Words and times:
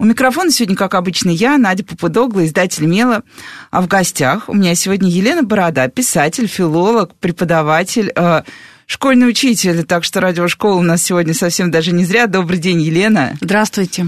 У 0.00 0.04
микрофона 0.04 0.52
сегодня, 0.52 0.76
как 0.76 0.94
обычно, 0.94 1.28
я, 1.30 1.58
Надя 1.58 1.82
Попудогла, 1.82 2.46
издатель 2.46 2.86
«Мела». 2.86 3.24
А 3.72 3.82
в 3.82 3.88
гостях 3.88 4.48
у 4.48 4.54
меня 4.54 4.76
сегодня 4.76 5.10
Елена 5.10 5.42
Борода, 5.42 5.88
писатель, 5.88 6.46
филолог, 6.46 7.16
преподаватель, 7.16 8.12
э, 8.14 8.42
школьный 8.86 9.28
учитель. 9.28 9.82
Так 9.82 10.04
что 10.04 10.20
радиошкола 10.20 10.76
у 10.76 10.82
нас 10.82 11.02
сегодня 11.02 11.34
совсем 11.34 11.72
даже 11.72 11.90
не 11.90 12.04
зря. 12.04 12.28
Добрый 12.28 12.60
день, 12.60 12.80
Елена. 12.80 13.36
Здравствуйте. 13.40 14.06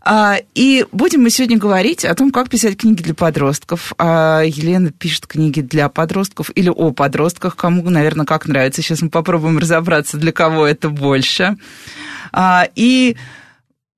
А, 0.00 0.38
и 0.54 0.86
будем 0.90 1.22
мы 1.22 1.28
сегодня 1.28 1.58
говорить 1.58 2.06
о 2.06 2.14
том, 2.14 2.30
как 2.30 2.48
писать 2.48 2.78
книги 2.78 3.02
для 3.02 3.12
подростков. 3.12 3.92
А, 3.98 4.40
Елена 4.40 4.90
пишет 4.90 5.26
книги 5.26 5.60
для 5.60 5.90
подростков 5.90 6.50
или 6.54 6.70
о 6.70 6.92
подростках, 6.92 7.56
кому, 7.56 7.90
наверное, 7.90 8.24
как 8.24 8.46
нравится. 8.46 8.80
Сейчас 8.80 9.02
мы 9.02 9.10
попробуем 9.10 9.58
разобраться, 9.58 10.16
для 10.16 10.32
кого 10.32 10.66
это 10.66 10.88
больше. 10.88 11.58
А, 12.32 12.66
и 12.74 13.18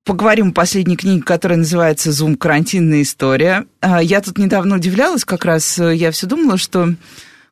поговорим 0.09 0.49
о 0.49 0.53
последней 0.53 0.97
книге, 0.97 1.21
которая 1.21 1.59
называется 1.59 2.11
«Зум. 2.11 2.35
Карантинная 2.35 3.03
история». 3.03 3.67
А, 3.79 4.01
я 4.01 4.21
тут 4.21 4.39
недавно 4.39 4.77
удивлялась, 4.77 5.23
как 5.23 5.45
раз 5.45 5.77
э, 5.77 5.95
я 5.95 6.09
все 6.09 6.25
думала, 6.25 6.57
что 6.57 6.95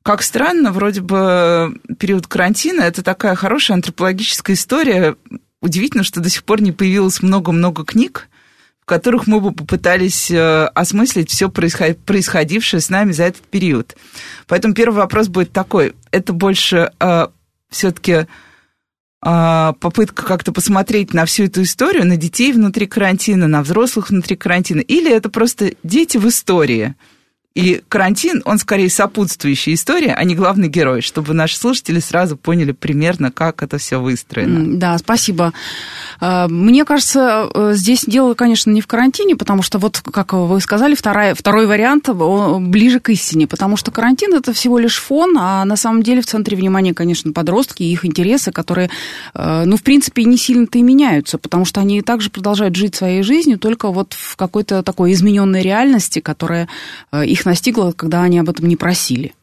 как 0.01 0.23
странно, 0.23 0.71
вроде 0.71 1.01
бы 1.01 1.79
период 1.99 2.25
карантина– 2.25 2.81
это 2.83 3.03
такая 3.03 3.35
хорошая 3.35 3.75
антропологическая 3.75 4.55
история. 4.55 5.15
Удивительно, 5.61 6.03
что 6.03 6.19
до 6.19 6.31
сих 6.31 6.43
пор 6.45 6.63
не 6.63 6.71
появилось 6.71 7.21
много-много 7.21 7.85
книг, 7.85 8.27
в 8.81 8.85
которых 8.85 9.27
мы 9.27 9.39
бы 9.39 9.51
попытались 9.51 10.31
э, 10.31 10.65
осмыслить 10.73 11.29
все 11.29 11.49
происходившее 11.49 12.81
с 12.81 12.89
нами 12.89 13.11
за 13.11 13.25
этот 13.25 13.43
период. 13.43 13.95
Поэтому 14.47 14.73
первый 14.73 14.95
вопрос 14.95 15.27
будет 15.27 15.51
такой. 15.51 15.93
Это 16.09 16.33
больше 16.33 16.91
э, 16.99 17.27
все-таки 17.69 18.25
попытка 19.21 20.23
как-то 20.23 20.51
посмотреть 20.51 21.13
на 21.13 21.25
всю 21.25 21.45
эту 21.45 21.63
историю, 21.63 22.05
на 22.05 22.17
детей 22.17 22.53
внутри 22.53 22.87
карантина, 22.87 23.47
на 23.47 23.63
взрослых 23.63 24.09
внутри 24.09 24.35
карантина, 24.35 24.79
или 24.81 25.11
это 25.11 25.29
просто 25.29 25.73
дети 25.83 26.17
в 26.17 26.27
истории– 26.27 26.95
и 27.57 27.81
карантин, 27.89 28.43
он 28.45 28.59
скорее 28.59 28.87
сопутствующая 28.87 29.73
история, 29.73 30.13
а 30.13 30.23
не 30.23 30.35
главный 30.35 30.67
герой, 30.67 31.01
чтобы 31.01 31.33
наши 31.33 31.57
слушатели 31.57 31.99
сразу 31.99 32.37
поняли 32.37 32.71
примерно, 32.71 33.31
как 33.31 33.63
это 33.63 33.79
все 33.79 33.99
выстроено. 33.99 34.77
Да, 34.77 34.95
спасибо. 34.99 35.53
А, 36.19 36.47
мне 36.49 36.85
кажется, 36.85 37.49
э, 37.51 37.71
здесь 37.73 38.05
дело, 38.05 38.35
конечно, 38.35 38.69
не 38.69 38.79
в 38.79 38.85
карантине, 38.85 39.35
потому 39.35 39.63
что 39.63 39.79
вот, 39.79 39.99
как 40.01 40.33
вы 40.33 40.61
сказали, 40.61 40.93
вторая, 40.93 41.33
второй 41.33 41.65
вариант 41.65 42.09
ближе 42.09 42.99
к 42.99 43.09
истине, 43.09 43.47
потому 43.47 43.75
что 43.75 43.89
карантин 43.89 44.35
это 44.35 44.53
всего 44.53 44.77
лишь 44.77 44.99
фон, 44.99 45.35
а 45.39 45.65
на 45.65 45.77
самом 45.77 46.03
деле 46.03 46.21
в 46.21 46.27
центре 46.27 46.55
внимания, 46.55 46.93
конечно, 46.93 47.33
подростки 47.33 47.81
и 47.81 47.91
их 47.91 48.05
интересы, 48.05 48.51
которые, 48.51 48.91
э, 49.33 49.63
ну, 49.65 49.77
в 49.77 49.81
принципе, 49.81 50.25
не 50.25 50.37
сильно-то 50.37 50.77
и 50.77 50.83
меняются, 50.83 51.39
потому 51.39 51.65
что 51.65 51.81
они 51.81 52.03
также 52.03 52.29
продолжают 52.29 52.75
жить 52.75 52.93
своей 52.93 53.23
жизнью, 53.23 53.57
только 53.57 53.89
вот 53.89 54.13
в 54.13 54.35
какой-то 54.35 54.83
такой 54.83 55.13
измененной 55.13 55.63
реальности, 55.63 56.19
которая 56.19 56.67
э, 57.11 57.25
их 57.25 57.46
настигло, 57.47 57.91
когда 57.91 58.23
они 58.23 58.39
об 58.39 58.49
этом 58.49 58.67
не 58.67 58.75
просили. 58.75 59.33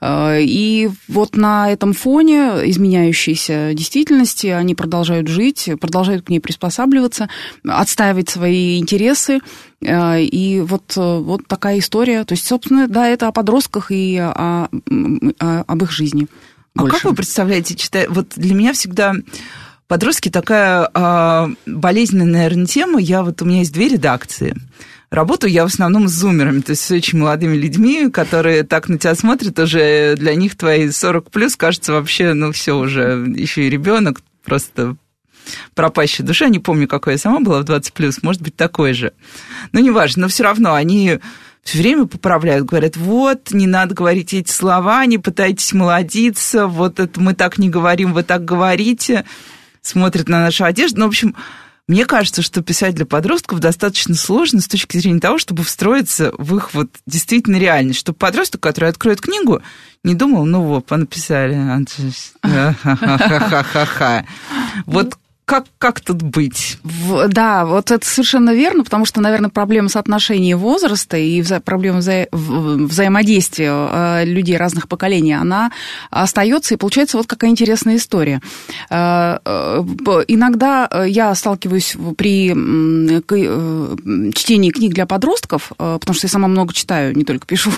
Э, 0.00 0.38
и 0.40 0.90
вот 1.08 1.36
на 1.36 1.70
этом 1.70 1.92
фоне 1.92 2.68
изменяющейся 2.70 3.72
действительности 3.74 4.48
они 4.48 4.74
продолжают 4.74 5.28
жить, 5.28 5.68
продолжают 5.80 6.24
к 6.24 6.30
ней 6.30 6.40
приспосабливаться, 6.40 7.28
отстаивать 7.66 8.30
свои 8.30 8.78
интересы. 8.78 9.40
Э, 9.80 10.22
и 10.22 10.60
вот, 10.60 10.94
э, 10.96 11.18
вот 11.18 11.46
такая 11.46 11.78
история. 11.78 12.24
То 12.24 12.32
есть, 12.32 12.46
собственно, 12.46 12.88
да, 12.88 13.06
это 13.08 13.28
о 13.28 13.32
подростках 13.32 13.90
и 13.90 14.16
о, 14.16 14.68
о, 14.68 15.64
об 15.66 15.82
их 15.82 15.90
жизни. 15.90 16.28
Больше. 16.74 16.96
А 16.96 16.98
как 16.98 17.10
вы 17.10 17.14
представляете, 17.14 17.74
читая... 17.74 18.08
Вот 18.08 18.34
для 18.36 18.54
меня 18.54 18.72
всегда 18.72 19.14
подростки 19.88 20.28
такая 20.28 20.88
а, 20.94 21.50
болезненная, 21.66 22.26
наверное, 22.26 22.66
тема. 22.66 23.00
Я 23.00 23.22
вот 23.22 23.42
у 23.42 23.46
меня 23.46 23.60
есть 23.60 23.72
две 23.72 23.88
редакции. 23.88 24.54
Работаю 25.10 25.50
я 25.50 25.64
в 25.64 25.68
основном 25.68 26.06
с 26.06 26.12
зумерами, 26.12 26.60
то 26.60 26.70
есть 26.70 26.82
с 26.82 26.90
очень 26.90 27.18
молодыми 27.18 27.56
людьми, 27.56 28.10
которые 28.10 28.62
так 28.62 28.88
на 28.88 28.98
тебя 28.98 29.14
смотрят, 29.14 29.58
уже 29.58 30.16
для 30.16 30.34
них 30.34 30.56
твои 30.56 30.90
40 30.90 31.30
плюс 31.30 31.56
кажется 31.56 31.94
вообще, 31.94 32.34
ну 32.34 32.52
все 32.52 32.76
уже, 32.76 33.24
еще 33.34 33.66
и 33.66 33.70
ребенок, 33.70 34.20
просто 34.44 34.96
пропащая 35.74 36.26
душа. 36.26 36.48
Не 36.48 36.58
помню, 36.58 36.86
какой 36.86 37.14
я 37.14 37.18
сама 37.18 37.40
была 37.40 37.60
в 37.60 37.64
20 37.64 37.94
плюс, 37.94 38.22
может 38.22 38.42
быть, 38.42 38.54
такой 38.54 38.92
же. 38.92 39.12
Но 39.72 39.80
неважно, 39.80 40.22
но 40.22 40.28
все 40.28 40.44
равно 40.44 40.74
они 40.74 41.20
все 41.62 41.78
время 41.78 42.06
поправляют, 42.06 42.66
говорят, 42.66 42.96
вот, 42.96 43.50
не 43.50 43.66
надо 43.66 43.94
говорить 43.94 44.32
эти 44.32 44.50
слова, 44.50 45.04
не 45.06 45.18
пытайтесь 45.18 45.72
молодиться, 45.72 46.66
вот 46.66 47.00
это 47.00 47.20
мы 47.20 47.34
так 47.34 47.58
не 47.58 47.68
говорим, 47.68 48.12
вы 48.12 48.22
так 48.22 48.44
говорите, 48.44 49.24
смотрят 49.82 50.28
на 50.28 50.40
нашу 50.40 50.64
одежду. 50.64 51.00
Ну, 51.00 51.06
в 51.06 51.08
общем, 51.08 51.34
мне 51.88 52.04
кажется, 52.04 52.42
что 52.42 52.62
писать 52.62 52.94
для 52.94 53.06
подростков 53.06 53.60
достаточно 53.60 54.14
сложно 54.14 54.60
с 54.60 54.68
точки 54.68 54.98
зрения 54.98 55.20
того, 55.20 55.38
чтобы 55.38 55.64
встроиться 55.64 56.32
в 56.36 56.54
их 56.54 56.74
вот 56.74 56.90
действительно 57.06 57.56
реальность. 57.56 57.98
Чтобы 57.98 58.18
подросток, 58.18 58.60
который 58.60 58.90
откроет 58.90 59.22
книгу, 59.22 59.62
не 60.04 60.14
думал, 60.14 60.44
ну 60.44 60.62
вот, 60.62 60.86
понаписали. 60.86 61.54
Вот 64.86 65.16
как, 65.48 65.64
как 65.78 66.00
тут 66.00 66.20
быть? 66.20 66.76
В, 66.82 67.26
да, 67.28 67.64
вот 67.64 67.90
это 67.90 68.06
совершенно 68.06 68.52
верно, 68.54 68.84
потому 68.84 69.06
что, 69.06 69.22
наверное, 69.22 69.48
проблема 69.48 69.88
соотношения 69.88 70.54
возраста 70.54 71.16
и 71.16 71.40
вза 71.40 71.58
проблема 71.58 72.00
вза 72.00 72.26
взаимодействия 72.32 73.70
э, 73.72 74.24
людей 74.26 74.58
разных 74.58 74.88
поколений, 74.88 75.32
она 75.32 75.72
остается, 76.10 76.74
и 76.74 76.76
получается 76.76 77.16
вот 77.16 77.26
какая 77.26 77.50
интересная 77.50 77.96
история. 77.96 78.42
Э, 78.90 79.38
э, 79.42 79.84
иногда 80.28 80.90
я 81.06 81.34
сталкиваюсь 81.34 81.96
при 82.18 82.50
чтении 84.32 84.70
книг 84.70 84.92
для 84.92 85.06
подростков, 85.06 85.72
потому 85.78 86.14
что 86.14 86.26
я 86.26 86.30
сама 86.30 86.48
много 86.48 86.74
читаю, 86.74 87.16
не 87.16 87.24
только 87.24 87.46
пишу, 87.46 87.70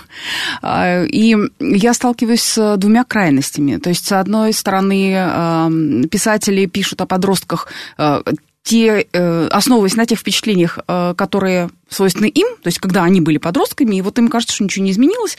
и 0.65 1.37
я 1.61 1.95
сталкиваюсь 1.95 2.43
с 2.43 2.77
двумя 2.79 3.05
крайностями. 3.05 3.77
То 3.77 3.91
есть, 3.91 4.07
с 4.07 4.13
одной 4.13 4.53
стороны, 4.53 6.09
писатели 6.11 6.67
пишут 6.67 7.01
о 7.01 7.07
подростках, 7.07 7.60
во-первых, 7.61 7.67
э, 7.99 8.33
те, 8.63 9.07
э, 9.13 9.47
основываясь 9.49 9.97
на 9.97 10.07
тех 10.07 10.19
впечатлениях, 10.19 10.79
э, 10.87 11.15
которые 11.17 11.71
свойственны 11.89 12.27
им, 12.27 12.47
то 12.63 12.69
есть 12.69 12.79
когда 12.79 13.05
они 13.05 13.21
были 13.21 13.39
подростками, 13.39 13.97
и 13.97 14.03
вот 14.03 14.19
им 14.19 14.29
кажется, 14.29 14.55
что 14.55 14.65
ничего 14.65 14.85
не 14.85 14.93
изменилось, 14.93 15.37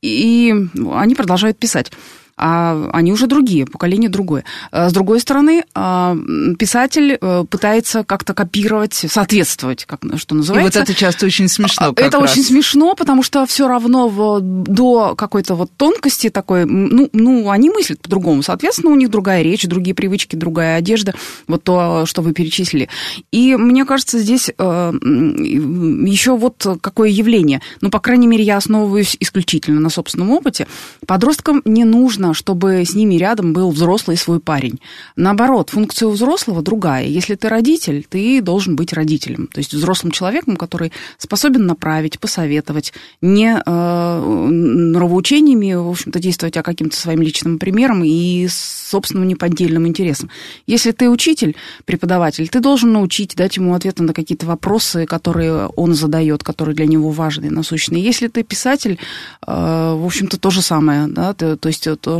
и 0.00 0.54
они 0.92 1.14
продолжают 1.14 1.58
писать 1.58 1.92
а 2.40 2.88
они 2.94 3.12
уже 3.12 3.26
другие, 3.26 3.66
поколение 3.66 4.08
другое. 4.08 4.44
А 4.70 4.88
с 4.88 4.92
другой 4.94 5.20
стороны, 5.20 5.62
а, 5.74 6.16
писатель 6.58 7.18
э, 7.20 7.44
пытается 7.48 8.02
как-то 8.02 8.32
копировать, 8.32 8.94
соответствовать, 8.94 9.84
как, 9.84 10.00
что 10.16 10.34
называется. 10.34 10.78
И 10.78 10.80
вот 10.80 10.88
это 10.88 10.98
часто 10.98 11.26
очень 11.26 11.48
смешно. 11.48 11.92
Это 11.94 12.18
раз. 12.18 12.30
очень 12.30 12.42
смешно, 12.42 12.94
потому 12.94 13.22
что 13.22 13.44
все 13.44 13.68
равно 13.68 14.08
в, 14.08 14.40
до 14.40 15.14
какой-то 15.16 15.54
вот 15.54 15.70
тонкости 15.76 16.30
такой, 16.30 16.64
ну, 16.64 17.10
ну, 17.12 17.50
они 17.50 17.68
мыслят 17.68 18.00
по-другому. 18.00 18.42
Соответственно, 18.42 18.92
у 18.92 18.96
них 18.96 19.10
другая 19.10 19.42
речь, 19.42 19.66
другие 19.66 19.94
привычки, 19.94 20.34
другая 20.34 20.78
одежда, 20.78 21.12
вот 21.46 21.62
то, 21.62 22.06
что 22.06 22.22
вы 22.22 22.32
перечислили. 22.32 22.88
И 23.32 23.54
мне 23.54 23.84
кажется, 23.84 24.18
здесь 24.18 24.50
э, 24.56 24.92
еще 24.94 26.38
вот 26.38 26.66
какое 26.80 27.10
явление. 27.10 27.60
Ну, 27.82 27.90
по 27.90 28.00
крайней 28.00 28.26
мере, 28.26 28.44
я 28.44 28.56
основываюсь 28.56 29.14
исключительно 29.20 29.78
на 29.78 29.90
собственном 29.90 30.30
опыте. 30.30 30.66
Подросткам 31.06 31.60
не 31.66 31.84
нужно 31.84 32.29
чтобы 32.34 32.84
с 32.84 32.94
ними 32.94 33.14
рядом 33.14 33.52
был 33.52 33.70
взрослый 33.70 34.16
свой 34.16 34.40
парень. 34.40 34.80
Наоборот, 35.16 35.70
функция 35.70 36.08
у 36.08 36.12
взрослого 36.12 36.62
другая. 36.62 37.06
Если 37.06 37.34
ты 37.34 37.48
родитель, 37.48 38.06
ты 38.08 38.40
должен 38.40 38.76
быть 38.76 38.92
родителем. 38.92 39.48
То 39.52 39.58
есть 39.58 39.72
взрослым 39.72 40.12
человеком, 40.12 40.56
который 40.56 40.92
способен 41.18 41.66
направить, 41.66 42.18
посоветовать, 42.18 42.92
не 43.20 43.60
э, 43.64 44.24
нравоучениями, 44.26 45.74
в 45.74 45.88
общем-то, 45.88 46.18
действовать, 46.18 46.56
а 46.56 46.62
каким-то 46.62 46.96
своим 46.96 47.22
личным 47.22 47.58
примером 47.58 48.04
и 48.04 48.48
собственным 48.48 49.28
неподдельным 49.28 49.86
интересом. 49.86 50.30
Если 50.66 50.92
ты 50.92 51.08
учитель, 51.08 51.54
преподаватель, 51.84 52.48
ты 52.48 52.60
должен 52.60 52.92
научить, 52.92 53.36
дать 53.36 53.56
ему 53.56 53.74
ответы 53.74 54.02
на 54.02 54.12
какие-то 54.12 54.46
вопросы, 54.46 55.06
которые 55.06 55.66
он 55.68 55.94
задает, 55.94 56.42
которые 56.42 56.74
для 56.74 56.86
него 56.86 57.10
важны, 57.10 57.50
насущные. 57.50 58.02
Если 58.02 58.28
ты 58.28 58.42
писатель, 58.42 58.98
э, 59.46 59.50
в 59.50 60.04
общем-то, 60.04 60.38
то 60.38 60.50
же 60.50 60.62
самое, 60.62 61.06
да, 61.06 61.34
то, 61.34 61.56
то 61.56 61.68
есть 61.68 61.86
то, 62.00 62.19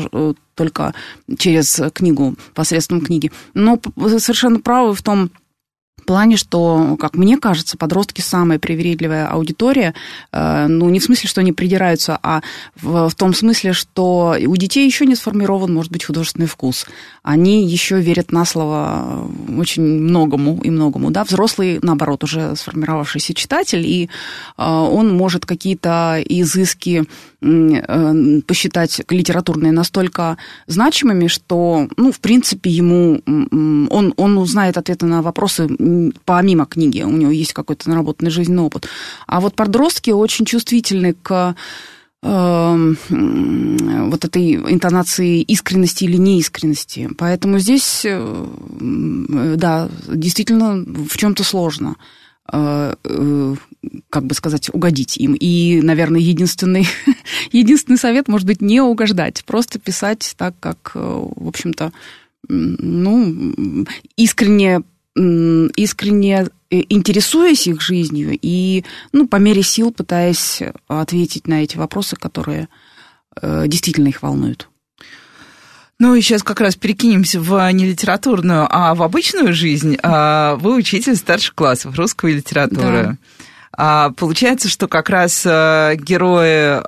только 0.54 0.94
через 1.38 1.80
книгу, 1.92 2.34
посредством 2.54 3.00
книги. 3.00 3.30
Но 3.54 3.80
совершенно 4.18 4.60
правы 4.60 4.94
в 4.94 5.02
том, 5.02 5.30
в 6.00 6.04
плане, 6.04 6.36
что, 6.36 6.96
как 6.98 7.14
мне 7.14 7.36
кажется, 7.36 7.76
подростки 7.76 8.20
самая 8.20 8.58
привередливая 8.58 9.26
аудитория, 9.28 9.94
э, 10.32 10.66
ну, 10.66 10.88
не 10.88 10.98
в 10.98 11.04
смысле, 11.04 11.28
что 11.28 11.40
они 11.40 11.52
придираются, 11.52 12.18
а 12.22 12.42
в, 12.80 13.10
том 13.14 13.34
смысле, 13.34 13.72
что 13.72 14.36
у 14.46 14.56
детей 14.56 14.86
еще 14.86 15.06
не 15.06 15.14
сформирован, 15.14 15.72
может 15.72 15.92
быть, 15.92 16.04
художественный 16.04 16.46
вкус. 16.46 16.86
Они 17.22 17.66
еще 17.66 18.00
верят 18.00 18.32
на 18.32 18.44
слово 18.44 19.28
очень 19.56 19.82
многому 19.82 20.60
и 20.62 20.70
многому, 20.70 21.10
да, 21.10 21.24
взрослый, 21.24 21.78
наоборот, 21.82 22.24
уже 22.24 22.56
сформировавшийся 22.56 23.34
читатель, 23.34 23.86
и 23.86 24.08
э, 24.56 24.62
он 24.64 25.14
может 25.16 25.46
какие-то 25.46 26.22
изыски 26.24 27.04
э, 27.42 28.40
посчитать 28.46 29.02
литературные 29.08 29.72
настолько 29.72 30.38
значимыми, 30.66 31.26
что, 31.26 31.88
ну, 31.96 32.12
в 32.12 32.20
принципе, 32.20 32.70
ему 32.70 33.20
он, 33.26 34.14
он 34.16 34.38
узнает 34.38 34.78
ответы 34.78 35.06
на 35.06 35.22
вопросы 35.22 35.68
помимо 36.24 36.66
книги, 36.66 37.02
у 37.02 37.10
него 37.10 37.30
есть 37.30 37.52
какой-то 37.52 37.88
наработанный 37.88 38.30
жизненный 38.30 38.62
опыт. 38.62 38.88
А 39.26 39.40
вот 39.40 39.54
подростки 39.54 40.10
очень 40.10 40.44
чувствительны 40.44 41.14
к 41.14 41.54
эм, 42.22 42.98
вот 44.10 44.24
этой 44.24 44.54
интонации 44.54 45.40
искренности 45.42 46.04
или 46.04 46.16
неискренности. 46.16 47.10
Поэтому 47.16 47.58
здесь, 47.58 48.02
э, 48.04 48.46
да, 49.56 49.88
действительно 50.08 50.84
в 50.84 51.16
чем-то 51.16 51.44
сложно 51.44 51.96
э, 52.52 52.94
э, 53.04 53.54
как 54.10 54.24
бы 54.24 54.34
сказать, 54.34 54.68
угодить 54.72 55.16
им. 55.16 55.34
И, 55.34 55.80
наверное, 55.82 56.20
единственный, 56.20 56.86
единственный 57.52 57.96
совет 57.98 58.28
может 58.28 58.46
быть 58.46 58.60
не 58.60 58.80
угождать, 58.80 59.44
просто 59.46 59.78
писать 59.78 60.34
так, 60.36 60.54
как, 60.60 60.92
в 60.94 61.48
общем-то, 61.48 61.92
ну, 62.48 63.86
искренне 64.16 64.82
искренне 65.76 66.48
э, 66.70 66.82
интересуясь 66.88 67.66
их 67.66 67.80
жизнью 67.80 68.38
и, 68.40 68.84
ну, 69.12 69.28
по 69.28 69.36
мере 69.36 69.62
сил 69.62 69.92
пытаясь 69.92 70.62
ответить 70.88 71.46
на 71.46 71.62
эти 71.62 71.76
вопросы, 71.76 72.16
которые 72.16 72.68
э, 73.40 73.64
действительно 73.66 74.08
их 74.08 74.22
волнуют. 74.22 74.68
Ну 75.98 76.14
и 76.14 76.22
сейчас 76.22 76.42
как 76.42 76.60
раз 76.60 76.76
перекинемся 76.76 77.40
в 77.40 77.70
не 77.72 77.84
литературную, 77.84 78.66
а 78.70 78.94
в 78.94 79.02
обычную 79.02 79.52
жизнь. 79.52 79.98
А, 80.02 80.56
вы 80.56 80.76
учитель 80.76 81.14
старших 81.14 81.54
классов 81.54 81.94
русской 81.96 82.32
литературы. 82.32 83.02
Да. 83.02 83.16
А, 83.72 84.10
получается, 84.12 84.70
что 84.70 84.88
как 84.88 85.10
раз 85.10 85.42
э, 85.44 85.96
герои 85.96 86.80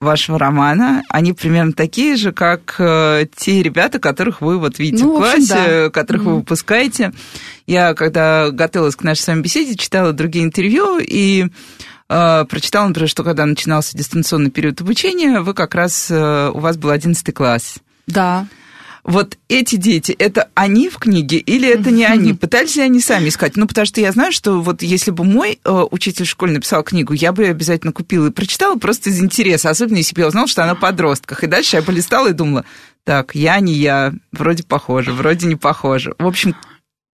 вашего 0.00 0.38
романа, 0.38 1.02
они 1.08 1.32
примерно 1.32 1.72
такие 1.72 2.16
же, 2.16 2.32
как 2.32 2.76
э, 2.78 3.26
те 3.34 3.62
ребята, 3.62 3.98
которых 3.98 4.40
вы 4.40 4.58
вот 4.58 4.78
видите 4.78 5.04
ну, 5.04 5.16
в 5.16 5.18
классе, 5.18 5.54
общем, 5.54 5.64
да. 5.64 5.90
которых 5.90 6.22
mm-hmm. 6.22 6.26
вы 6.26 6.36
выпускаете. 6.36 7.12
Я, 7.66 7.94
когда 7.94 8.50
готовилась 8.50 8.94
к 8.94 9.02
нашей 9.02 9.20
с 9.20 9.26
вами 9.26 9.42
беседе, 9.42 9.74
читала 9.74 10.12
другие 10.12 10.44
интервью 10.44 10.98
и 11.00 11.48
э, 12.08 12.44
прочитала, 12.48 12.86
например, 12.86 13.08
что 13.08 13.24
когда 13.24 13.44
начинался 13.44 13.96
дистанционный 13.98 14.50
период 14.50 14.80
обучения, 14.80 15.40
вы 15.40 15.52
как 15.52 15.74
раз, 15.74 16.08
э, 16.10 16.50
у 16.54 16.60
вас 16.60 16.76
был 16.76 16.90
11 16.90 17.34
класс. 17.34 17.78
Да 18.06 18.46
вот 19.08 19.38
эти 19.48 19.76
дети, 19.76 20.12
это 20.12 20.50
они 20.54 20.90
в 20.90 20.98
книге 20.98 21.38
или 21.38 21.66
это 21.66 21.90
не 21.90 22.04
они? 22.04 22.34
Пытались 22.34 22.76
ли 22.76 22.82
они 22.82 23.00
сами 23.00 23.30
искать? 23.30 23.56
Ну, 23.56 23.66
потому 23.66 23.86
что 23.86 24.02
я 24.02 24.12
знаю, 24.12 24.32
что 24.32 24.60
вот 24.60 24.82
если 24.82 25.10
бы 25.12 25.24
мой 25.24 25.58
э, 25.64 25.84
учитель 25.90 26.26
в 26.26 26.28
школе 26.28 26.52
написал 26.52 26.82
книгу, 26.82 27.14
я 27.14 27.32
бы 27.32 27.44
ее 27.44 27.50
обязательно 27.52 27.92
купила 27.92 28.26
и 28.26 28.30
прочитала 28.30 28.76
просто 28.76 29.08
из 29.08 29.18
интереса, 29.20 29.70
особенно 29.70 29.96
если 29.96 30.14
бы 30.14 30.20
я 30.20 30.28
узнала, 30.28 30.46
что 30.46 30.62
она 30.62 30.72
о 30.72 30.74
подростках. 30.74 31.42
И 31.42 31.46
дальше 31.46 31.76
я 31.76 31.82
полистала 31.82 32.28
и 32.28 32.34
думала, 32.34 32.66
так, 33.04 33.34
я 33.34 33.58
не 33.60 33.72
я, 33.72 34.12
вроде 34.30 34.62
похоже, 34.62 35.12
вроде 35.12 35.46
не 35.46 35.56
похоже. 35.56 36.14
В 36.18 36.26
общем, 36.26 36.54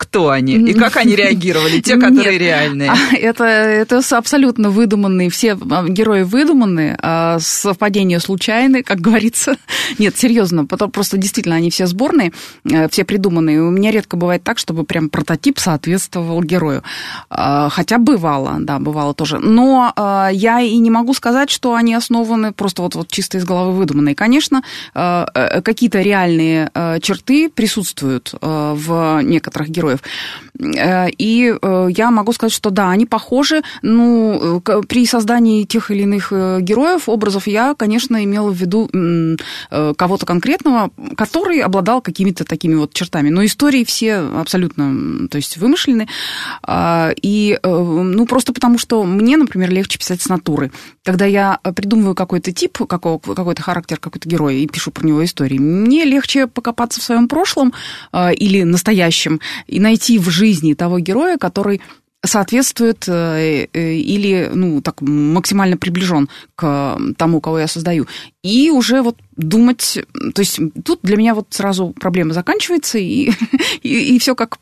кто 0.02 0.32
они 0.32 0.56
и 0.56 0.74
как 0.74 0.98
они 0.98 1.16
реагировали, 1.16 1.80
те, 1.80 1.96
которые 2.00 2.32
Нет, 2.32 2.42
реальные. 2.42 2.90
А, 2.90 3.16
это, 3.16 3.44
это 3.44 4.02
абсолютно 4.18 4.72
выдуманные, 4.72 5.30
все 5.30 5.56
а, 5.70 5.88
герои 5.88 6.24
выдуманные, 6.24 6.98
а 7.00 7.38
совпадения 7.40 8.18
случайные, 8.18 8.84
как 8.84 9.00
говорится. 9.00 9.58
Нет, 10.00 10.18
серьезно, 10.18 10.66
просто 10.66 11.18
действительно 11.18 11.56
они 11.56 11.70
все 11.70 11.86
сборные, 11.86 12.34
э, 12.64 12.90
все 12.90 13.06
придуманные. 13.06 13.62
У 13.62 13.70
меня 13.70 13.92
редко 13.92 14.18
бывает 14.18 14.44
так, 14.44 14.58
чтобы 14.58 14.86
прям 14.86 15.08
прототип 15.10 15.60
соответствовал 15.60 16.42
герою. 16.42 16.82
Хотя 17.30 18.00
бывало, 18.00 18.58
да, 18.60 18.80
бывало 18.80 19.14
тоже. 19.14 19.38
Но 19.38 19.94
я 20.32 20.62
и 20.62 20.78
не 20.78 20.90
могу 20.90 21.14
сказать, 21.14 21.52
что 21.52 21.76
они 21.76 21.94
основаны 21.94 22.54
просто 22.54 22.82
вот, 22.82 22.96
вот 22.96 23.08
чисто 23.10 23.38
из 23.38 23.46
головы 23.46 23.74
выдуманные. 23.74 24.16
Конечно, 24.16 24.64
э, 24.96 25.62
какие-то 25.62 26.02
реальные 26.02 26.72
черты 27.02 27.50
присутствуют 27.50 28.34
в 28.42 29.22
некоторых 29.22 29.70
героях, 29.70 29.91
героев. 29.92 30.02
Э, 30.60 31.10
и 31.10 31.54
э, 31.62 31.88
я 31.90 32.12
могу 32.12 32.34
сказать, 32.34 32.54
что 32.54 32.70
да, 32.70 32.90
они 32.90 33.06
похожи. 33.06 33.62
Ну, 33.82 34.62
при 34.88 35.06
создании 35.06 35.64
тех 35.64 35.92
или 35.92 36.04
иных 36.04 36.30
э, 36.32 36.60
героев, 36.62 37.10
образов, 37.10 37.48
я, 37.48 37.74
конечно, 37.76 38.24
имела 38.24 38.52
в 38.52 38.56
виду 38.56 38.90
кого-то 39.70 40.26
конкретного, 40.26 40.92
который 41.16 41.60
обладал 41.60 42.02
какими-то 42.02 42.44
такими 42.44 42.76
вот 42.76 42.94
чертами. 42.94 43.30
Но 43.30 43.44
истории 43.46 43.84
все 43.84 44.16
абсолютно, 44.16 45.28
то 45.30 45.38
есть, 45.38 45.58
вымышлены. 45.58 46.08
А, 46.64 47.12
и, 47.22 47.60
ну, 47.64 48.26
просто 48.26 48.54
потому, 48.54 48.78
что 48.78 49.04
мне, 49.04 49.38
например, 49.38 49.72
легче 49.72 50.00
писать 50.00 50.22
с 50.22 50.30
натуры. 50.30 50.72
Когда 51.04 51.26
я 51.26 51.60
придумываю 51.76 52.14
какой-то 52.14 52.52
тип, 52.52 52.78
какой-то 52.78 53.62
характер, 53.62 53.98
какой-то 53.98 54.30
герой 54.30 54.58
и 54.58 54.68
пишу 54.68 54.92
про 54.92 55.06
него 55.06 55.24
истории, 55.26 55.58
мне 55.58 56.06
легче 56.06 56.46
покопаться 56.46 57.00
в 57.00 57.04
своем 57.04 57.28
прошлом 57.28 57.74
или 58.14 58.62
настоящем 58.62 59.40
и 59.66 59.80
найти 59.80 60.20
в 60.20 60.30
жизни 60.30 60.76
того 60.76 61.00
героя, 61.00 61.38
который 61.40 61.82
соответствует 62.24 63.06
э, 63.08 63.68
э, 63.74 63.94
или, 63.96 64.52
ну, 64.54 64.82
так, 64.82 65.02
максимально 65.02 65.78
приближен 65.78 66.30
к 66.56 66.98
тому, 67.18 67.42
кого 67.42 67.60
я 67.60 67.68
создаю. 67.68 68.08
И 68.44 68.70
уже 68.70 69.02
вот 69.02 69.18
думать, 69.36 69.98
то 70.36 70.42
есть 70.42 70.60
тут 70.86 71.00
для 71.02 71.18
меня 71.18 71.34
вот 71.34 71.48
сразу 71.50 71.90
проблема 72.00 72.34
заканчивается, 72.34 73.00
и, 73.00 73.32
и, 73.82 74.16
и 74.16 74.20
все 74.20 74.36
как 74.36 74.60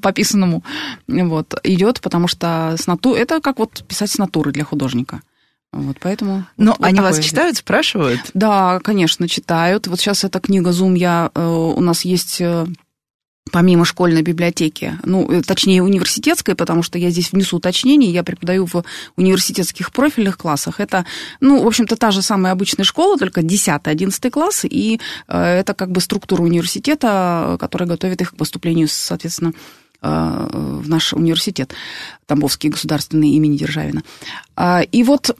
по 0.00 0.12
писанному 0.12 0.64
вот, 1.06 1.54
идет, 1.62 2.00
потому 2.00 2.26
что 2.26 2.74
с 2.78 2.86
нату... 2.86 3.14
это 3.14 3.40
как 3.40 3.58
вот 3.58 3.84
писать 3.86 4.10
с 4.10 4.18
натуры 4.18 4.50
для 4.52 4.64
художника. 4.64 5.20
Вот, 5.74 5.96
поэтому... 6.00 6.46
Но 6.56 6.72
вот, 6.78 6.84
они 6.84 7.00
вот 7.00 7.06
вас 7.06 7.18
читают, 7.18 7.56
спрашивают? 7.56 8.20
Да, 8.34 8.80
конечно, 8.80 9.28
читают. 9.28 9.86
Вот 9.86 10.00
сейчас 10.00 10.24
эта 10.24 10.40
книга 10.40 10.72
«Зум» 10.72 10.94
я... 10.94 11.30
Э, 11.34 11.46
у 11.46 11.80
нас 11.80 12.04
есть 12.04 12.40
помимо 13.52 13.84
школьной 13.84 14.22
библиотеки, 14.22 14.98
ну, 15.04 15.30
э, 15.30 15.42
точнее, 15.42 15.82
университетской, 15.82 16.54
потому 16.54 16.82
что 16.82 16.98
я 16.98 17.10
здесь 17.10 17.32
внесу 17.32 17.58
уточнение, 17.58 18.10
я 18.10 18.24
преподаю 18.24 18.66
в 18.66 18.84
университетских 19.16 19.92
профильных 19.92 20.38
классах. 20.38 20.80
Это, 20.80 21.04
ну, 21.40 21.62
в 21.62 21.66
общем-то, 21.66 21.96
та 21.96 22.10
же 22.10 22.22
самая 22.22 22.52
обычная 22.52 22.84
школа, 22.84 23.18
только 23.18 23.42
10-11 23.42 24.30
класс, 24.30 24.64
и 24.64 25.00
э, 25.28 25.42
это 25.60 25.74
как 25.74 25.90
бы 25.90 26.00
структура 26.00 26.42
университета, 26.42 27.56
которая 27.60 27.88
готовит 27.88 28.20
их 28.22 28.32
к 28.32 28.36
поступлению, 28.36 28.88
соответственно, 28.88 29.50
э, 29.50 29.83
в 30.04 30.88
наш 30.88 31.12
университет. 31.12 31.74
Тамбовский 32.26 32.70
государственный 32.70 33.30
имени 33.30 33.56
Державина. 33.56 34.02
А, 34.56 34.82
и 34.82 35.02
вот 35.02 35.36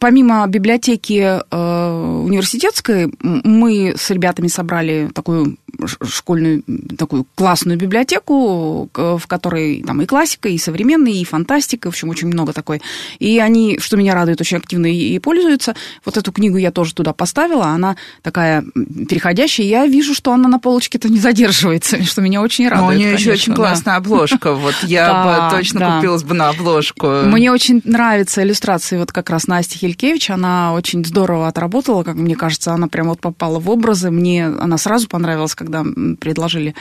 помимо 0.00 0.46
библиотеки 0.46 1.40
э, 1.50 2.20
университетской, 2.24 3.12
мы 3.20 3.94
с 3.96 4.10
ребятами 4.10 4.48
собрали 4.48 5.10
такую 5.14 5.56
школьную, 6.02 6.62
такую 6.96 7.26
классную 7.34 7.78
библиотеку, 7.78 8.88
в 8.94 9.26
которой 9.26 9.82
там 9.82 10.02
и 10.02 10.06
классика, 10.06 10.48
и 10.48 10.58
современная, 10.58 11.12
и 11.12 11.24
фантастика, 11.24 11.86
в 11.86 11.88
общем, 11.90 12.08
очень 12.08 12.28
много 12.28 12.52
такой. 12.52 12.80
И 13.18 13.38
они, 13.38 13.78
что 13.78 13.96
меня 13.96 14.14
радует, 14.14 14.40
очень 14.40 14.58
активно 14.58 14.86
и 14.86 15.18
пользуются. 15.18 15.74
Вот 16.04 16.16
эту 16.16 16.32
книгу 16.32 16.56
я 16.56 16.70
тоже 16.70 16.94
туда 16.94 17.12
поставила, 17.12 17.66
она 17.66 17.96
такая 18.22 18.64
переходящая, 19.08 19.66
я 19.66 19.86
вижу, 19.86 20.14
что 20.14 20.32
она 20.32 20.48
на 20.48 20.58
полочке-то 20.58 21.08
не 21.08 21.18
задерживается, 21.18 22.02
что 22.04 22.22
меня 22.22 22.42
очень 22.42 22.68
радует. 22.68 22.90
Но 22.90 22.94
у 22.94 22.98
нее 22.98 23.12
еще 23.12 23.32
очень 23.32 23.54
классная 23.54 23.96
обложка, 23.96 24.54
вот 24.54 24.74
я 24.82 25.50
бы 25.50 25.56
точно 25.56 25.80
да. 25.80 25.96
купилась 25.96 26.22
бы 26.22 26.34
на 26.34 26.48
обложку. 26.50 27.06
Мне 27.06 27.52
очень 27.52 27.80
нравятся 27.84 28.42
иллюстрации 28.42 28.98
вот 28.98 29.12
как 29.12 29.30
раз 29.30 29.46
Насти 29.46 29.78
Хелькевич, 29.78 30.30
она 30.30 30.72
очень 30.72 31.04
здорово 31.04 31.48
отработала, 31.48 32.02
как 32.02 32.16
мне 32.16 32.36
кажется, 32.36 32.72
она 32.72 32.88
прям 32.88 33.08
вот 33.08 33.20
попала 33.20 33.58
в 33.58 33.70
образы, 33.70 34.10
мне 34.10 34.46
она 34.46 34.78
сразу 34.78 35.08
понравилась, 35.08 35.54
когда 35.66 35.84
предложили 36.18 36.74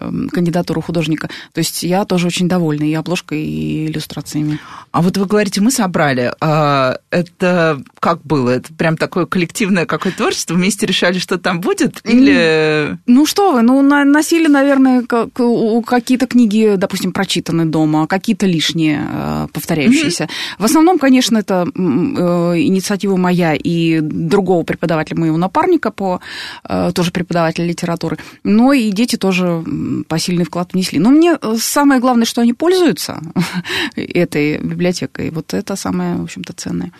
эм, 0.00 0.28
кандидатуру 0.28 0.80
художника. 0.80 1.28
То 1.52 1.58
есть 1.58 1.82
я 1.82 2.04
тоже 2.04 2.26
очень 2.26 2.48
довольна 2.48 2.84
и 2.84 2.94
обложкой, 2.94 3.42
и 3.42 3.86
иллюстрациями. 3.86 4.58
А 4.92 5.02
вот 5.02 5.16
вы 5.16 5.26
говорите, 5.26 5.60
мы 5.60 5.70
собрали. 5.70 6.32
А, 6.40 6.96
это 7.10 7.82
как 8.00 8.22
было? 8.22 8.50
Это 8.50 8.72
прям 8.72 8.96
такое 8.96 9.26
коллективное 9.26 9.86
какое-то 9.86 10.18
творчество? 10.18 10.54
Вместе 10.54 10.86
решали, 10.86 11.18
что 11.18 11.38
там 11.38 11.60
будет? 11.60 12.00
Или... 12.04 12.96
Ну 13.06 13.26
что 13.26 13.52
вы, 13.52 13.62
ну 13.62 13.82
носили, 13.82 14.48
наверное, 14.48 15.04
какие-то 15.04 16.26
книги, 16.26 16.74
допустим, 16.76 17.12
прочитаны 17.12 17.64
дома, 17.64 18.06
какие-то 18.06 18.46
лишние, 18.46 19.06
э, 19.10 19.46
повторяющиеся. 19.52 20.24
Mm-hmm. 20.24 20.58
В 20.58 20.64
основном, 20.64 20.98
конечно, 20.98 21.38
это 21.38 21.66
э, 21.66 21.80
инициатива 21.80 23.16
моя 23.16 23.54
и 23.54 24.00
другого 24.00 24.62
преподавателя, 24.64 25.18
моего 25.18 25.36
напарника 25.36 25.90
по, 25.90 26.20
э, 26.68 26.90
тоже 26.94 27.10
преподавателя 27.10 27.66
литературы. 27.66 28.17
Но 28.44 28.72
и 28.72 28.90
дети 28.90 29.16
тоже 29.16 29.64
посильный 30.08 30.44
вклад 30.44 30.72
внесли. 30.72 30.98
Но 30.98 31.10
мне 31.10 31.36
э, 31.40 31.56
самое 31.58 32.00
главное, 32.00 32.24
что 32.24 32.40
они 32.40 32.52
пользуются 32.52 33.20
этой 33.96 34.58
библиотекой. 34.58 35.30
Вот 35.30 35.54
это 35.54 35.76
самое, 35.76 36.16
в 36.16 36.24
общем-то, 36.24 36.52
ценное. 36.52 36.92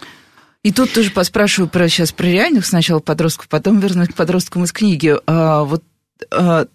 И 0.62 0.72
тут 0.72 0.92
тоже 0.92 1.10
поспрашиваю 1.10 1.68
про 1.68 1.88
сейчас 1.88 2.12
про 2.12 2.26
реальных 2.26 2.66
сначала 2.66 2.98
подростков, 2.98 3.48
потом 3.48 3.78
вернусь 3.78 4.08
к 4.08 4.14
подросткам 4.14 4.64
из 4.64 4.72
книги. 4.72 5.16
А, 5.26 5.62
вот 5.64 5.84
а, 6.30 6.66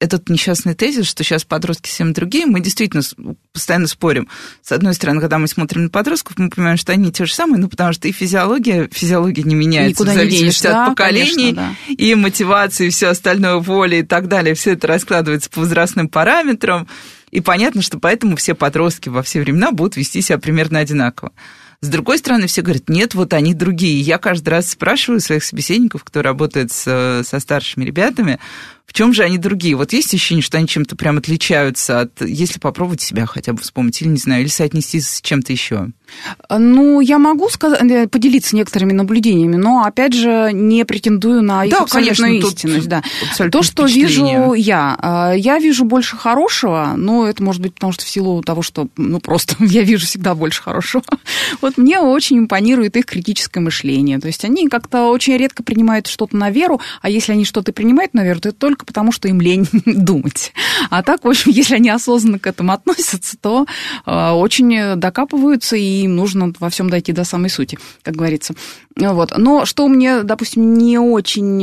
этот 0.00 0.28
несчастный 0.28 0.74
тезис, 0.74 1.06
что 1.06 1.24
сейчас 1.24 1.44
подростки 1.44 1.88
совсем 1.88 2.12
другие, 2.12 2.46
мы 2.46 2.60
действительно 2.60 3.02
постоянно 3.52 3.88
спорим. 3.88 4.28
С 4.62 4.70
одной 4.70 4.94
стороны, 4.94 5.20
когда 5.20 5.38
мы 5.38 5.48
смотрим 5.48 5.84
на 5.84 5.90
подростков, 5.90 6.38
мы 6.38 6.50
понимаем, 6.50 6.76
что 6.76 6.92
они 6.92 7.10
те 7.10 7.26
же 7.26 7.34
самые, 7.34 7.60
ну, 7.60 7.68
потому 7.68 7.92
что 7.92 8.06
и 8.06 8.12
физиология, 8.12 8.88
физиология 8.92 9.42
не 9.42 9.54
меняется 9.54 10.02
Никуда 10.02 10.12
в 10.12 10.14
зависимости 10.14 10.44
не 10.44 10.50
денешь, 10.50 10.64
от 10.64 10.72
да, 10.72 10.90
поколений, 10.90 11.54
конечно, 11.54 11.76
да. 11.88 11.92
и 11.92 12.14
мотивации, 12.14 12.86
и 12.86 12.90
все 12.90 13.08
остальное, 13.08 13.56
воли 13.56 13.96
и 13.96 14.02
так 14.02 14.28
далее. 14.28 14.54
Все 14.54 14.72
это 14.72 14.86
раскладывается 14.86 15.50
по 15.50 15.60
возрастным 15.60 16.08
параметрам. 16.08 16.86
И 17.30 17.40
понятно, 17.40 17.82
что 17.82 17.98
поэтому 17.98 18.36
все 18.36 18.54
подростки 18.54 19.08
во 19.08 19.22
все 19.22 19.40
времена 19.40 19.70
будут 19.72 19.96
вести 19.96 20.22
себя 20.22 20.38
примерно 20.38 20.78
одинаково. 20.78 21.32
С 21.80 21.88
другой 21.88 22.18
стороны, 22.18 22.48
все 22.48 22.62
говорят, 22.62 22.88
нет, 22.88 23.14
вот 23.14 23.32
они 23.32 23.54
другие. 23.54 24.00
Я 24.00 24.18
каждый 24.18 24.48
раз 24.48 24.70
спрашиваю 24.70 25.20
своих 25.20 25.44
собеседников, 25.44 26.02
кто 26.02 26.22
работает 26.22 26.72
с, 26.72 27.22
со 27.24 27.38
старшими 27.40 27.84
ребятами, 27.84 28.40
в 28.88 28.94
чем 28.94 29.12
же 29.12 29.22
они 29.22 29.36
другие? 29.36 29.76
Вот 29.76 29.92
есть 29.92 30.14
ощущение, 30.14 30.42
что 30.42 30.56
они 30.56 30.66
чем-то 30.66 30.96
прям 30.96 31.18
отличаются 31.18 32.00
от... 32.00 32.22
Если 32.22 32.58
попробовать 32.58 33.02
себя 33.02 33.26
хотя 33.26 33.52
бы 33.52 33.60
вспомнить, 33.60 34.00
или, 34.00 34.08
не 34.08 34.16
знаю, 34.16 34.40
или 34.40 34.48
соотнести 34.48 35.02
с 35.02 35.20
чем-то 35.20 35.52
еще? 35.52 35.88
Ну, 36.48 37.00
я 37.00 37.18
могу 37.18 37.48
сказать, 37.50 37.82
э, 37.82 38.08
поделиться 38.08 38.56
некоторыми 38.56 38.92
наблюдениями, 38.92 39.56
но, 39.56 39.82
опять 39.84 40.14
же, 40.14 40.50
не 40.52 40.84
претендую 40.84 41.42
на 41.42 41.66
их 41.66 41.70
да, 41.70 41.80
абсолютную 41.80 42.40
конечно, 42.40 42.48
истинность. 42.48 42.88
Да. 42.88 43.02
То, 43.50 43.62
что 43.62 43.84
вижу 43.84 44.54
я, 44.54 45.32
э, 45.34 45.38
я 45.38 45.58
вижу 45.58 45.84
больше 45.84 46.16
хорошего, 46.16 46.94
но 46.96 47.26
это 47.26 47.42
может 47.42 47.60
быть 47.60 47.74
потому, 47.74 47.92
что 47.92 48.04
в 48.04 48.08
силу 48.08 48.42
того, 48.42 48.62
что, 48.62 48.88
ну, 48.96 49.20
просто 49.20 49.54
я 49.64 49.82
вижу 49.82 50.06
всегда 50.06 50.34
больше 50.34 50.62
хорошего. 50.62 51.02
Вот 51.60 51.76
мне 51.76 51.98
очень 51.98 52.38
импонирует 52.38 52.96
их 52.96 53.06
критическое 53.06 53.60
мышление. 53.60 54.18
То 54.18 54.28
есть 54.28 54.44
они 54.44 54.68
как-то 54.68 55.08
очень 55.08 55.36
редко 55.36 55.62
принимают 55.62 56.06
что-то 56.06 56.36
на 56.36 56.50
веру, 56.50 56.80
а 57.02 57.10
если 57.10 57.32
они 57.32 57.44
что-то 57.44 57.72
принимают 57.72 58.14
на 58.14 58.24
веру, 58.24 58.40
то 58.40 58.48
это 58.50 58.58
только 58.58 58.77
потому, 58.84 59.12
что 59.12 59.28
им 59.28 59.40
лень 59.40 59.68
думать. 59.86 60.52
А 60.90 61.02
так, 61.02 61.24
в 61.24 61.28
общем, 61.28 61.50
если 61.50 61.74
они 61.74 61.90
осознанно 61.90 62.38
к 62.38 62.46
этому 62.46 62.72
относятся, 62.72 63.36
то 63.40 63.66
э, 64.06 64.30
очень 64.30 64.96
докапываются, 64.96 65.76
и 65.76 66.02
им 66.02 66.16
нужно 66.16 66.52
во 66.58 66.70
всем 66.70 66.90
дойти 66.90 67.12
до 67.12 67.24
самой 67.24 67.50
сути, 67.50 67.78
как 68.02 68.16
говорится. 68.16 68.54
Вот. 68.96 69.32
Но 69.36 69.64
что 69.64 69.86
мне, 69.86 70.22
допустим, 70.22 70.74
не 70.74 70.98
очень 70.98 71.62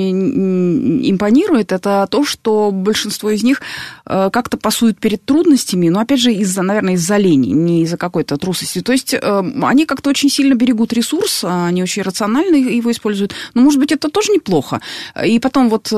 импонирует, 1.09 1.71
это 1.73 2.07
то, 2.09 2.23
что 2.23 2.71
большинство 2.71 3.29
из 3.29 3.43
них 3.43 3.61
э, 4.05 4.29
как-то 4.31 4.57
пасуют 4.57 4.99
перед 4.99 5.25
трудностями, 5.25 5.89
но, 5.89 5.99
опять 5.99 6.19
же, 6.19 6.33
из-за, 6.33 6.61
наверное, 6.61 6.93
из-за 6.93 7.17
лени, 7.17 7.49
не 7.49 7.83
из-за 7.83 7.97
какой-то 7.97 8.37
трусости. 8.37 8.81
То 8.81 8.93
есть 8.93 9.13
э, 9.13 9.43
они 9.63 9.85
как-то 9.85 10.09
очень 10.09 10.29
сильно 10.29 10.55
берегут 10.55 10.93
ресурс, 10.93 11.43
они 11.43 11.83
очень 11.83 12.03
рационально 12.03 12.55
его 12.55 12.89
используют. 12.91 13.33
Но, 13.53 13.61
может 13.61 13.79
быть, 13.79 13.91
это 13.91 14.09
тоже 14.09 14.31
неплохо. 14.31 14.79
И 15.25 15.39
потом 15.39 15.69
вот 15.69 15.91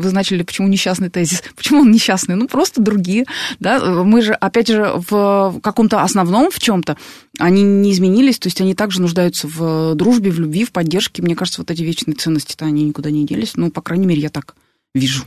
вы 0.00 0.12
начали, 0.12 0.42
почему 0.42 0.68
несчастный 0.68 1.10
тезис. 1.10 1.42
Почему 1.56 1.80
он 1.80 1.90
несчастный? 1.90 2.34
Ну, 2.34 2.48
просто 2.48 2.80
другие. 2.80 3.26
Да? 3.58 3.78
Мы 4.04 4.22
же, 4.22 4.32
опять 4.32 4.68
же, 4.68 4.92
в 5.08 5.60
каком-то 5.62 6.02
основном, 6.02 6.50
в 6.50 6.58
чем-то, 6.58 6.96
они 7.38 7.62
не 7.62 7.92
изменились, 7.92 8.38
то 8.38 8.48
есть 8.48 8.60
они 8.60 8.74
также 8.74 9.00
нуждаются 9.00 9.46
в 9.46 9.94
дружбе, 9.94 10.30
в 10.30 10.40
любви, 10.40 10.64
в 10.64 10.72
поддержке. 10.72 11.22
Мне 11.22 11.36
кажется, 11.36 11.60
вот 11.60 11.70
эти 11.70 11.82
вечные 11.82 12.14
ценности-то 12.14 12.64
они 12.64 12.84
никуда 12.84 13.10
не 13.10 13.26
делись. 13.26 13.52
Ну, 13.56 13.70
по 13.70 13.82
крайней 13.82 14.06
мере, 14.06 14.22
я 14.22 14.30
так 14.30 14.56
вижу. 14.94 15.24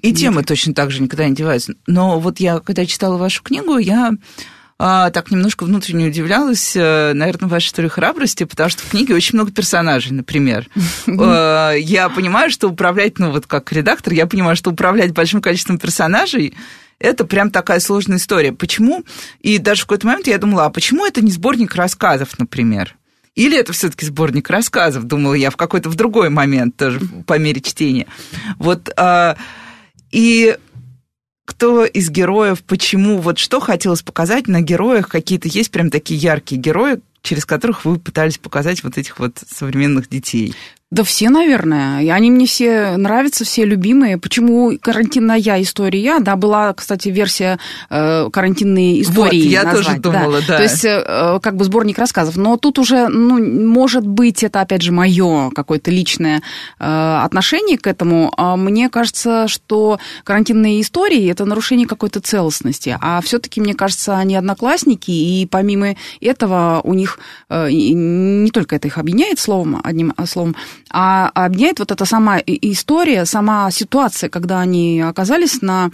И 0.00 0.08
Нет. 0.08 0.18
темы 0.18 0.42
точно 0.42 0.74
так 0.74 0.90
же 0.90 1.00
никуда 1.00 1.28
не 1.28 1.34
деваются. 1.34 1.74
Но 1.86 2.18
вот 2.18 2.40
я, 2.40 2.58
когда 2.58 2.84
читала 2.86 3.16
вашу 3.16 3.42
книгу, 3.42 3.78
я 3.78 4.12
так 4.82 5.30
немножко 5.30 5.64
внутренне 5.64 6.08
удивлялась, 6.08 6.74
э, 6.74 7.12
наверное, 7.12 7.48
вашей 7.48 7.66
истории 7.66 7.88
храбрости, 7.88 8.44
потому 8.44 8.68
что 8.68 8.82
в 8.82 8.90
книге 8.90 9.14
очень 9.14 9.36
много 9.36 9.52
персонажей, 9.52 10.12
например. 10.12 10.66
Э, 11.06 11.74
я 11.78 12.08
понимаю, 12.08 12.50
что 12.50 12.68
управлять, 12.68 13.18
ну 13.18 13.30
вот 13.30 13.46
как 13.46 13.72
редактор, 13.72 14.12
я 14.12 14.26
понимаю, 14.26 14.56
что 14.56 14.70
управлять 14.70 15.12
большим 15.12 15.40
количеством 15.40 15.78
персонажей 15.78 16.54
это 16.98 17.24
прям 17.24 17.50
такая 17.50 17.80
сложная 17.80 18.18
история. 18.18 18.52
Почему? 18.52 19.04
И 19.40 19.58
даже 19.58 19.82
в 19.82 19.86
какой-то 19.86 20.06
момент 20.06 20.26
я 20.28 20.38
думала, 20.38 20.66
а 20.66 20.70
почему 20.70 21.04
это 21.04 21.20
не 21.20 21.32
сборник 21.32 21.74
рассказов, 21.74 22.38
например? 22.38 22.96
Или 23.34 23.58
это 23.58 23.72
все-таки 23.72 24.06
сборник 24.06 24.50
рассказов, 24.50 25.04
думала 25.04 25.34
я 25.34 25.50
в 25.50 25.56
какой-то 25.56 25.88
в 25.88 25.94
другой 25.94 26.28
момент 26.28 26.76
тоже 26.76 27.00
по 27.26 27.38
мере 27.38 27.60
чтения. 27.60 28.06
Вот 28.58 28.92
а, 28.96 29.36
и 30.10 30.56
кто 31.44 31.84
из 31.84 32.10
героев, 32.10 32.62
почему, 32.62 33.18
вот 33.18 33.38
что 33.38 33.60
хотелось 33.60 34.02
показать 34.02 34.48
на 34.48 34.60
героях, 34.60 35.08
какие-то 35.08 35.48
есть 35.48 35.70
прям 35.70 35.90
такие 35.90 36.18
яркие 36.18 36.60
герои, 36.60 37.00
через 37.22 37.44
которых 37.44 37.84
вы 37.84 37.98
пытались 37.98 38.38
показать 38.38 38.82
вот 38.84 38.98
этих 38.98 39.18
вот 39.18 39.42
современных 39.48 40.08
детей? 40.08 40.54
Да 40.92 41.04
все, 41.04 41.30
наверное. 41.30 42.02
И 42.02 42.10
они 42.10 42.30
мне 42.30 42.44
все 42.44 42.98
нравятся, 42.98 43.46
все 43.46 43.64
любимые. 43.64 44.18
Почему 44.18 44.74
карантинная 44.78 45.40
история? 45.62 46.18
Да, 46.20 46.36
была, 46.36 46.74
кстати, 46.74 47.08
версия 47.08 47.58
э, 47.88 48.28
карантинные 48.30 49.00
истории. 49.00 49.42
Вот, 49.42 49.50
я 49.50 49.62
назвать, 49.62 49.86
тоже 49.86 49.98
думала, 50.00 50.40
да. 50.40 50.46
да. 50.48 50.56
То 50.58 50.62
есть, 50.62 50.84
э, 50.84 51.40
как 51.42 51.56
бы 51.56 51.64
сборник 51.64 51.96
рассказов. 51.96 52.36
Но 52.36 52.58
тут 52.58 52.78
уже, 52.78 53.08
ну, 53.08 53.42
может 53.42 54.06
быть, 54.06 54.42
это, 54.42 54.60
опять 54.60 54.82
же, 54.82 54.92
мое 54.92 55.48
какое-то 55.54 55.90
личное 55.90 56.42
э, 56.78 57.20
отношение 57.24 57.78
к 57.78 57.86
этому. 57.86 58.30
А 58.36 58.58
мне 58.58 58.90
кажется, 58.90 59.48
что 59.48 59.98
карантинные 60.24 60.82
истории 60.82 61.30
это 61.30 61.46
нарушение 61.46 61.86
какой-то 61.86 62.20
целостности. 62.20 62.98
А 63.00 63.22
все-таки, 63.22 63.62
мне 63.62 63.72
кажется, 63.72 64.18
они 64.18 64.36
одноклассники, 64.36 65.10
и 65.10 65.46
помимо 65.46 65.96
этого 66.20 66.82
у 66.84 66.92
них 66.92 67.18
э, 67.48 67.70
не 67.70 68.50
только 68.50 68.76
это 68.76 68.88
их 68.88 68.98
объединяет 68.98 69.38
словом, 69.38 69.80
одним 69.82 70.12
словом, 70.26 70.54
а 70.90 71.30
объединяет 71.34 71.78
вот 71.78 71.92
эта 71.92 72.04
сама 72.04 72.38
история, 72.46 73.24
сама 73.24 73.70
ситуация, 73.70 74.28
когда 74.28 74.60
они 74.60 75.00
оказались 75.00 75.62
на 75.62 75.90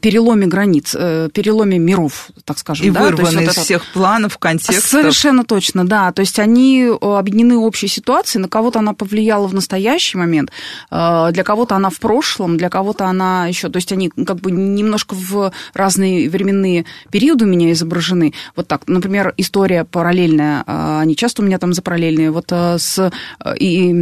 переломе 0.00 0.46
границ, 0.46 0.94
э, 0.98 1.28
переломе 1.32 1.78
миров, 1.78 2.28
так 2.44 2.58
скажем. 2.58 2.86
И 2.86 2.90
да? 2.90 3.02
вырваны 3.02 3.40
вот 3.40 3.42
из 3.42 3.48
это... 3.48 3.60
всех 3.60 3.84
планов, 3.92 4.38
контекстов. 4.38 4.84
Совершенно 4.84 5.44
точно, 5.44 5.86
да. 5.86 6.12
То 6.12 6.20
есть 6.20 6.38
они 6.38 6.84
э, 6.88 6.94
объединены 7.00 7.56
общей 7.56 7.88
ситуацией, 7.88 8.42
на 8.42 8.48
кого-то 8.48 8.78
она 8.78 8.94
повлияла 8.94 9.46
в 9.46 9.54
настоящий 9.54 10.18
момент, 10.18 10.52
э, 10.90 11.28
для 11.32 11.42
кого-то 11.42 11.74
она 11.74 11.90
в 11.90 11.98
прошлом, 11.98 12.56
для 12.56 12.68
кого-то 12.68 13.06
она 13.06 13.46
еще... 13.46 13.68
То 13.68 13.78
есть 13.78 13.92
они 13.92 14.10
как 14.10 14.36
бы 14.36 14.50
немножко 14.50 15.14
в 15.14 15.52
разные 15.74 16.30
временные 16.30 16.84
периоды 17.10 17.44
у 17.44 17.48
меня 17.48 17.72
изображены. 17.72 18.34
Вот 18.54 18.68
так, 18.68 18.86
например, 18.86 19.34
история 19.36 19.84
параллельная, 19.84 20.64
они 21.00 21.16
часто 21.16 21.42
у 21.42 21.44
меня 21.44 21.58
там 21.58 21.72
запараллельные, 21.72 22.30
вот 22.30 22.52
с 22.52 23.10
и 23.58 23.92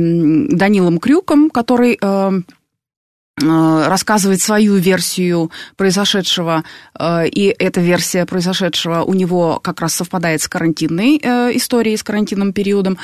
Данилом 0.51 0.99
Крюком, 0.99 1.51
который 1.51 1.99
рассказывает 3.41 4.41
свою 4.41 4.77
версию 4.77 5.51
произошедшего, 5.77 6.65
э, 6.99 7.29
и 7.29 7.55
эта 7.59 7.81
версия 7.81 8.27
произошедшего 8.27 9.03
у 9.03 9.15
него 9.15 9.59
как 9.59 9.81
раз 9.81 9.95
совпадает 9.95 10.41
с 10.41 10.49
карантинной 10.49 11.21
э, 11.23 11.51
историей, 11.57 11.97
с 11.97 12.03
карантинным 12.03 12.53
периодом. 12.53 12.99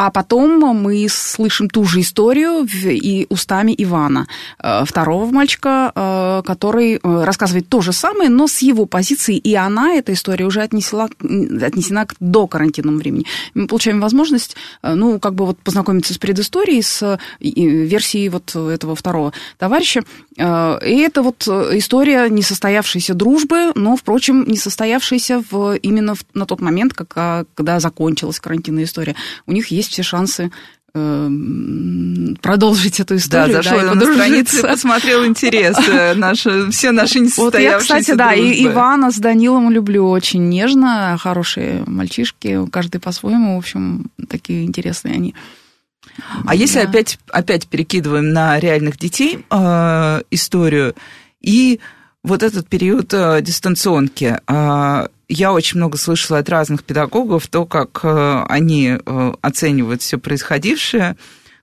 А 0.00 0.10
потом 0.12 0.60
мы 0.60 1.08
слышим 1.10 1.68
ту 1.68 1.82
же 1.82 2.02
историю 2.02 2.68
и 2.84 3.26
устами 3.30 3.74
Ивана, 3.76 4.28
э, 4.62 4.84
второго 4.84 5.28
мальчика, 5.32 5.90
э, 5.92 6.42
который 6.46 7.00
э, 7.02 7.24
рассказывает 7.24 7.68
то 7.68 7.80
же 7.80 7.92
самое, 7.92 8.30
но 8.30 8.46
с 8.46 8.62
его 8.62 8.86
позиции, 8.86 9.36
и 9.36 9.56
она, 9.56 9.94
эта 9.94 10.12
история, 10.12 10.46
уже 10.46 10.62
отнесла, 10.62 11.08
отнесена 11.18 12.06
к 12.06 12.14
до 12.20 12.46
карантинному 12.46 12.98
времени. 12.98 13.24
Мы 13.54 13.66
получаем 13.66 14.00
возможность, 14.00 14.54
ну, 14.84 15.18
как 15.18 15.34
бы 15.34 15.46
вот 15.46 15.58
познакомиться 15.58 16.14
с 16.14 16.18
предысторией, 16.18 16.82
с 16.82 17.18
версией 17.40 18.28
вот 18.28 18.54
этого 18.54 18.94
второго 18.94 19.32
товарища. 19.58 20.04
И 20.36 20.42
это 20.42 21.22
вот 21.22 21.48
история 21.48 22.28
несостоявшейся 22.28 23.14
дружбы, 23.14 23.72
но, 23.74 23.96
впрочем, 23.96 24.44
несостоявшейся 24.46 25.42
в, 25.50 25.74
именно 25.78 26.14
в, 26.14 26.24
на 26.34 26.46
тот 26.46 26.60
момент, 26.60 26.92
как, 26.92 27.48
когда 27.54 27.80
закончилась 27.80 28.38
карантинная 28.38 28.84
история. 28.84 29.16
У 29.46 29.52
них 29.52 29.66
есть 29.68 29.87
все 29.88 30.02
шансы 30.02 30.50
э, 30.94 31.30
продолжить 32.40 33.00
эту 33.00 33.16
историю. 33.16 33.56
Да, 33.56 33.62
зашел 33.62 33.80
да, 33.80 33.94
на 33.94 34.12
страницу 34.12 34.62
посмотрел 34.62 35.26
интерес, 35.26 35.76
э, 35.88 36.14
наши, 36.14 36.70
все 36.70 36.92
наши 36.92 37.20
несостоявшиеся 37.20 37.42
Вот 37.42 37.54
я, 37.58 37.78
кстати, 37.78 38.16
да, 38.16 38.34
и 38.34 38.64
Ивана 38.64 39.10
с 39.10 39.18
Данилом 39.18 39.70
люблю 39.70 40.08
очень 40.08 40.48
нежно, 40.48 41.16
хорошие 41.20 41.84
мальчишки, 41.86 42.66
каждый 42.70 43.00
по-своему, 43.00 43.56
в 43.56 43.58
общем, 43.58 44.10
такие 44.28 44.64
интересные 44.64 45.14
они. 45.14 45.34
А 46.44 46.48
да. 46.48 46.52
если 46.54 46.80
опять, 46.80 47.18
опять 47.30 47.66
перекидываем 47.68 48.32
на 48.32 48.58
реальных 48.58 48.98
детей 48.98 49.44
э, 49.50 50.22
историю 50.30 50.94
и 51.40 51.80
вот 52.24 52.42
этот 52.42 52.68
период 52.68 53.12
э, 53.14 53.40
дистанционки, 53.42 54.38
э, 54.46 55.08
я 55.28 55.52
очень 55.52 55.78
много 55.78 55.98
слышала 55.98 56.38
от 56.38 56.48
разных 56.48 56.84
педагогов 56.84 57.46
то, 57.48 57.64
как 57.66 58.00
э, 58.02 58.44
они 58.48 58.98
э, 59.04 59.32
оценивают 59.42 60.02
все 60.02 60.18
происходившее, 60.18 61.16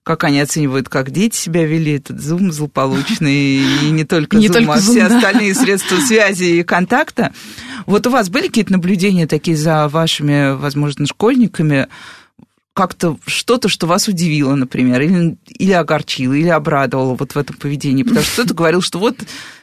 как 0.03 0.23
они 0.23 0.39
оценивают, 0.39 0.87
как 0.87 1.09
дети 1.09 1.35
себя 1.35 1.65
вели, 1.65 1.97
этот 1.97 2.21
зум 2.21 2.51
злополучный, 2.51 3.57
и 3.83 3.89
не 3.89 4.05
только 4.05 4.37
зум, 4.47 4.71
а 4.71 4.77
все 4.77 5.03
остальные 5.03 5.55
средства 5.55 5.97
связи 5.97 6.43
и 6.43 6.63
контакта. 6.63 7.33
Вот 7.85 8.05
у 8.07 8.11
вас 8.11 8.29
были 8.29 8.47
какие-то 8.47 8.71
наблюдения 8.71 9.27
такие 9.27 9.57
за 9.57 9.87
вашими, 9.87 10.55
возможно, 10.55 11.05
школьниками, 11.07 11.87
как-то 12.75 13.17
что-то, 13.25 13.69
что 13.69 13.87
вас 13.87 14.09
удивило, 14.09 14.53
например, 14.53 15.01
или, 15.01 15.37
или 15.47 15.71
огорчило, 15.71 16.33
или 16.33 16.49
обрадовало 16.49 17.15
вот 17.15 17.33
в 17.33 17.37
этом 17.37 17.55
поведении? 17.55 18.03
Потому 18.03 18.23
что 18.23 18.33
кто-то 18.33 18.53
говорил, 18.53 18.81
что 18.81 18.99
вот 18.99 19.17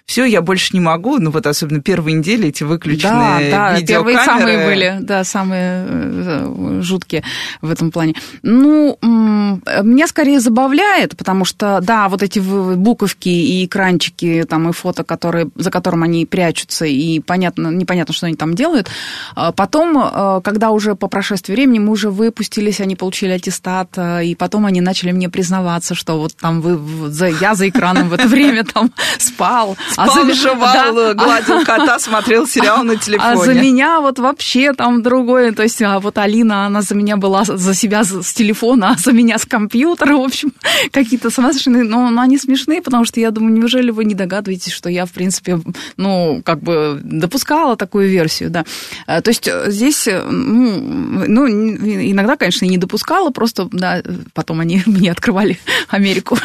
все, 0.06 0.24
я 0.24 0.42
больше 0.42 0.70
не 0.74 0.80
могу, 0.80 1.18
ну 1.18 1.30
вот 1.30 1.46
особенно 1.46 1.80
первые 1.80 2.16
недели 2.16 2.48
эти 2.48 2.64
выключенные 2.64 3.50
Да, 3.50 3.72
да, 3.74 3.80
первые 3.86 4.16
видеокамеры. 4.16 4.24
самые 4.24 4.66
были, 4.66 4.96
да, 5.00 5.24
самые 5.24 5.86
э, 5.88 6.80
жуткие 6.82 7.22
в 7.60 7.70
этом 7.70 7.90
плане. 7.90 8.14
Ну, 8.42 8.98
меня 9.02 10.06
скорее 10.06 10.40
забавляет, 10.40 11.16
потому 11.16 11.44
что, 11.44 11.80
да, 11.82 12.08
вот 12.08 12.22
эти 12.22 12.38
буковки 12.40 13.28
и 13.28 13.64
экранчики, 13.66 14.44
там, 14.48 14.68
и 14.68 14.72
фото, 14.72 15.04
которые, 15.04 15.48
за 15.54 15.70
которым 15.70 16.02
они 16.02 16.26
прячутся, 16.26 16.84
и 16.86 17.20
понятно, 17.20 17.68
непонятно, 17.68 18.12
что 18.14 18.26
они 18.26 18.36
там 18.36 18.54
делают. 18.54 18.88
А 19.34 19.52
Потом, 19.52 19.96
э, 19.98 20.40
когда 20.42 20.70
уже 20.70 20.94
по 20.96 21.08
прошествии 21.08 21.52
времени 21.54 21.78
мы 21.78 21.92
уже 21.92 22.10
выпустились, 22.10 22.80
они 22.80 22.96
получили 22.96 23.30
аттестат, 23.32 23.90
э, 23.96 24.24
и 24.24 24.34
потом 24.34 24.66
они 24.66 24.80
начали 24.80 25.12
мне 25.12 25.28
признаваться, 25.28 25.94
что 25.94 26.18
вот 26.18 26.34
там 26.36 26.60
вы, 26.60 27.10
за- 27.10 27.28
я 27.28 27.54
за 27.54 27.68
экраном 27.68 28.08
в 28.08 28.12
это 28.14 28.26
время 28.28 28.64
там 28.64 28.90
спал. 29.18 29.76
а 29.96 30.08
за 30.08 30.32
жевал, 30.34 30.94
да, 30.94 31.14
гладил 31.14 31.64
кота, 31.64 31.98
смотрел 31.98 32.46
сериал 32.46 32.84
на 32.84 32.96
телефоне. 32.96 33.32
а 33.32 33.36
за 33.36 33.54
меня 33.54 34.00
вот 34.00 34.18
вообще 34.18 34.72
там 34.72 35.02
другое. 35.02 35.52
То 35.52 35.62
есть, 35.62 35.80
а 35.82 36.00
вот 36.00 36.18
Алина, 36.18 36.66
она 36.66 36.82
за 36.82 36.94
меня 36.94 37.16
была 37.16 37.44
за 37.44 37.74
себя 37.74 38.04
с 38.04 38.32
телефона, 38.32 38.90
а 38.90 38.98
за 38.98 39.12
меня 39.12 39.38
с 39.38 39.44
компьютера. 39.44 40.16
В 40.16 40.22
общем, 40.22 40.52
какие-то 40.92 41.30
сумасшедшие. 41.30 41.84
Но, 41.84 42.10
но 42.10 42.22
они 42.22 42.38
смешные, 42.38 42.82
потому 42.82 43.04
что 43.04 43.20
я 43.20 43.30
думаю, 43.30 43.54
неужели 43.54 43.90
вы 43.90 44.04
не 44.04 44.14
догадываетесь, 44.14 44.72
что 44.72 44.88
я, 44.88 45.06
в 45.06 45.12
принципе, 45.12 45.60
ну, 45.96 46.42
как 46.44 46.60
бы 46.60 47.00
допускала 47.02 47.76
такую 47.76 48.08
версию, 48.08 48.50
да. 48.50 48.64
А, 49.06 49.20
То 49.20 49.30
есть 49.30 49.48
э, 49.48 49.70
здесь, 49.70 50.06
э, 50.06 50.22
ну, 50.22 51.24
ну, 51.26 51.48
иногда, 51.48 52.36
конечно, 52.36 52.64
не 52.64 52.78
допускала, 52.78 53.30
просто, 53.30 53.68
да, 53.72 54.02
потом 54.34 54.60
они 54.60 54.82
мне 54.86 55.10
открывали 55.10 55.58
Америку. 55.88 56.38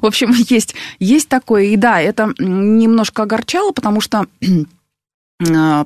В 0.00 0.06
общем, 0.06 0.32
есть, 0.48 0.74
есть 0.98 1.28
такое. 1.28 1.64
И 1.64 1.76
да, 1.76 2.00
это 2.00 2.32
немножко 2.78 3.22
огорчало, 3.22 3.72
потому 3.72 4.00
что 4.00 4.26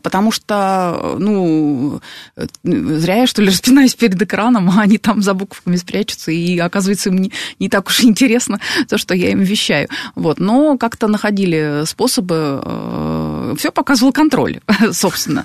Потому 0.03 0.33
что, 0.33 1.17
ну, 1.19 2.01
э, 2.37 2.47
зря 2.65 3.17
я, 3.17 3.27
что 3.27 3.43
ли, 3.43 3.49
распинаюсь 3.51 3.95
перед 3.95 4.21
экраном, 4.21 4.71
а 4.71 4.83
они 4.83 4.99
там 4.99 5.23
за 5.23 5.35
буквами 5.35 5.77
спрячутся, 5.77 6.31
и 6.31 6.59
оказывается, 6.59 7.11
им 7.11 7.19
не, 7.19 7.33
не 7.59 7.69
так 7.69 7.89
уж 7.89 8.01
интересно 8.05 8.61
то, 8.89 8.99
что 8.99 9.15
я 9.15 9.31
им 9.31 9.41
вещаю. 9.41 9.89
Вот. 10.15 10.39
Но 10.39 10.77
как-то 10.79 11.09
находили 11.09 11.83
способы, 11.87 13.55
все 13.59 13.73
показывал 13.73 14.13
контроль, 14.13 14.61
собственно. 14.93 15.45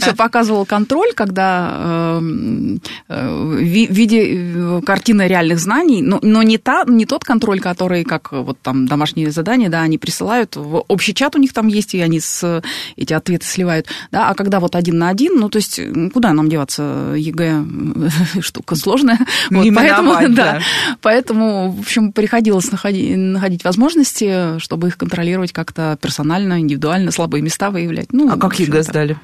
Все 0.00 0.14
показывал 0.14 0.66
контроль, 0.66 1.12
когда 1.14 2.18
э, 2.20 2.78
э, 3.08 3.28
в 3.28 3.56
ви- 3.56 3.86
в 3.86 3.92
виде 3.92 4.22
э, 4.22 4.80
картины 4.84 5.28
реальных 5.28 5.58
знаний, 5.58 6.02
но, 6.02 6.42
не, 6.42 7.06
тот 7.06 7.24
контроль, 7.24 7.60
который, 7.60 8.04
как 8.04 8.32
вот 8.32 8.58
там 8.62 8.86
домашние 8.86 9.30
задания, 9.30 9.68
да, 9.68 9.82
они 9.82 9.98
присылают, 9.98 10.56
общий 10.56 11.14
чат 11.14 11.36
у 11.36 11.38
них 11.38 11.52
там 11.52 11.68
есть, 11.68 11.94
и 11.94 12.00
они 12.00 12.20
с, 12.20 12.62
эти 12.96 13.12
ответы 13.12 13.46
сливают, 13.52 13.86
да, 14.10 14.28
а 14.28 14.34
когда 14.34 14.60
вот 14.60 14.76
один 14.76 14.98
на 14.98 15.08
один, 15.08 15.38
ну, 15.38 15.48
то 15.48 15.58
есть, 15.58 15.80
куда 16.12 16.32
нам 16.32 16.48
деваться, 16.48 17.14
ЕГЭ 17.16 17.64
штука 18.40 18.74
сложная, 18.74 19.18
вот, 19.50 19.66
поэтому, 19.74 20.12
да, 20.12 20.28
да. 20.28 20.60
поэтому, 21.00 21.72
в 21.72 21.80
общем, 21.80 22.12
приходилось 22.12 22.70
находить, 22.70 23.16
находить 23.16 23.64
возможности, 23.64 24.58
чтобы 24.58 24.88
их 24.88 24.96
контролировать 24.96 25.52
как-то 25.52 25.98
персонально, 26.00 26.60
индивидуально, 26.60 27.10
слабые 27.10 27.42
места 27.42 27.70
выявлять. 27.70 28.12
Ну, 28.12 28.30
А 28.30 28.36
как 28.36 28.58
ЕГЭ 28.58 28.82
сдали? 28.82 29.18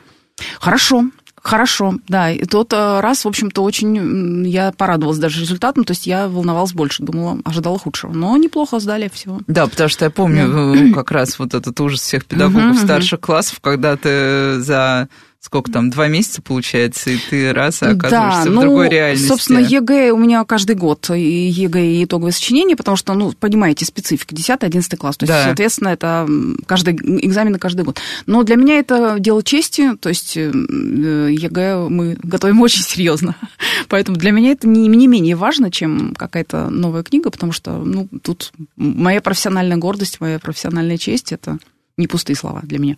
Хорошо, 0.61 1.05
хорошо, 1.49 1.95
да. 2.09 2.31
И 2.31 2.45
тот 2.45 2.73
э, 2.73 3.01
раз, 3.01 3.25
в 3.25 3.29
общем-то, 3.29 3.63
очень 3.63 4.47
я 4.47 4.73
порадовалась 4.73 5.19
даже 5.19 5.41
результатом, 5.41 5.85
то 5.85 5.93
есть 5.93 6.07
я 6.07 6.29
волновалась 6.29 6.73
больше, 6.73 7.03
думала, 7.03 7.39
ожидала 7.45 7.79
худшего. 7.79 8.13
Но 8.13 8.37
неплохо 8.37 8.79
сдали 8.79 9.09
всего. 9.13 9.41
Да, 9.47 9.67
потому 9.67 9.89
что 9.89 10.05
я 10.05 10.11
помню 10.11 10.91
э, 10.91 10.93
как 10.93 11.11
раз 11.11 11.39
вот 11.39 11.55
этот 11.55 11.81
ужас 11.81 12.01
всех 12.01 12.27
педагогов 12.27 12.79
старших 12.79 13.21
классов, 13.21 13.61
когда 13.61 13.97
ты 13.97 14.61
за 14.61 15.09
сколько 15.41 15.71
там, 15.71 15.91
два 15.91 16.09
месяца 16.09 16.43
получается, 16.43 17.11
и 17.11 17.17
ты 17.17 17.53
раз 17.53 17.83
и 17.83 17.87
оказываешься 17.87 18.45
да, 18.45 18.51
в 18.51 18.55
ну, 18.55 18.61
другой 18.63 18.89
реальности. 18.89 19.29
собственно, 19.29 19.59
ЕГЭ 19.61 20.11
у 20.11 20.19
меня 20.19 20.45
каждый 20.45 20.75
год, 20.75 21.09
и 21.11 21.49
ЕГЭ, 21.49 21.87
и 21.87 22.05
итоговое 22.05 22.33
сочинение, 22.33 22.77
потому 22.77 22.97
что, 22.97 23.15
ну, 23.15 23.33
понимаете, 23.33 23.85
специфика, 23.85 24.35
10-11 24.35 24.97
класс, 24.97 25.17
то 25.17 25.25
есть, 25.25 25.33
Да. 25.33 25.45
соответственно, 25.45 25.91
это 25.91 26.29
каждый 26.67 26.97
экзамены 26.97 27.59
каждый 27.59 27.85
год. 27.85 28.01
Но 28.27 28.43
для 28.43 28.57
меня 28.57 28.79
это 28.81 29.17
дело 29.21 29.43
чести, 29.45 29.95
то 29.97 30.09
есть 30.09 30.37
э, 30.37 30.51
ЕГЭ 30.51 31.89
мы 31.89 32.17
готовим 32.21 32.61
очень 32.61 32.83
серьезно, 32.83 33.37
поэтому 33.89 34.17
для 34.17 34.33
меня 34.33 34.51
это 34.51 34.67
не, 34.67 34.89
не 34.89 35.07
менее 35.07 35.37
важно, 35.37 35.71
чем 35.71 36.15
какая-то 36.17 36.69
новая 36.69 37.05
книга, 37.05 37.31
потому 37.31 37.53
что, 37.53 37.79
ну, 37.79 38.09
тут 38.23 38.53
моя 38.77 39.21
профессиональная 39.21 39.77
гордость, 39.77 40.21
моя 40.21 40.41
профессиональная 40.41 40.99
честь, 40.99 41.31
это 41.31 41.59
не 41.97 42.07
пустые 42.07 42.37
слова 42.37 42.61
для 42.63 42.79
меня. 42.79 42.97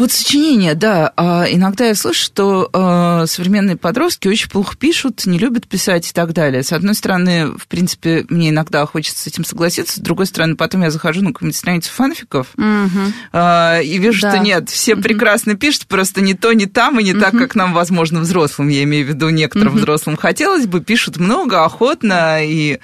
Вот 0.00 0.12
сочинение, 0.12 0.74
да. 0.74 1.12
А 1.14 1.44
иногда 1.46 1.84
я 1.84 1.94
слышу, 1.94 2.24
что 2.24 2.70
э, 2.72 3.26
современные 3.26 3.76
подростки 3.76 4.28
очень 4.28 4.48
плохо 4.48 4.74
пишут, 4.74 5.26
не 5.26 5.38
любят 5.38 5.68
писать 5.68 6.08
и 6.08 6.12
так 6.14 6.32
далее. 6.32 6.62
С 6.62 6.72
одной 6.72 6.94
стороны, 6.94 7.48
в 7.48 7.66
принципе, 7.66 8.24
мне 8.30 8.48
иногда 8.48 8.86
хочется 8.86 9.22
с 9.22 9.26
этим 9.26 9.44
согласиться, 9.44 9.96
с 9.96 10.02
другой 10.02 10.24
стороны, 10.24 10.56
потом 10.56 10.80
я 10.84 10.90
захожу 10.90 11.20
на 11.20 11.34
какую-нибудь 11.34 11.58
страницу 11.58 11.92
фанфиков 11.92 12.46
э, 12.56 13.84
и 13.84 13.98
вижу, 13.98 14.22
Да. 14.22 14.30
что 14.30 14.38
нет, 14.38 14.70
все 14.70 14.96
прекрасно 14.96 15.54
пишут, 15.54 15.86
просто 15.86 16.22
не 16.22 16.32
то, 16.32 16.54
не 16.54 16.64
там, 16.64 16.98
и 16.98 17.04
не 17.04 17.12
так, 17.12 17.32
как 17.32 17.54
нам, 17.54 17.74
возможно, 17.74 18.20
взрослым, 18.20 18.68
я 18.68 18.84
имею 18.84 19.04
в 19.04 19.10
виду 19.10 19.28
некоторым 19.28 19.76
взрослым 19.76 20.16
хотелось 20.16 20.64
бы, 20.64 20.80
пишут 20.80 21.18
много, 21.18 21.62
охотно, 21.62 22.42
и 22.42 22.78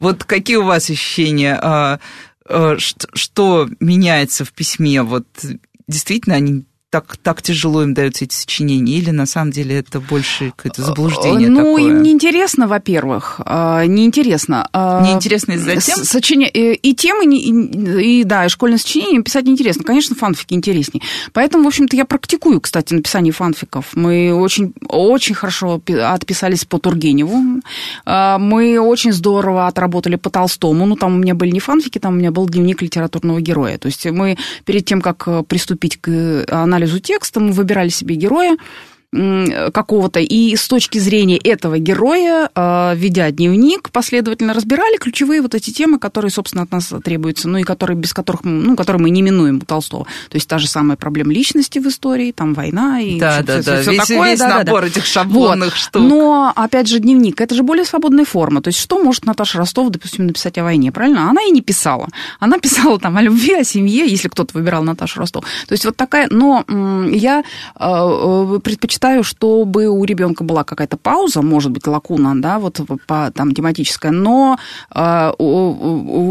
вот 0.00 0.24
какие 0.24 0.56
у 0.56 0.64
вас 0.64 0.88
ощущения, 0.88 2.00
что, 2.46 3.08
что 3.12 3.68
меняется 3.78 4.46
в 4.46 4.52
письме, 4.52 5.02
вот 5.02 5.26
действительно 5.88 6.36
они 6.36 6.66
так, 6.92 7.16
так 7.16 7.40
тяжело 7.40 7.82
им 7.82 7.94
даются 7.94 8.26
эти 8.26 8.34
сочинения, 8.34 8.98
или 8.98 9.08
на 9.10 9.24
самом 9.24 9.50
деле 9.50 9.76
это 9.78 9.98
больше 9.98 10.52
какое-то 10.54 10.82
заблуждение 10.82 11.48
Ну, 11.48 11.56
такое? 11.76 11.82
им 11.88 12.02
неинтересно, 12.02 12.68
во-первых. 12.68 13.40
а, 13.46 13.86
Неинтересно. 13.86 14.68
А, 14.74 15.02
Неинтересно 15.02 15.52
из-за 15.52 15.76
тем? 15.76 16.04
сочиня- 16.04 16.50
э, 16.52 16.74
И 16.74 16.94
темы, 16.94 17.24
и, 17.34 18.20
и, 18.20 18.24
да, 18.24 18.44
и 18.44 18.48
школьное 18.50 18.76
сочинение 18.76 19.22
писать 19.22 19.46
неинтересно. 19.46 19.84
Конечно, 19.84 20.14
фанфики 20.16 20.52
интереснее. 20.52 21.02
Поэтому, 21.32 21.64
в 21.64 21.68
общем-то, 21.68 21.96
я 21.96 22.04
практикую, 22.04 22.60
кстати, 22.60 22.92
написание 22.92 23.32
фанфиков. 23.32 23.86
Мы 23.94 24.34
очень, 24.34 24.74
очень 24.86 25.34
хорошо 25.34 25.78
пи- 25.78 25.94
отписались 25.94 26.66
по 26.66 26.78
Тургеневу. 26.78 27.62
А, 28.04 28.38
Мы 28.38 28.78
очень 28.78 29.12
здорово 29.14 29.66
отработали 29.66 30.16
по 30.16 30.28
Толстому. 30.28 30.84
Ну, 30.84 30.96
там 30.96 31.14
у 31.14 31.18
меня 31.18 31.34
были 31.34 31.52
не 31.52 31.60
фанфики, 31.60 31.98
там 31.98 32.12
у 32.14 32.16
меня 32.18 32.30
был 32.30 32.46
дневник 32.46 32.82
литературного 32.82 33.40
героя. 33.40 33.78
То 33.78 33.86
есть 33.86 34.04
мы 34.04 34.36
перед 34.66 34.84
тем, 34.84 35.00
как 35.00 35.46
приступить 35.46 35.98
к 35.98 36.10
э, 36.10 36.44
анализу 36.82 37.00
текста, 37.00 37.40
мы 37.40 37.52
выбирали 37.52 37.88
себе 37.88 38.16
героя, 38.16 38.56
какого-то, 39.12 40.20
и 40.20 40.56
с 40.56 40.66
точки 40.68 40.98
зрения 40.98 41.36
этого 41.36 41.78
героя, 41.78 42.48
э, 42.54 42.92
ведя 42.96 43.30
дневник, 43.30 43.90
последовательно 43.90 44.54
разбирали 44.54 44.96
ключевые 44.96 45.42
вот 45.42 45.54
эти 45.54 45.70
темы, 45.70 45.98
которые, 45.98 46.30
собственно, 46.30 46.62
от 46.64 46.72
нас 46.72 46.92
требуются, 47.04 47.48
ну 47.48 47.58
и 47.58 47.62
которые, 47.62 47.96
без 47.96 48.12
которых, 48.14 48.42
ну, 48.44 48.74
которые 48.74 49.02
мы 49.02 49.10
не 49.10 49.20
минуем 49.22 49.58
у 49.62 49.66
Толстого. 49.66 50.04
То 50.30 50.36
есть 50.36 50.48
та 50.48 50.58
же 50.58 50.66
самая 50.66 50.96
проблема 50.96 51.32
личности 51.32 51.78
в 51.78 51.86
истории, 51.88 52.32
там 52.32 52.54
война 52.54 53.00
и 53.00 53.18
Да, 53.20 53.32
всё- 53.36 53.42
да, 53.44 53.60
всё- 53.60 53.70
да, 53.70 53.82
всё 53.82 53.90
весь, 53.90 54.00
такое. 54.08 54.30
весь 54.30 54.38
Да-да-да. 54.38 54.64
набор 54.64 54.84
этих 54.84 55.04
шаблонных 55.04 55.70
Вот. 55.70 55.78
штук. 55.78 56.02
Но, 56.02 56.52
опять 56.56 56.88
же, 56.88 56.98
дневник, 56.98 57.40
это 57.40 57.54
же 57.54 57.62
более 57.62 57.84
свободная 57.84 58.24
форма. 58.24 58.62
То 58.62 58.68
есть 58.68 58.78
что 58.80 58.98
может 59.02 59.26
Наташа 59.26 59.58
Ростова, 59.58 59.90
допустим, 59.90 60.26
написать 60.26 60.56
о 60.58 60.64
войне, 60.64 60.90
правильно? 60.90 61.28
Она 61.28 61.42
и 61.42 61.50
не 61.50 61.60
писала. 61.60 62.08
Она 62.40 62.58
писала 62.58 62.98
там 62.98 63.16
о 63.18 63.22
любви, 63.22 63.54
о 63.54 63.64
семье, 63.64 64.06
если 64.06 64.28
кто-то 64.28 64.52
выбирал 64.54 64.82
Наташу 64.84 65.20
Ростову. 65.20 65.44
То 65.68 65.72
есть 65.72 65.84
вот 65.84 65.96
такая... 65.96 66.28
Но 66.30 66.64
я 67.10 67.42
э, 67.78 68.58
предпочитаю, 69.02 69.24
чтобы 69.24 69.88
у 69.88 70.04
ребенка 70.04 70.44
была 70.44 70.64
какая-то 70.64 70.96
пауза, 70.96 71.42
может 71.42 71.70
быть, 71.72 71.86
лакуна, 71.86 72.34
да, 72.36 72.58
вот 72.58 72.80
по, 73.06 73.30
там 73.34 73.52
тематическая, 73.52 74.12
но 74.12 74.58
э, 74.94 75.32
у, 75.38 75.44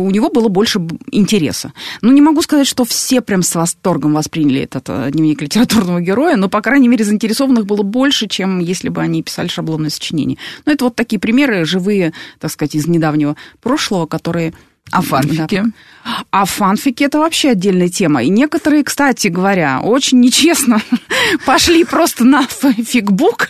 у- 0.05 0.11
него 0.11 0.29
было 0.29 0.47
больше 0.47 0.79
интереса. 1.11 1.73
Ну, 2.01 2.11
не 2.11 2.21
могу 2.21 2.41
сказать, 2.41 2.67
что 2.67 2.85
все 2.85 3.21
прям 3.21 3.43
с 3.43 3.55
восторгом 3.55 4.13
восприняли 4.13 4.61
этот 4.61 4.85
э, 4.89 5.11
дневник 5.11 5.41
литературного 5.41 5.99
героя, 6.01 6.37
но, 6.37 6.49
по 6.49 6.61
крайней 6.61 6.87
мере, 6.87 7.03
заинтересованных 7.03 7.65
было 7.65 7.83
больше, 7.83 8.27
чем 8.27 8.59
если 8.59 8.89
бы 8.89 9.01
они 9.01 9.21
писали 9.21 9.47
шаблонное 9.47 9.89
сочинение. 9.89 10.37
Ну, 10.65 10.71
это 10.71 10.85
вот 10.85 10.95
такие 10.95 11.19
примеры 11.19 11.65
живые, 11.65 12.13
так 12.39 12.51
сказать, 12.51 12.75
из 12.75 12.87
недавнего 12.87 13.35
прошлого, 13.61 14.05
которые 14.05 14.53
А 14.91 15.01
фанфики? 15.01 15.63
Да. 15.63 16.00
А 16.31 16.45
фанфики 16.45 17.03
это 17.03 17.19
вообще 17.19 17.51
отдельная 17.51 17.89
тема. 17.89 18.23
И 18.23 18.29
некоторые, 18.29 18.83
кстати 18.83 19.27
говоря, 19.27 19.81
очень 19.81 20.19
нечестно 20.19 20.81
пошли 21.45 21.83
просто 21.83 22.23
на 22.23 22.43
фигбук, 22.43 23.49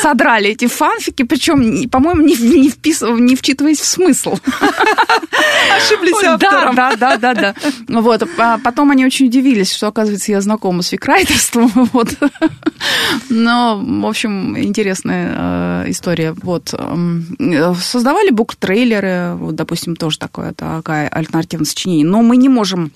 содрали 0.00 0.50
эти 0.50 0.66
фанфики, 0.66 1.22
причем, 1.24 1.88
по-моему, 1.88 2.22
не, 2.22 2.34
не, 2.34 2.70
вписыв, 2.70 3.18
не 3.18 3.36
вчитываясь 3.36 3.80
в 3.80 3.86
смысл. 3.86 4.38
Ошиблись 5.76 6.22
автором. 6.24 6.74
Да, 6.74 6.96
да, 6.96 7.16
да, 7.16 7.34
да. 7.34 7.54
да. 7.88 8.00
Вот. 8.00 8.22
А 8.38 8.58
потом 8.58 8.90
они 8.90 9.04
очень 9.04 9.26
удивились, 9.26 9.72
что, 9.72 9.88
оказывается, 9.88 10.32
я 10.32 10.40
знакома 10.40 10.82
с 10.82 10.88
фикрайтерством. 10.88 11.72
Вот. 11.92 12.08
Но, 13.28 13.80
в 13.82 14.06
общем, 14.06 14.58
интересная 14.58 15.84
э, 15.84 15.90
история. 15.90 16.34
Вот. 16.42 16.74
Создавали 17.82 18.30
бук-трейлеры, 18.30 19.34
вот, 19.36 19.54
допустим, 19.54 19.94
тоже 19.96 20.18
такое, 20.18 20.52
такая 20.52 21.08
альтернативное 21.08 21.66
сочинение. 21.82 22.06
Но 22.06 22.22
мы 22.22 22.36
не 22.36 22.48
можем 22.48 22.92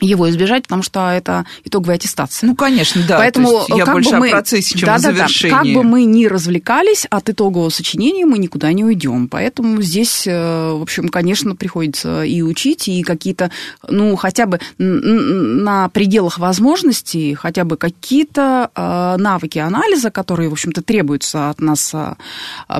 его 0.00 0.28
избежать, 0.30 0.64
потому 0.64 0.82
что 0.82 1.10
это 1.10 1.46
итоговая 1.64 1.96
аттестация. 1.96 2.48
Ну, 2.48 2.56
конечно, 2.56 3.02
да. 3.06 3.18
Поэтому 3.18 3.64
я 3.68 3.84
как 3.84 3.94
больше 3.94 4.10
бы 4.10 4.18
мы, 4.18 4.28
о 4.28 4.32
процессе, 4.32 4.78
чем 4.78 4.86
да, 4.86 4.94
о 4.96 4.98
завершении. 4.98 5.52
Да, 5.52 5.58
как 5.58 5.72
бы 5.72 5.82
мы 5.84 6.04
ни 6.04 6.26
развлекались, 6.26 7.06
от 7.08 7.30
итогового 7.30 7.68
сочинения 7.68 8.26
мы 8.26 8.38
никуда 8.38 8.72
не 8.72 8.84
уйдем. 8.84 9.28
Поэтому 9.28 9.80
здесь, 9.80 10.26
э, 10.26 10.72
в 10.72 10.82
общем, 10.82 11.08
конечно, 11.08 11.54
приходится 11.54 12.24
и 12.24 12.42
учить, 12.42 12.88
и 12.88 13.02
какие-то, 13.02 13.50
ну, 13.88 14.16
хотя 14.16 14.46
бы 14.46 14.60
на 14.78 15.88
пределах 15.90 16.38
возможностей, 16.38 17.34
хотя 17.34 17.64
бы 17.64 17.76
какие-то 17.76 18.70
э, 18.74 19.16
навыки 19.18 19.58
анализа, 19.58 20.10
которые, 20.10 20.48
в 20.48 20.52
общем-то, 20.52 20.82
требуются 20.82 21.50
от 21.50 21.60
нас 21.60 21.94
э, 21.94 22.14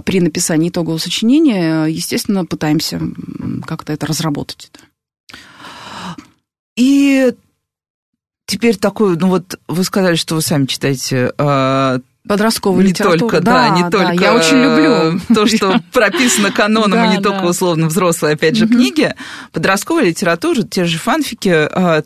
при 0.05 0.21
написании 0.21 0.71
итогового 0.71 0.99
сочинения, 0.99 1.85
естественно, 1.85 2.45
пытаемся 2.45 3.01
как-то 3.65 3.93
это 3.93 4.07
разработать. 4.07 4.71
И 6.77 7.35
теперь 8.47 8.77
такой, 8.77 9.17
ну 9.17 9.29
вот 9.29 9.59
вы 9.69 9.85
сказали, 9.85 10.17
что 10.17 10.35
вы 10.35 10.43
сами 10.43 10.67
читаете 10.67 11.33
э, 11.37 11.99
Подростковую 12.27 12.85
не 12.85 12.91
литературу. 12.91 13.19
только, 13.19 13.41
да, 13.41 13.69
да 13.69 13.77
не 13.77 13.83
да, 13.83 13.91
только 13.91 14.13
я 14.13 14.35
очень 14.35 14.63
люблю 14.63 15.21
то, 15.35 15.47
что 15.47 15.81
прописано 15.93 16.53
каноном, 16.53 16.99
и 17.01 17.03
Да, 17.03 17.17
не 17.17 17.23
только 17.23 17.45
условно 17.45 17.89
взрослые, 17.89 18.35
опять 18.35 18.57
же, 18.57 18.69
книги. 18.69 19.15
Подростковая 19.53 20.05
литература, 20.05 20.63
те 20.63 20.85
же 20.85 20.99
фанфики. 20.99 21.49
э, 21.49 22.03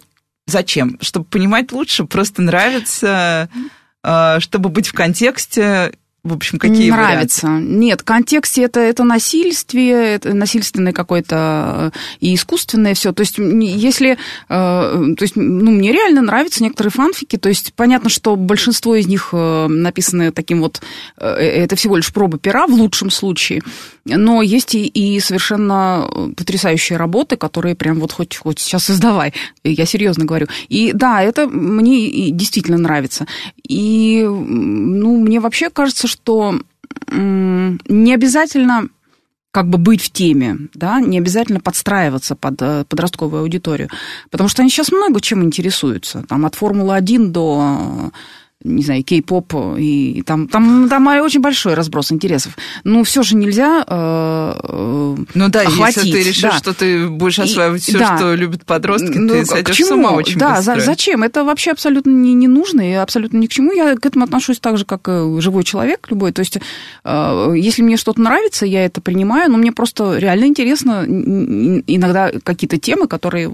Зачем? 0.46 0.96
Чтобы 1.00 1.26
понимать 1.26 1.72
лучше, 1.72 2.04
просто 2.04 2.40
нравится, 2.40 3.48
э, 4.04 4.40
чтобы 4.40 4.68
быть 4.70 4.88
в 4.88 4.92
контексте. 4.92 5.92
В 6.26 6.32
общем, 6.32 6.58
какие 6.58 6.90
Нравится. 6.90 7.48
Нет, 7.48 8.00
в 8.00 8.04
контексте 8.04 8.62
это, 8.62 8.80
это 8.80 9.04
насильствие, 9.04 10.14
это 10.14 10.34
насильственное 10.34 10.92
какое-то 10.92 11.92
э, 11.94 11.98
и 12.18 12.34
искусственное 12.34 12.94
все. 12.94 13.12
То 13.12 13.20
есть, 13.20 13.38
если... 13.38 14.12
э, 14.12 14.16
То 14.48 15.22
есть, 15.22 15.36
ну, 15.36 15.70
мне 15.70 15.92
реально 15.92 16.22
нравятся 16.22 16.64
некоторые 16.64 16.90
фанфики. 16.90 17.36
То 17.36 17.48
есть, 17.48 17.74
понятно, 17.74 18.10
что 18.10 18.34
большинство 18.34 18.96
из 18.96 19.06
них 19.06 19.28
э, 19.32 19.66
написаны 19.68 20.32
таким 20.32 20.62
вот... 20.62 20.82
Это 21.16 21.76
всего 21.76 21.96
лишь 21.96 22.12
проба 22.12 22.38
пера 22.38 22.66
в 22.66 22.72
лучшем 22.72 23.10
случае. 23.10 23.62
Но 24.04 24.42
есть 24.42 24.74
и, 24.74 24.86
и 24.86 25.20
совершенно 25.20 26.08
потрясающие 26.36 26.98
работы, 26.98 27.36
которые 27.36 27.76
прям 27.76 28.00
вот 28.00 28.12
хоть, 28.12 28.36
хоть 28.36 28.58
сейчас 28.58 28.90
издавай. 28.90 29.32
Я 29.62 29.86
серьезно 29.86 30.24
говорю. 30.24 30.48
И 30.68 30.90
да, 30.92 31.22
это 31.22 31.46
мне 31.46 32.30
действительно 32.30 32.78
нравится. 32.78 33.26
И, 33.66 34.24
ну, 34.26 35.18
мне 35.20 35.40
вообще 35.40 35.70
кажется, 35.70 36.06
что 36.06 36.15
м, 37.10 37.80
не 37.88 38.14
обязательно 38.14 38.88
как 39.52 39.70
бы 39.70 39.78
быть 39.78 40.02
в 40.02 40.10
теме, 40.10 40.68
да, 40.74 41.00
не 41.00 41.16
обязательно 41.16 41.60
подстраиваться 41.60 42.36
под 42.36 42.60
э, 42.60 42.84
подростковую 42.86 43.40
аудиторию, 43.40 43.88
потому 44.30 44.48
что 44.50 44.60
они 44.60 44.70
сейчас 44.70 44.92
много 44.92 45.20
чем 45.22 45.42
интересуются, 45.42 46.24
там 46.28 46.44
от 46.44 46.56
Формулы-1 46.56 47.28
до 47.28 48.10
не 48.64 48.82
знаю, 48.82 49.04
кей-поп, 49.04 49.52
и, 49.78 50.12
и 50.12 50.22
там, 50.22 50.48
там, 50.48 50.88
там 50.88 51.06
очень 51.08 51.40
большой 51.40 51.74
разброс 51.74 52.10
интересов. 52.10 52.56
Ну, 52.84 53.04
все 53.04 53.22
же 53.22 53.36
нельзя 53.36 53.84
э, 53.86 54.54
э, 54.62 55.16
Ну 55.34 55.48
да, 55.50 55.60
охватить. 55.60 55.96
если 55.98 56.12
ты 56.12 56.22
решишь, 56.22 56.42
да. 56.42 56.52
что 56.58 56.72
ты 56.72 57.06
будешь 57.06 57.38
И- 57.38 57.42
осваивать 57.42 57.82
все, 57.82 57.98
да. 57.98 58.16
что 58.16 58.34
любят 58.34 58.64
подростки, 58.64 59.18
Ну, 59.18 59.28
ты 59.34 59.44
сойдешь 59.44 59.76
с 59.76 59.90
ума 59.90 60.12
очень 60.12 60.38
Да, 60.38 60.56
быстро. 60.56 60.76
за- 60.78 60.84
зачем? 60.86 61.22
Это 61.22 61.44
вообще 61.44 61.72
абсолютно 61.72 62.10
не, 62.10 62.32
не 62.32 62.48
нужно 62.48 62.80
и 62.80 62.94
абсолютно 62.94 63.36
ни 63.36 63.46
к 63.46 63.50
чему. 63.50 63.72
Я 63.72 63.94
к 63.94 64.06
этому 64.06 64.24
отношусь 64.24 64.58
так 64.58 64.78
же, 64.78 64.86
как 64.86 65.06
и 65.08 65.40
живой 65.40 65.62
человек 65.62 66.06
любой. 66.10 66.32
То 66.32 66.40
есть, 66.40 66.58
э, 67.04 67.52
если 67.56 67.82
мне 67.82 67.98
что-то 67.98 68.20
нравится, 68.22 68.64
я 68.64 68.86
это 68.86 69.02
принимаю, 69.02 69.50
но 69.50 69.58
мне 69.58 69.70
просто 69.70 70.16
реально 70.18 70.46
интересно 70.46 71.04
иногда 71.06 72.32
какие-то 72.42 72.78
темы, 72.78 73.06
которые 73.06 73.52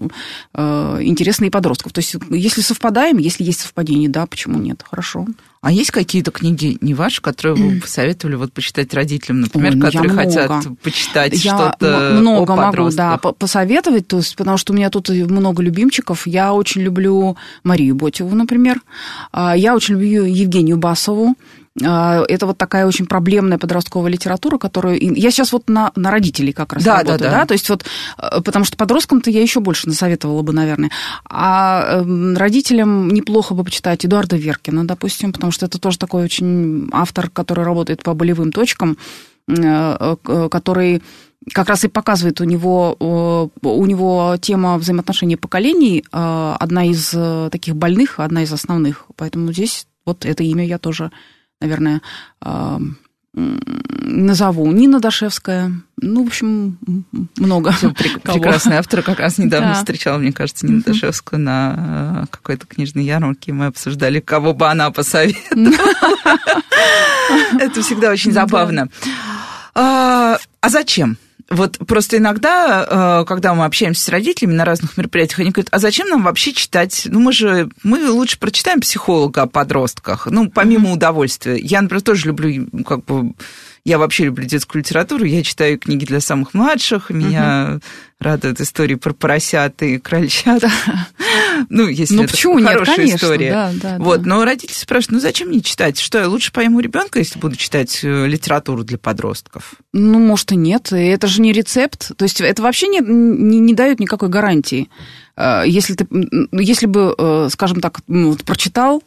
э, 0.54 0.98
интересны 1.02 1.46
и 1.46 1.50
подростков. 1.50 1.92
То 1.92 1.98
есть, 2.00 2.14
если 2.30 2.60
совпадаем, 2.60 3.18
если 3.18 3.42
есть 3.42 3.60
совпадение, 3.60 4.08
да, 4.08 4.26
почему 4.26 4.58
нет? 4.58 4.84
Хорошо. 4.92 5.26
А 5.62 5.72
есть 5.72 5.90
какие-то 5.90 6.32
книги 6.32 6.76
не 6.82 6.92
ваши, 6.92 7.22
которые 7.22 7.56
вы 7.56 7.80
посоветовали 7.80 8.34
вот 8.34 8.52
почитать 8.52 8.92
родителям, 8.92 9.40
например, 9.40 9.70
Ой, 9.70 9.76
ну 9.76 9.86
которые 9.86 10.12
много. 10.12 10.28
хотят 10.28 10.78
почитать 10.82 11.32
Я 11.42 11.56
что-то 11.56 12.16
много 12.20 12.52
о 12.52 12.56
могу, 12.56 12.90
да, 12.90 13.16
по- 13.16 13.32
посоветовать, 13.32 14.06
то 14.06 14.18
есть, 14.18 14.36
потому 14.36 14.58
что 14.58 14.74
у 14.74 14.76
меня 14.76 14.90
тут 14.90 15.08
много 15.08 15.62
любимчиков. 15.62 16.26
Я 16.26 16.52
очень 16.52 16.82
люблю 16.82 17.38
Марию 17.64 17.94
Ботеву, 17.94 18.34
например. 18.36 18.82
А, 19.32 19.56
Я 19.56 19.74
очень 19.74 19.94
люблю 19.94 20.24
Евгению 20.24 20.76
Басову. 20.76 21.36
А, 21.80 22.24
Это 22.28 22.46
вот 22.46 22.58
такая 22.58 22.86
очень 22.86 23.06
проблемная 23.06 23.58
подростковая 23.58 24.12
литература, 24.12 24.58
которую... 24.58 24.98
Я 25.00 25.30
сейчас 25.30 25.52
вот 25.52 25.68
на, 25.68 25.90
на 25.96 26.10
родителей 26.10 26.52
как 26.52 26.74
раз 26.74 26.84
Да, 26.84 26.98
работаю, 26.98 27.18
да, 27.18 27.24
да, 27.24 27.38
да. 27.40 27.46
То 27.46 27.52
есть 27.52 27.68
вот, 27.70 27.84
э, 28.18 28.40
потому 28.42 28.64
что 28.64 28.76
подросткам-то 28.76 29.30
я 29.30 29.40
еще 29.40 29.60
больше 29.60 29.88
насоветовала 29.88 30.42
бы, 30.42 30.52
наверное. 30.52 30.90
А 31.24 32.00
эм, 32.00 32.36
родителям 32.36 33.08
неплохо 33.08 33.54
бы 33.54 33.64
почитать 33.64 34.04
Эдуарда 34.04 34.36
Веркина, 34.36 34.86
допустим, 34.86 35.32
потому 35.32 35.50
что 35.50 35.64
это 35.64 35.78
тоже 35.78 35.98
такой 35.98 36.24
очень 36.24 36.90
автор, 36.92 37.30
который 37.30 37.64
работает 37.64 38.02
по 38.02 38.12
болевым 38.12 38.52
точкам, 38.52 38.98
э, 39.48 40.16
э, 40.26 40.48
который 40.50 41.02
как 41.54 41.68
раз 41.68 41.84
и 41.84 41.88
показывает 41.88 42.40
у 42.40 42.44
него, 42.44 42.96
у 43.00 43.86
него 43.86 44.36
тема 44.40 44.78
взаимоотношений 44.78 45.34
поколений 45.34 46.04
одна 46.12 46.84
из 46.84 47.12
таких 47.50 47.74
больных, 47.74 48.20
одна 48.20 48.44
из 48.44 48.52
основных. 48.52 49.06
Поэтому 49.16 49.52
здесь 49.52 49.88
вот 50.06 50.24
это 50.24 50.44
имя 50.44 50.64
я 50.64 50.78
тоже, 50.78 51.10
наверное, 51.62 52.02
м, 52.44 52.98
назову. 54.04 54.70
Нина 54.72 55.00
Дашевская. 55.00 55.72
Ну, 56.02 56.24
в 56.24 56.26
общем, 56.26 56.76
много. 57.38 57.72
Всё, 57.72 57.90
прек- 57.92 58.20
прекрасный 58.22 58.76
автор. 58.76 59.00
Как 59.02 59.20
раз 59.20 59.38
недавно 59.38 59.68
Да. 59.68 59.74
встречала, 59.74 60.18
мне 60.18 60.32
кажется, 60.32 60.66
Нину 60.66 60.82
Дашевскую 60.84 61.40
на 61.40 62.24
э, 62.24 62.26
какой-то 62.30 62.66
книжной 62.66 63.04
ярмарке. 63.04 63.52
Мы 63.54 63.66
обсуждали, 63.66 64.20
кого 64.20 64.52
бы 64.52 64.68
она 64.68 64.90
посоветовала. 64.90 65.72
Это 67.58 67.80
всегда 67.82 68.10
очень 68.10 68.32
забавно. 68.32 68.88
А 69.74 70.36
а 70.60 70.68
зачем? 70.68 71.16
Вот 71.52 71.78
просто 71.86 72.16
иногда, 72.16 73.20
э, 73.20 73.24
когда 73.26 73.52
мы 73.54 73.66
общаемся 73.66 74.02
с 74.02 74.08
родителями 74.08 74.54
на 74.54 74.64
разных 74.64 74.96
мероприятиях, 74.96 75.40
они 75.40 75.50
говорят, 75.50 75.68
а 75.70 75.78
зачем 75.78 76.08
нам 76.08 76.22
вообще 76.22 76.52
читать? 76.52 77.02
Ну, 77.04 77.20
мы 77.20 77.32
же, 77.32 77.68
мы 77.82 78.10
лучше 78.10 78.38
прочитаем 78.38 78.80
психолога 78.80 79.42
о 79.42 79.46
подростках, 79.46 80.26
ну, 80.26 80.50
помимо 80.50 80.92
удовольствия. 80.92 81.58
Я, 81.58 81.82
например, 81.82 82.02
тоже 82.02 82.28
люблю, 82.28 82.66
как 82.86 83.04
бы, 83.04 83.34
я 83.84 83.98
вообще 83.98 84.24
люблю 84.24 84.46
детскую 84.46 84.80
литературу, 84.80 85.24
я 85.24 85.42
читаю 85.42 85.78
книги 85.78 86.06
для 86.06 86.20
самых 86.20 86.54
младших, 86.54 87.10
меня 87.10 87.80
радуют 88.18 88.60
истории 88.60 88.94
про 88.94 89.12
поросят 89.12 89.82
и 89.82 89.98
крольчат. 89.98 90.62
Ну, 91.68 91.88
если 91.88 92.14
Ну, 92.14 92.22
это 92.24 92.32
почему 92.32 92.58
нет? 92.58 92.68
хорошая 92.70 92.96
Конечно, 92.96 93.16
история. 93.16 93.50
да, 93.52 93.72
да, 93.82 93.96
Вот, 93.98 94.22
да. 94.22 94.28
но 94.28 94.44
родители 94.44 94.72
спрашивают, 94.72 95.12
ну, 95.12 95.20
зачем 95.20 95.48
мне 95.48 95.60
читать? 95.60 95.98
Что, 95.98 96.18
я 96.18 96.28
лучше 96.28 96.52
пойму 96.52 96.80
ребенка, 96.80 97.18
если 97.18 97.38
буду 97.38 97.56
читать 97.56 98.00
э, 98.02 98.26
литературу 98.26 98.84
для 98.84 98.98
подростков? 98.98 99.74
Ну, 99.92 100.18
может, 100.18 100.52
и 100.52 100.56
нет. 100.56 100.92
Это 100.92 101.26
же 101.26 101.40
не 101.40 101.52
рецепт. 101.52 102.12
То 102.16 102.24
есть 102.24 102.40
это 102.40 102.62
вообще 102.62 102.88
не, 102.88 103.00
не, 103.00 103.58
не 103.60 103.74
дает 103.74 104.00
никакой 104.00 104.28
гарантии. 104.28 104.88
Э, 105.36 105.62
Если, 105.66 105.94
ты, 105.94 106.06
если 106.52 106.86
бы, 106.86 107.14
э, 107.16 107.48
скажем 107.50 107.80
так, 107.80 108.00
ну, 108.06 108.30
вот 108.30 108.44
прочитал 108.44 109.02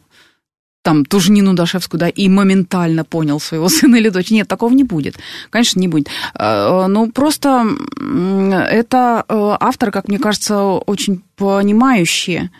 там 0.86 1.04
ту 1.04 1.18
же 1.18 1.32
Нину 1.32 1.54
Дашевскую, 1.54 1.98
да, 1.98 2.08
и 2.08 2.28
моментально 2.28 3.04
понял 3.04 3.40
своего 3.40 3.68
сына 3.78 3.96
или 3.96 4.08
дочь. 4.08 4.30
Нет, 4.30 4.46
такого 4.46 4.72
не 4.72 4.84
будет. 4.84 5.16
Конечно, 5.50 5.80
не 5.80 5.88
будет. 5.88 6.08
Э, 6.38 6.86
Ну, 6.86 7.10
просто 7.10 7.66
это 7.98 9.24
э, 9.28 9.56
автор, 9.58 9.90
как 9.90 10.06
мне 10.06 10.20
кажется, 10.20 10.62
очень 10.62 11.22
понимающий 11.34 12.50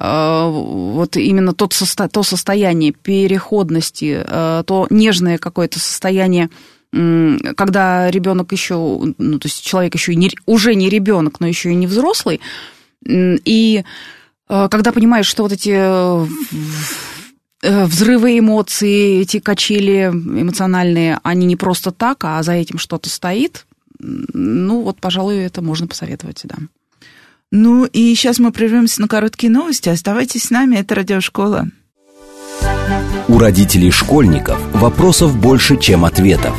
э, 0.00 0.50
вот 0.50 1.16
именно 1.16 1.52
тот 1.52 1.72
то 2.10 2.22
состояние 2.24 2.90
переходности, 2.92 4.26
то 4.28 4.86
нежное 4.90 5.38
какое-то 5.38 5.78
состояние, 5.78 6.50
когда 6.90 8.10
ребенок 8.10 8.50
еще, 8.50 8.74
ну, 9.18 9.38
то 9.38 9.46
есть 9.46 9.64
человек 9.64 9.94
еще 9.94 10.16
не, 10.16 10.30
уже 10.46 10.74
не 10.74 10.88
ребенок, 10.88 11.38
но 11.38 11.46
еще 11.46 11.70
и 11.70 11.76
не 11.76 11.86
взрослый, 11.86 12.40
и 13.06 13.84
когда 14.48 14.92
понимаешь, 14.92 15.26
что 15.26 15.42
вот 15.42 15.52
эти 15.52 15.76
взрывы 17.62 18.38
эмоций, 18.38 19.20
эти 19.20 19.38
качели 19.40 20.06
эмоциональные, 20.06 21.20
они 21.22 21.46
не 21.46 21.56
просто 21.56 21.90
так, 21.90 22.24
а 22.24 22.42
за 22.42 22.52
этим 22.52 22.78
что-то 22.78 23.10
стоит, 23.10 23.66
ну, 23.98 24.82
вот, 24.82 25.00
пожалуй, 25.00 25.38
это 25.38 25.62
можно 25.62 25.86
посоветовать, 25.86 26.42
да. 26.44 26.56
Ну, 27.50 27.84
и 27.86 28.14
сейчас 28.14 28.38
мы 28.38 28.52
прервемся 28.52 29.00
на 29.00 29.08
короткие 29.08 29.50
новости. 29.50 29.88
Оставайтесь 29.88 30.44
с 30.44 30.50
нами, 30.50 30.76
это 30.76 30.94
Радиошкола. 30.94 31.68
У 33.26 33.38
родителей 33.38 33.90
школьников 33.90 34.58
вопросов 34.74 35.36
больше, 35.36 35.78
чем 35.78 36.04
ответов. 36.04 36.54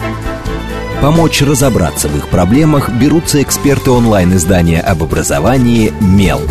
Помочь 1.02 1.42
разобраться 1.42 2.10
в 2.10 2.18
их 2.18 2.28
проблемах 2.28 2.90
берутся 2.90 3.42
эксперты 3.42 3.92
онлайн-издания 3.92 4.82
об 4.82 5.04
образовании 5.04 5.94
«Мел». 6.02 6.42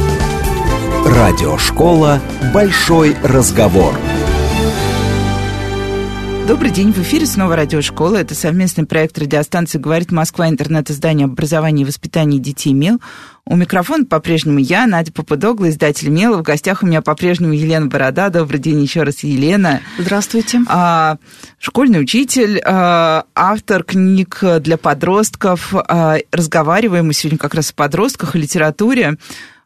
Радиошкола 1.05 2.23
«Большой 2.55 3.17
разговор». 3.23 3.95
Добрый 6.49 6.71
день, 6.71 6.95
в 6.95 6.99
эфире 7.03 7.27
снова 7.27 7.57
радиошкола. 7.57 8.17
Это 8.17 8.35
совместный 8.35 8.87
проект 8.87 9.19
радиостанции 9.19 9.77
«Говорит 9.77 10.11
Москва», 10.11 10.49
интернет-издание 10.49 11.27
об 11.27 11.33
образовании 11.33 11.83
и 11.83 11.85
воспитании 11.85 12.39
детей 12.39 12.73
МЕЛ. 12.73 13.03
У 13.45 13.55
микрофона 13.55 14.07
по-прежнему 14.07 14.59
я, 14.59 14.87
Надя 14.87 15.13
Попудогла, 15.13 15.69
издатель 15.69 16.09
МЕЛа. 16.09 16.39
В 16.39 16.43
гостях 16.43 16.83
у 16.83 16.87
меня 16.87 17.03
по-прежнему 17.03 17.53
Елена 17.53 17.85
Борода. 17.85 18.31
Добрый 18.31 18.61
день 18.61 18.81
еще 18.81 19.03
раз, 19.03 19.25
Елена. 19.25 19.83
Здравствуйте. 19.99 20.61
А, 20.69 21.19
школьный 21.59 22.01
учитель, 22.01 22.63
а, 22.65 23.25
автор 23.35 23.85
книг 23.85 24.43
для 24.61 24.79
подростков. 24.79 25.75
А, 25.75 26.17
разговариваем 26.33 27.09
мы 27.09 27.13
сегодня 27.13 27.39
как 27.39 27.53
раз 27.53 27.73
о 27.73 27.75
подростках 27.75 28.37
и 28.37 28.39
литературе 28.39 29.19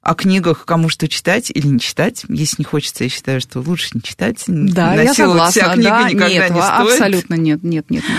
о 0.03 0.15
книгах, 0.15 0.65
кому 0.65 0.89
что 0.89 1.09
читать 1.09 1.51
или 1.55 1.67
не 1.67 1.79
читать. 1.79 2.25
Если 2.29 2.57
не 2.59 2.65
хочется, 2.65 3.05
я 3.05 3.11
считаю, 3.11 3.41
что 3.41 3.61
лучше 3.61 3.91
не 3.95 4.03
читать. 4.03 4.43
Да, 4.47 4.95
я 4.95 5.15
согласна. 5.15 5.63
Вся 5.63 5.75
книга 5.75 5.91
да, 5.91 6.09
никогда 6.09 6.29
нет, 6.29 6.51
не 6.51 6.61
стоит. 6.61 6.93
абсолютно 6.93 7.35
нет, 7.35 7.63
нет, 7.63 7.89
нет. 7.91 8.03
нет. 8.09 8.19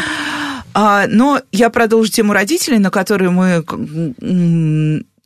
А, 0.74 1.06
но 1.08 1.42
я 1.52 1.70
продолжу 1.70 2.10
тему 2.12 2.34
родителей, 2.34 2.80
на 2.80 2.90
которую 2.90 3.32
мы 3.32 3.64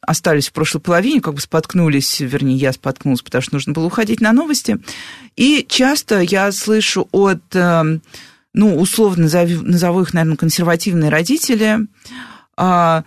остались 0.02 0.48
в 0.48 0.54
прошлой 0.54 0.80
половине, 0.80 1.22
как 1.22 1.34
бы 1.34 1.42
споткнулись, 1.42 2.22
вернее, 2.22 2.56
я 2.56 2.72
споткнулась, 2.72 3.22
потому 3.22 3.42
что 3.42 3.56
нужно 3.56 3.74
было 3.74 3.86
уходить 3.86 4.22
на 4.22 4.32
новости. 4.32 4.78
И 5.36 5.66
часто 5.68 6.22
я 6.22 6.52
слышу 6.52 7.08
от, 7.12 7.44
эм, 7.54 8.02
ну, 8.54 8.78
условно 8.78 9.24
назову 9.24 10.02
их, 10.02 10.14
наверное, 10.14 10.38
консервативные 10.38 11.10
родители, 11.10 11.80
а, 12.56 13.04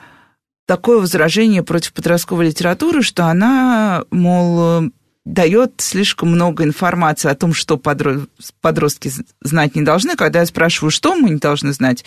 такое 0.71 1.01
возражение 1.01 1.65
против 1.65 1.93
подростковой 1.93 2.47
литературы, 2.47 3.03
что 3.03 3.25
она, 3.27 4.05
мол, 4.13 4.93
дает 5.27 5.75
слишком 5.79 6.31
много 6.31 6.65
информации 6.65 7.31
о 7.31 7.35
том, 7.35 7.53
что 7.53 7.77
подростки 7.77 9.13
знать 9.43 9.75
не 9.77 9.83
должны. 9.83 10.17
Когда 10.17 10.41
я 10.41 10.47
спрашиваю, 10.47 10.91
что 10.91 11.15
мы 11.15 11.31
не 11.31 11.37
должны 11.37 11.75
знать, 11.75 12.05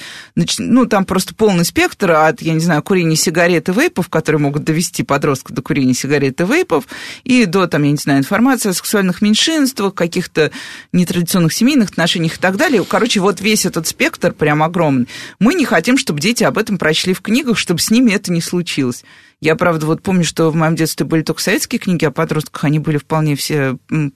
ну, 0.57 0.87
там 0.87 1.05
просто 1.05 1.35
полный 1.35 1.63
спектр 1.63 2.11
от, 2.11 2.41
я 2.41 2.53
не 2.53 2.59
знаю, 2.59 2.81
курения 2.81 3.15
сигарет 3.15 3.69
и 3.69 3.71
вейпов, 3.71 4.09
которые 4.09 4.41
могут 4.41 4.63
довести 4.63 5.03
подростков 5.03 5.55
до 5.55 5.61
курения 5.61 5.93
сигарет 5.93 6.41
и 6.41 6.43
вейпов, 6.43 6.85
и 7.23 7.45
до, 7.45 7.67
там, 7.67 7.83
я 7.83 7.91
не 7.91 7.97
знаю, 7.97 8.19
информации 8.19 8.69
о 8.69 8.73
сексуальных 8.73 9.21
меньшинствах, 9.21 9.93
каких-то 9.93 10.51
нетрадиционных 10.91 11.53
семейных 11.53 11.91
отношениях 11.91 12.37
и 12.37 12.39
так 12.39 12.57
далее. 12.57 12.83
Короче, 12.83 13.19
вот 13.19 13.41
весь 13.41 13.65
этот 13.65 13.87
спектр 13.87 14.33
прям 14.33 14.63
огромный. 14.63 15.07
Мы 15.39 15.53
не 15.53 15.65
хотим, 15.65 15.99
чтобы 15.99 16.19
дети 16.19 16.43
об 16.43 16.57
этом 16.57 16.79
прочли 16.79 17.13
в 17.13 17.21
книгах, 17.21 17.59
чтобы 17.59 17.79
с 17.79 17.91
ними 17.91 18.11
это 18.11 18.31
не 18.31 18.41
случилось. 18.41 19.03
Я, 19.43 19.57
правда, 19.57 19.85
вот 19.87 20.01
помню, 20.01 20.23
что 20.23 20.49
в 20.51 20.55
моем 20.55 20.73
детстве 20.73 21.05
были 21.05 21.21
только 21.21 21.41
советские 21.41 21.77
книги 21.77 22.05
о 22.05 22.11
подростках, 22.11 22.63
они 22.63 22.79
были 22.79 22.95
вполне 22.95 23.35
все 23.35 23.75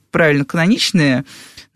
правильно 0.09 0.45
каноничные, 0.45 1.25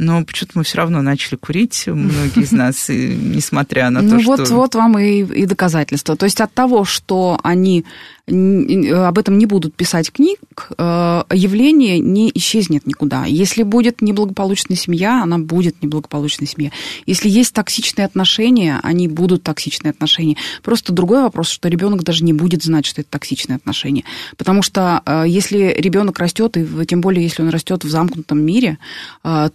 но 0.02 0.26
почему-то 0.26 0.58
мы 0.58 0.64
все 0.64 0.78
равно 0.80 1.04
начали 1.04 1.36
курить, 1.36 1.84
многие 1.86 2.42
из 2.42 2.52
нас, 2.52 2.90
несмотря 2.90 3.92
на 3.92 4.00
то, 4.00 4.16
ну, 4.16 4.20
что... 4.20 4.32
Вот, 4.32 4.50
вот 4.50 4.76
вам 4.76 4.98
и, 4.98 5.22
и 5.22 5.46
доказательства. 5.46 6.16
То 6.16 6.26
есть 6.26 6.42
от 6.42 6.52
того, 6.54 6.84
что 6.86 7.40
они 7.44 7.86
об 8.28 9.18
этом 9.18 9.38
не 9.38 9.46
будут 9.46 9.76
писать 9.76 10.12
книг, 10.12 10.40
э, 10.78 11.24
явление 11.34 12.00
не 12.00 12.32
исчезнет 12.34 12.88
никуда. 12.88 13.26
Если 13.26 13.64
будет 13.64 14.02
неблагополучная 14.02 14.78
семья, 14.78 15.24
она 15.24 15.38
будет 15.38 15.82
неблагополучная 15.82 16.48
семья. 16.48 16.72
Если 17.06 17.30
есть 17.30 17.54
токсичные 17.54 18.06
отношения, 18.06 18.80
они 18.84 19.08
будут 19.08 19.44
токсичные 19.44 19.92
отношения. 19.92 20.38
Просто 20.64 20.94
другой 20.94 21.24
вопрос, 21.24 21.50
что 21.50 21.68
ребенок 21.68 22.04
даже 22.04 22.24
не 22.24 22.32
будет 22.32 22.64
знать, 22.64 22.86
что 22.86 23.02
это 23.02 23.10
токсичные 23.10 23.58
отношения. 23.58 24.04
Потому 24.38 24.62
что 24.62 25.02
э, 25.06 25.26
если 25.28 25.76
ребенок 25.78 26.20
растет, 26.20 26.56
и 26.58 26.86
тем 26.86 27.02
более 27.02 27.24
если 27.24 27.42
он 27.42 27.50
растет 27.50 27.84
в 27.84 27.90
замкнутом 27.90 28.40
мире, 28.40 28.78
э, 29.24 29.50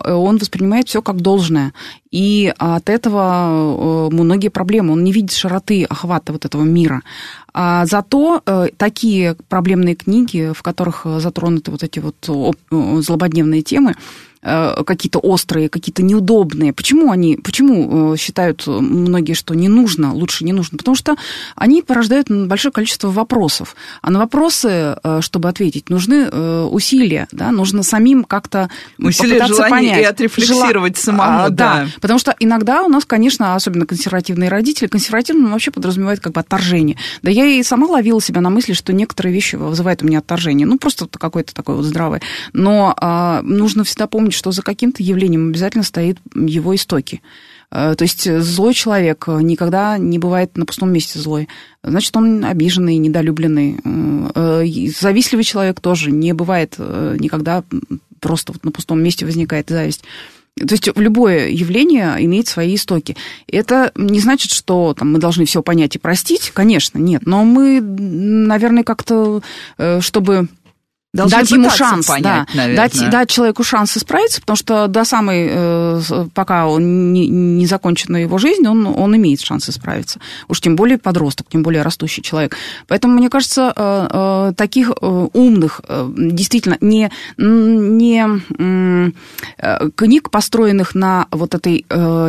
он 0.00 0.38
воспринимает 0.38 0.88
все 0.88 1.02
как 1.02 1.20
должное. 1.20 1.72
И 2.10 2.52
от 2.58 2.88
этого 2.88 4.08
многие 4.10 4.48
проблемы. 4.48 4.92
Он 4.92 5.04
не 5.04 5.12
видит 5.12 5.32
широты 5.32 5.84
охвата 5.84 6.32
вот 6.32 6.44
этого 6.44 6.62
мира. 6.62 7.02
А 7.52 7.86
зато 7.86 8.42
э, 8.44 8.68
такие 8.76 9.36
проблемные 9.48 9.94
книги, 9.94 10.52
в 10.54 10.62
которых 10.62 11.06
затронуты 11.18 11.70
вот 11.70 11.82
эти 11.82 12.00
вот 12.00 12.16
злободневные 12.70 13.62
темы, 13.62 13.94
Э, 14.35 14.35
какие-то 14.46 15.18
острые, 15.18 15.68
какие-то 15.68 16.02
неудобные. 16.02 16.72
Почему 16.72 17.10
они, 17.10 17.36
почему 17.36 18.14
э, 18.14 18.16
считают 18.16 18.66
многие, 18.66 19.34
что 19.34 19.54
не 19.54 19.68
нужно, 19.68 20.14
лучше 20.14 20.44
не 20.44 20.52
нужно? 20.52 20.78
Потому 20.78 20.94
что 20.94 21.16
они 21.54 21.82
порождают 21.82 22.30
большое 22.30 22.72
количество 22.72 23.10
вопросов. 23.10 23.76
А 24.02 24.10
на 24.10 24.18
вопросы, 24.18 24.96
э, 25.02 25.20
чтобы 25.20 25.48
ответить, 25.48 25.90
нужны 25.90 26.26
усилия, 26.26 27.28
да, 27.32 27.50
нужно 27.50 27.82
самим 27.82 28.24
как-то 28.24 28.70
усилия, 28.98 29.44
желание 29.46 29.70
понять. 29.70 30.00
и 30.00 30.04
отрефлексировать 30.04 30.96
Жела... 30.96 31.04
самому, 31.04 31.38
а, 31.38 31.48
да. 31.48 31.74
да. 31.74 31.88
Потому 32.00 32.18
что 32.18 32.34
иногда 32.38 32.82
у 32.82 32.88
нас, 32.88 33.04
конечно, 33.04 33.54
особенно 33.54 33.86
консервативные 33.86 34.48
родители, 34.48 34.86
консервативным 34.86 35.52
вообще 35.52 35.70
подразумевает 35.70 36.20
как 36.20 36.32
бы 36.32 36.40
отторжение. 36.40 36.98
Да 37.22 37.30
я 37.30 37.46
и 37.46 37.62
сама 37.62 37.86
ловила 37.86 38.20
себя 38.20 38.40
на 38.40 38.50
мысли, 38.50 38.72
что 38.72 38.92
некоторые 38.92 39.32
вещи 39.32 39.56
вызывают 39.56 40.02
у 40.02 40.06
меня 40.06 40.18
отторжение. 40.18 40.66
Ну, 40.66 40.78
просто 40.78 41.06
какое-то 41.08 41.54
такое 41.54 41.76
вот 41.76 41.84
здравое. 41.84 42.20
Но 42.52 42.94
а, 42.96 43.42
нужно 43.42 43.84
всегда 43.84 44.06
помнить, 44.06 44.34
что 44.36 44.52
за 44.52 44.62
каким-то 44.62 45.02
явлением 45.02 45.48
обязательно 45.48 45.84
стоит 45.84 46.18
его 46.34 46.74
истоки. 46.74 47.22
Э, 47.70 47.94
то 47.96 48.02
есть 48.02 48.30
злой 48.40 48.74
человек 48.74 49.26
никогда 49.28 49.98
не 49.98 50.18
бывает 50.18 50.56
на 50.56 50.66
пустом 50.66 50.92
месте 50.92 51.18
злой. 51.18 51.48
Значит, 51.82 52.16
он 52.16 52.44
обиженный, 52.44 52.96
недолюбленный. 52.96 53.78
Э, 54.34 54.64
завистливый 54.98 55.44
человек 55.44 55.80
тоже 55.80 56.10
не 56.10 56.32
бывает 56.32 56.74
э, 56.78 57.16
никогда 57.18 57.64
просто 58.20 58.52
вот 58.52 58.64
на 58.64 58.70
пустом 58.70 59.02
месте 59.02 59.26
возникает 59.26 59.68
зависть. 59.68 60.02
То 60.56 60.72
есть 60.72 60.88
любое 60.96 61.50
явление 61.50 62.16
имеет 62.20 62.48
свои 62.48 62.76
истоки. 62.76 63.14
Это 63.46 63.92
не 63.94 64.20
значит, 64.20 64.52
что 64.52 64.94
там, 64.94 65.12
мы 65.12 65.18
должны 65.18 65.44
все 65.44 65.62
понять 65.62 65.96
и 65.96 65.98
простить, 65.98 66.50
конечно, 66.50 66.96
нет. 66.96 67.26
Но 67.26 67.44
мы, 67.44 67.78
наверное, 67.82 68.82
как-то, 68.82 69.42
чтобы 70.00 70.48
Должны 71.16 71.38
дать 71.38 71.50
ему 71.50 71.70
шанс, 71.70 72.06
понять, 72.06 72.46
да, 72.54 72.74
дать, 72.74 73.10
дать 73.10 73.30
человеку 73.30 73.64
шанс 73.64 73.96
исправиться, 73.96 74.40
потому 74.40 74.56
что 74.56 74.86
до 74.86 75.04
самой, 75.04 75.48
э, 75.50 76.00
пока 76.34 76.66
он 76.66 77.12
не, 77.12 77.26
не 77.26 77.66
закончена 77.66 78.18
его 78.18 78.38
жизнь, 78.38 78.66
он, 78.66 78.86
он 78.86 79.16
имеет 79.16 79.40
шанс 79.40 79.68
исправиться. 79.68 80.20
Уж 80.48 80.60
тем 80.60 80.76
более 80.76 80.98
подросток, 80.98 81.46
тем 81.48 81.62
более 81.62 81.82
растущий 81.82 82.22
человек. 82.22 82.56
Поэтому, 82.86 83.14
мне 83.14 83.30
кажется, 83.30 83.72
э, 83.74 84.08
э, 84.10 84.52
таких 84.56 84.92
умных, 85.00 85.80
действительно, 86.16 86.76
не, 86.80 87.10
не 87.36 88.26
книг, 89.94 90.30
построенных 90.30 90.94
на 90.94 91.26
вот 91.30 91.54
этой 91.54 91.84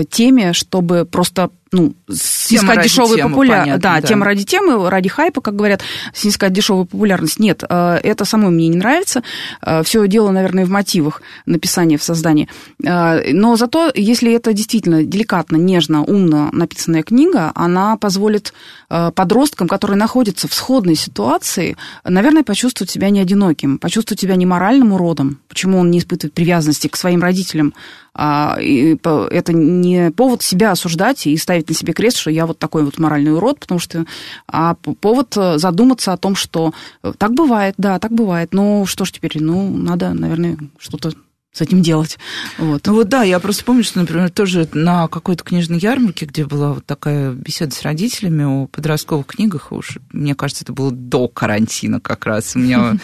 теме, 0.09 0.53
чтобы 0.53 1.05
просто 1.05 1.49
ну, 1.71 1.95
снискать 2.09 2.83
дешевую 2.83 3.21
популярность. 3.29 3.81
Да, 3.81 3.99
да, 3.99 4.07
тема 4.07 4.25
ради 4.25 4.45
темы, 4.45 4.89
ради 4.89 5.09
хайпа, 5.09 5.41
как 5.41 5.55
говорят, 5.55 5.81
снискать 6.13 6.53
дешевую 6.53 6.85
популярность. 6.85 7.39
Нет, 7.39 7.63
э, 7.67 7.99
это 8.03 8.25
самой 8.25 8.51
мне 8.51 8.67
не 8.67 8.77
нравится. 8.77 9.23
Э, 9.61 9.83
Все 9.83 10.07
дело, 10.07 10.31
наверное, 10.31 10.65
в 10.65 10.69
мотивах 10.69 11.21
написания, 11.45 11.97
в 11.97 12.03
создании. 12.03 12.47
Э, 12.83 13.33
но 13.33 13.55
зато, 13.55 13.91
если 13.93 14.33
это 14.33 14.53
действительно 14.53 15.03
деликатно, 15.03 15.57
нежно, 15.57 16.03
умно 16.03 16.49
написанная 16.51 17.03
книга, 17.03 17.51
она 17.55 17.97
позволит 17.97 18.53
подросткам, 18.87 19.67
которые 19.67 19.97
находятся 19.97 20.47
в 20.47 20.53
сходной 20.53 20.95
ситуации, 20.95 21.75
наверное, 22.05 22.43
почувствовать 22.43 22.89
себя 22.89 23.09
не 23.09 23.19
одиноким, 23.19 23.79
почувствовать 23.79 24.21
себя 24.21 24.35
не 24.35 24.45
моральным 24.45 24.93
уродом, 24.93 25.39
почему 25.49 25.79
он 25.79 25.91
не 25.91 25.99
испытывает 25.99 26.33
привязанности 26.33 26.87
к 26.87 26.95
своим 26.95 27.21
родителям, 27.21 27.73
а, 28.19 28.57
это 28.59 29.53
не 29.53 30.09
повод 30.09 30.41
себя 30.41 30.71
осуждать 30.71 31.27
и 31.27 31.37
ставить 31.37 31.69
на 31.69 31.75
себе 31.75 31.93
крест, 31.93 32.17
что 32.17 32.31
я 32.31 32.47
вот 32.47 32.57
такой 32.57 32.83
вот 32.83 32.97
моральный 32.97 33.31
урод, 33.33 33.59
потому 33.59 33.79
что 33.79 34.05
а 34.47 34.73
повод 34.73 35.37
э, 35.37 35.59
задуматься 35.59 36.13
о 36.13 36.17
том, 36.17 36.35
что 36.35 36.73
э, 37.03 37.13
так 37.15 37.33
бывает, 37.33 37.75
да, 37.77 37.99
так 37.99 38.11
бывает. 38.11 38.53
Ну, 38.53 38.87
что 38.87 39.05
ж 39.05 39.11
теперь, 39.11 39.37
ну, 39.39 39.69
надо, 39.69 40.15
наверное, 40.15 40.57
что-то 40.79 41.11
с 41.53 41.61
этим 41.61 41.83
делать. 41.83 42.17
Вот. 42.57 42.87
Ну 42.87 42.93
вот 42.93 43.09
да, 43.09 43.21
я 43.21 43.39
просто 43.39 43.63
помню, 43.63 43.83
что, 43.83 43.99
например, 43.99 44.31
тоже 44.31 44.67
на 44.73 45.07
какой-то 45.07 45.43
книжной 45.43 45.77
ярмарке, 45.77 46.25
где 46.25 46.45
была 46.45 46.73
вот 46.73 46.85
такая 46.87 47.31
беседа 47.31 47.73
с 47.73 47.83
родителями 47.83 48.43
о 48.43 48.65
подростковых 48.67 49.27
книгах, 49.27 49.71
уж, 49.71 49.99
мне 50.11 50.33
кажется, 50.33 50.63
это 50.63 50.73
было 50.73 50.91
до 50.91 51.27
карантина 51.27 51.99
как 51.99 52.25
раз. 52.25 52.55
У 52.55 52.59
меня 52.59 52.97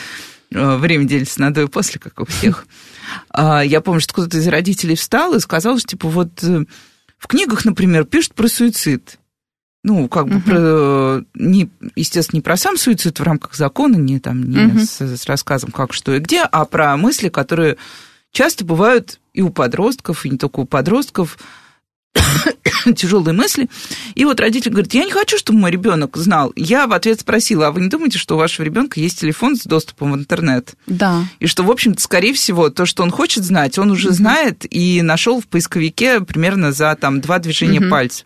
э, 0.51 0.75
время 0.77 1.05
делится 1.05 1.39
на 1.39 1.53
до 1.53 1.61
и 1.61 1.67
после, 1.67 1.99
как 1.99 2.19
у 2.19 2.25
всех. 2.25 2.65
А, 3.29 3.61
я 3.61 3.81
помню, 3.81 4.01
что 4.01 4.13
кто-то 4.13 4.37
из 4.37 4.47
родителей 4.47 4.95
встал 4.95 5.33
и 5.35 5.39
сказал, 5.39 5.77
что, 5.77 5.89
типа, 5.89 6.07
вот 6.07 6.43
э, 6.43 6.65
в 7.17 7.27
книгах, 7.27 7.65
например, 7.65 8.05
пишут 8.05 8.33
про 8.33 8.47
суицид. 8.47 9.17
ну, 9.83 10.07
как 10.07 10.27
бы, 10.27 10.39
про, 10.41 11.25
не, 11.33 11.69
естественно, 11.95 12.37
не 12.37 12.41
про 12.41 12.57
сам 12.57 12.77
суицид 12.77 13.19
в 13.19 13.23
рамках 13.23 13.55
закона, 13.55 13.95
не, 13.95 14.19
там, 14.19 14.43
не 14.43 14.65
угу. 14.65 14.79
с, 14.79 15.01
с 15.01 15.25
рассказом, 15.25 15.71
как, 15.71 15.93
что 15.93 16.13
и 16.13 16.19
где, 16.19 16.41
а 16.41 16.65
про 16.65 16.95
мысли, 16.97 17.29
которые 17.29 17.77
часто 18.31 18.65
бывают 18.65 19.19
и 19.33 19.41
у 19.41 19.49
подростков, 19.49 20.25
и 20.25 20.29
не 20.29 20.37
только 20.37 20.61
у 20.61 20.65
подростков, 20.65 21.37
тяжелые 22.95 23.33
мысли. 23.33 23.69
И 24.15 24.25
вот 24.25 24.39
родитель 24.39 24.71
говорит, 24.71 24.93
я 24.93 25.05
не 25.05 25.11
хочу, 25.11 25.37
чтобы 25.37 25.59
мой 25.59 25.71
ребенок 25.71 26.17
знал. 26.17 26.51
Я 26.55 26.87
в 26.87 26.93
ответ 26.93 27.19
спросила, 27.19 27.67
а 27.67 27.71
вы 27.71 27.81
не 27.81 27.89
думаете, 27.89 28.17
что 28.17 28.35
у 28.35 28.37
вашего 28.37 28.65
ребенка 28.65 28.99
есть 28.99 29.19
телефон 29.19 29.55
с 29.55 29.63
доступом 29.63 30.11
в 30.11 30.15
интернет? 30.15 30.75
Да. 30.87 31.25
И 31.39 31.47
что, 31.47 31.63
в 31.63 31.71
общем-то, 31.71 32.01
скорее 32.01 32.33
всего, 32.33 32.69
то, 32.69 32.85
что 32.85 33.03
он 33.03 33.11
хочет 33.11 33.43
знать, 33.43 33.77
он 33.77 33.91
уже 33.91 34.09
mm-hmm. 34.09 34.13
знает 34.13 34.65
и 34.69 35.01
нашел 35.01 35.41
в 35.41 35.47
поисковике 35.47 36.21
примерно 36.21 36.71
за 36.71 36.95
там 36.99 37.21
два 37.21 37.39
движения 37.39 37.79
mm-hmm. 37.79 37.89
пальцев. 37.89 38.25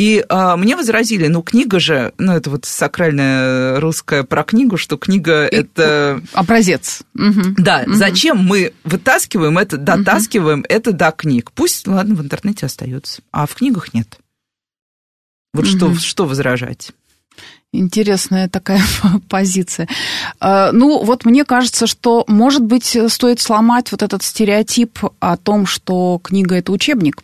И 0.00 0.24
а, 0.30 0.56
мне 0.56 0.76
возразили, 0.76 1.26
ну, 1.26 1.42
книга 1.42 1.78
же, 1.78 2.14
ну, 2.16 2.32
это 2.32 2.48
вот 2.48 2.64
сакральная 2.64 3.78
русская 3.80 4.24
про 4.24 4.44
книгу, 4.44 4.78
что 4.78 4.96
книга 4.96 5.44
И 5.44 5.54
это... 5.54 6.22
Образец. 6.32 7.02
Угу. 7.14 7.56
Да, 7.58 7.82
угу. 7.86 7.92
зачем 7.92 8.38
мы 8.38 8.72
вытаскиваем 8.82 9.58
это, 9.58 9.76
дотаскиваем 9.76 10.60
угу. 10.60 10.66
это 10.70 10.92
до 10.92 11.10
книг? 11.10 11.52
Пусть, 11.54 11.86
ладно, 11.86 12.14
в 12.14 12.22
интернете 12.22 12.64
остается, 12.64 13.20
а 13.30 13.44
в 13.46 13.54
книгах 13.54 13.92
нет. 13.92 14.18
Вот 15.52 15.66
угу. 15.66 15.76
что, 15.76 15.94
что 15.96 16.24
возражать? 16.24 16.92
Интересная 17.70 18.48
такая 18.48 18.80
позиция. 19.28 19.86
А, 20.40 20.72
ну, 20.72 21.04
вот 21.04 21.26
мне 21.26 21.44
кажется, 21.44 21.86
что, 21.86 22.24
может 22.26 22.64
быть, 22.64 22.96
стоит 23.08 23.38
сломать 23.38 23.92
вот 23.92 24.02
этот 24.02 24.22
стереотип 24.22 24.98
о 25.18 25.36
том, 25.36 25.66
что 25.66 26.18
книга– 26.24 26.54
это 26.56 26.72
учебник. 26.72 27.22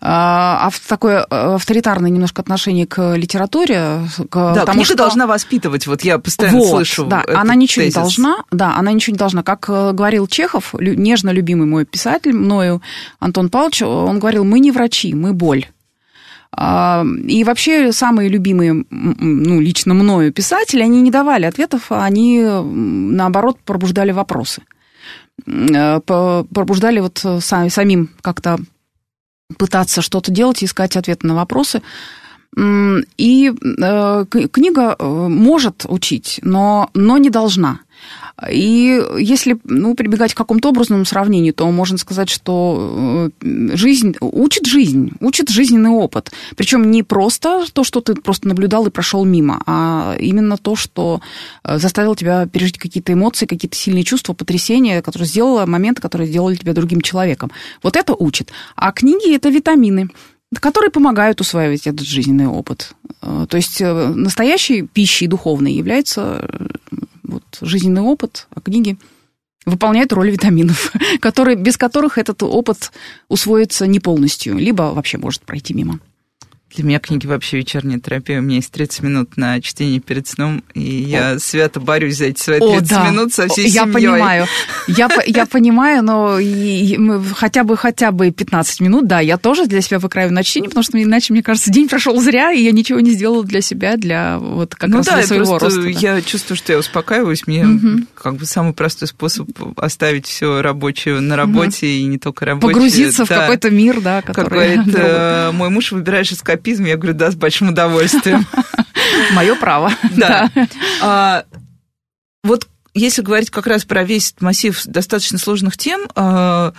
А, 0.00 0.70
такое 0.88 1.26
э, 1.28 1.54
авторитарное 1.54 2.10
немножко 2.10 2.42
отношение 2.42 2.86
к 2.86 3.16
литературе. 3.16 4.02
К 4.30 4.54
да, 4.54 4.64
тому, 4.64 4.74
книга 4.74 4.86
что... 4.86 4.96
должна 4.96 5.26
воспитывать, 5.26 5.86
вот 5.86 6.02
я 6.02 6.18
постоянно 6.18 6.58
вот, 6.58 6.68
слышу 6.68 7.04
Да, 7.06 7.24
она 7.34 7.54
ничего 7.54 7.84
тезис. 7.84 7.96
не 7.96 8.00
должна, 8.00 8.36
да, 8.50 8.76
она 8.76 8.92
ничего 8.92 9.14
не 9.14 9.18
должна. 9.18 9.42
Как 9.42 9.68
э, 9.68 9.92
говорил 9.92 10.26
Чехов, 10.26 10.74
нежно 10.78 11.30
любимый 11.30 11.66
мой 11.66 11.84
писатель, 11.84 12.32
мною 12.32 12.80
Антон 13.18 13.48
Павлович, 13.48 13.82
он 13.82 14.18
говорил, 14.18 14.44
мы 14.44 14.60
не 14.60 14.70
врачи, 14.70 15.14
мы 15.14 15.32
боль. 15.32 15.66
А, 16.52 17.04
и 17.26 17.44
вообще 17.44 17.92
самые 17.92 18.28
любимые, 18.28 18.84
ну, 18.90 19.60
лично 19.60 19.94
мною 19.94 20.32
писатели, 20.32 20.82
они 20.82 21.02
не 21.02 21.10
давали 21.10 21.46
ответов, 21.46 21.90
они, 21.90 22.40
наоборот, 22.42 23.58
пробуждали 23.64 24.12
вопросы. 24.12 24.62
Э, 25.46 26.00
пробуждали 26.00 27.00
вот 27.00 27.24
самим 27.40 28.10
как-то 28.22 28.58
пытаться 29.56 30.02
что-то 30.02 30.30
делать, 30.30 30.62
искать 30.62 30.96
ответы 30.96 31.26
на 31.26 31.34
вопросы. 31.34 31.82
И 32.56 33.52
э, 33.52 34.24
книга 34.52 34.96
э, 34.98 35.04
может 35.06 35.84
учить, 35.86 36.40
но, 36.42 36.90
но 36.94 37.18
не 37.18 37.30
должна. 37.30 37.80
И 38.50 39.02
если 39.18 39.58
ну, 39.64 39.94
прибегать 39.94 40.32
к 40.32 40.36
какому-то 40.36 40.68
образному 40.68 41.04
сравнению, 41.04 41.54
то 41.54 41.68
можно 41.70 41.98
сказать, 41.98 42.28
что 42.28 43.30
э, 43.42 43.70
жизнь 43.74 44.14
учит 44.20 44.66
жизнь, 44.66 45.12
учит 45.20 45.48
жизненный 45.48 45.90
опыт. 45.90 46.30
Причем 46.56 46.90
не 46.90 47.02
просто 47.02 47.64
то, 47.72 47.82
что 47.82 48.00
ты 48.00 48.14
просто 48.14 48.46
наблюдал 48.46 48.86
и 48.86 48.90
прошел 48.90 49.24
мимо, 49.24 49.60
а 49.66 50.16
именно 50.20 50.56
то, 50.56 50.76
что 50.76 51.20
э, 51.64 51.78
заставило 51.78 52.14
тебя 52.14 52.46
пережить 52.46 52.78
какие-то 52.78 53.12
эмоции, 53.12 53.46
какие-то 53.46 53.76
сильные 53.76 54.04
чувства, 54.04 54.34
потрясения, 54.34 55.02
которые 55.02 55.26
сделало 55.26 55.66
моменты, 55.66 56.00
которые 56.00 56.28
сделали 56.28 56.54
тебя 56.54 56.74
другим 56.74 57.00
человеком. 57.00 57.50
Вот 57.82 57.96
это 57.96 58.14
учит. 58.14 58.52
А 58.76 58.92
книги 58.92 59.34
это 59.34 59.48
витамины 59.48 60.10
которые 60.60 60.90
помогают 60.90 61.42
усваивать 61.42 61.86
этот 61.86 62.06
жизненный 62.06 62.46
опыт. 62.46 62.92
Э, 63.20 63.46
то 63.50 63.56
есть 63.58 63.80
настоящей 63.82 64.80
пищей 64.80 65.26
духовной 65.26 65.74
является 65.74 66.48
вот 67.28 67.44
жизненный 67.60 68.02
опыт, 68.02 68.48
а 68.50 68.60
книги 68.60 68.98
выполняют 69.64 70.12
роль 70.12 70.30
витаминов, 70.30 70.92
которые, 71.20 71.56
без 71.56 71.76
которых 71.76 72.18
этот 72.18 72.42
опыт 72.42 72.90
усвоится 73.28 73.86
не 73.86 74.00
полностью, 74.00 74.56
либо 74.56 74.94
вообще 74.94 75.18
может 75.18 75.42
пройти 75.42 75.74
мимо. 75.74 76.00
Для 76.74 76.84
меня 76.84 76.98
книги 76.98 77.26
вообще 77.26 77.56
вечерняя 77.56 77.98
терапия. 77.98 78.40
У 78.40 78.42
меня 78.42 78.56
есть 78.56 78.70
30 78.70 79.02
минут 79.02 79.36
на 79.36 79.60
чтение 79.60 80.00
перед 80.00 80.28
сном, 80.28 80.62
и 80.74 80.80
я 80.80 81.32
О. 81.32 81.38
свято 81.38 81.80
борюсь 81.80 82.18
за 82.18 82.26
эти 82.26 82.40
свои 82.40 82.60
30 82.60 82.92
О, 82.92 82.94
да. 82.94 83.10
минут 83.10 83.32
со 83.32 83.48
всей 83.48 83.68
я 83.68 83.84
семьей. 83.84 83.94
Понимаю. 83.94 84.46
Я, 84.86 85.08
я 85.26 85.46
понимаю, 85.50 86.02
но 86.02 86.38
хотя 87.34 87.64
бы, 87.64 87.76
хотя 87.76 88.12
бы 88.12 88.30
15 88.30 88.80
минут, 88.80 89.06
да, 89.06 89.20
я 89.20 89.38
тоже 89.38 89.66
для 89.66 89.80
себя 89.80 89.98
выкраиваю 89.98 90.34
на 90.34 90.44
чтение, 90.44 90.68
потому 90.68 90.84
что 90.84 91.02
иначе, 91.02 91.32
мне 91.32 91.42
кажется, 91.42 91.70
день 91.70 91.88
прошел 91.88 92.20
зря, 92.20 92.52
и 92.52 92.62
я 92.62 92.72
ничего 92.72 93.00
не 93.00 93.12
сделала 93.12 93.44
для 93.44 93.62
себя, 93.62 93.96
для 93.96 94.38
вот 94.38 94.74
как 94.74 94.90
ну 94.90 94.98
раз 94.98 95.06
да, 95.06 95.16
для 95.16 95.26
своего 95.26 95.58
просто 95.58 95.80
роста. 95.80 96.00
Я 96.00 96.20
чувствую, 96.20 96.58
что 96.58 96.72
я 96.72 96.78
успокаиваюсь. 96.78 97.46
Мне 97.46 97.66
угу. 97.66 97.88
как 98.14 98.36
бы 98.36 98.44
самый 98.44 98.74
простой 98.74 99.08
способ 99.08 99.48
оставить 99.76 100.26
все 100.26 100.60
рабочее 100.60 101.20
на 101.20 101.36
работе, 101.36 101.86
угу. 101.86 101.94
и 101.94 102.04
не 102.04 102.18
только 102.18 102.44
рабочее. 102.44 102.74
Погрузиться 102.74 103.24
да. 103.24 103.36
в 103.36 103.40
какой-то 103.40 103.70
мир, 103.70 104.00
да, 104.02 104.20
который... 104.20 104.44
Как 104.44 104.52
говорит 104.52 104.94
э, 104.98 105.50
мой 105.52 105.70
муж, 105.70 105.92
выбираешь 105.92 106.30
эскапизм, 106.58 106.84
я 106.84 106.96
говорю, 106.96 107.16
да, 107.16 107.30
с 107.30 107.34
большим 107.34 107.70
удовольствием. 107.70 108.46
Мое 109.32 109.54
право. 109.54 109.92
Да. 110.16 110.50
А, 111.00 111.44
вот 112.42 112.66
если 112.94 113.22
говорить 113.22 113.50
как 113.50 113.66
раз 113.66 113.84
про 113.84 114.04
весь 114.04 114.34
массив 114.40 114.80
достаточно 114.86 115.38
сложных 115.38 115.76
тем, 115.76 116.08
а, 116.14 116.72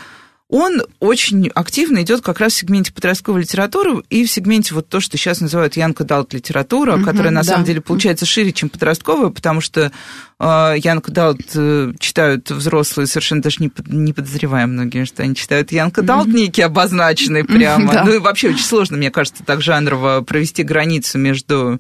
он 0.49 0.81
очень 0.99 1.47
активно 1.53 2.01
идет 2.01 2.21
как 2.21 2.39
раз 2.39 2.53
в 2.53 2.57
сегменте 2.57 2.91
подростковой 2.91 3.41
литературы 3.41 4.03
и 4.09 4.25
в 4.25 4.31
сегменте 4.31 4.73
вот 4.73 4.89
то, 4.89 4.99
что 4.99 5.15
сейчас 5.15 5.41
называют 5.41 5.77
Янка 5.77 6.03
Далт 6.03 6.33
литература, 6.33 6.95
угу, 6.95 7.05
которая 7.05 7.31
на 7.31 7.41
да. 7.41 7.51
самом 7.51 7.65
деле 7.65 7.81
получается 7.81 8.25
шире, 8.25 8.51
чем 8.51 8.69
подростковая, 8.69 9.29
потому 9.29 9.62
что 9.62 9.81
э, 9.81 9.91
а, 10.39 10.73
Янка 10.73 11.12
Далт 11.12 11.41
э, 11.53 11.93
читают 11.99 12.49
взрослые, 12.49 13.05
совершенно 13.05 13.43
даже 13.43 13.57
не, 13.59 13.71
не 13.85 14.12
подозревая 14.12 14.65
многие, 14.65 15.05
что 15.05 15.21
они 15.21 15.35
читают 15.35 15.71
Янка 15.71 16.01
Далт 16.01 16.27
угу. 16.27 16.35
некий 16.35 16.63
обозначенный 16.63 17.43
прямо. 17.45 17.93
Да. 17.93 18.05
Ну 18.05 18.15
и 18.15 18.17
вообще 18.17 18.49
очень 18.49 18.65
сложно, 18.65 18.97
мне 18.97 19.12
кажется, 19.12 19.43
так 19.43 19.62
жанрово 19.62 20.21
провести 20.21 20.63
границу 20.63 21.19
между 21.19 21.79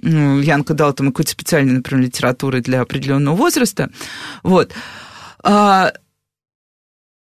ну, 0.00 0.38
Янка 0.38 0.74
Далтом 0.74 1.08
и 1.08 1.10
какой-то 1.10 1.32
специальной, 1.32 1.72
например, 1.72 2.04
литературой 2.04 2.60
для 2.60 2.80
определенного 2.80 3.34
возраста. 3.34 3.90
Вот. 4.44 4.72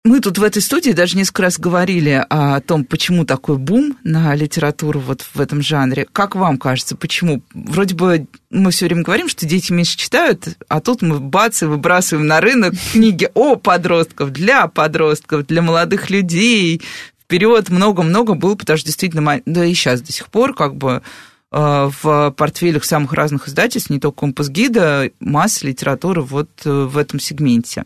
Мы 0.06 0.20
тут 0.20 0.36
в 0.36 0.42
этой 0.42 0.60
студии 0.60 0.90
даже 0.90 1.16
несколько 1.16 1.40
раз 1.44 1.58
говорили 1.58 2.22
о 2.28 2.60
том, 2.60 2.84
почему 2.84 3.24
такой 3.24 3.56
бум 3.56 3.96
на 4.04 4.34
литературу 4.34 5.00
вот 5.00 5.22
в 5.22 5.40
этом 5.40 5.62
жанре. 5.62 6.06
Как 6.12 6.34
вам 6.34 6.58
кажется, 6.58 6.94
почему? 6.94 7.40
Вроде 7.54 7.94
бы 7.94 8.26
мы 8.50 8.70
все 8.70 8.84
время 8.84 9.02
говорим, 9.02 9.30
что 9.30 9.46
дети 9.46 9.72
меньше 9.72 9.96
читают, 9.96 10.58
а 10.68 10.82
тут 10.82 11.00
мы 11.00 11.20
бац 11.20 11.62
и 11.62 11.64
выбрасываем 11.64 12.26
на 12.26 12.42
рынок 12.42 12.74
книги 12.92 13.30
о 13.32 13.56
подростков, 13.56 14.30
для 14.30 14.66
подростков, 14.66 15.46
для 15.46 15.62
молодых 15.62 16.10
людей. 16.10 16.82
Вперед 17.22 17.70
много-много 17.70 18.34
было, 18.34 18.56
потому 18.56 18.76
что 18.76 18.88
действительно, 18.88 19.40
да 19.46 19.64
и 19.64 19.72
сейчас 19.72 20.02
до 20.02 20.12
сих 20.12 20.26
пор 20.26 20.52
как 20.52 20.76
бы 20.76 21.00
э, 21.50 21.90
в 22.02 22.34
портфелях 22.36 22.84
самых 22.84 23.14
разных 23.14 23.48
издательств, 23.48 23.88
не 23.88 24.00
только 24.00 24.18
компас-гида, 24.18 25.12
масса 25.20 25.66
литературы 25.66 26.20
вот 26.20 26.50
э, 26.66 26.70
в 26.70 26.98
этом 26.98 27.20
сегменте. 27.20 27.84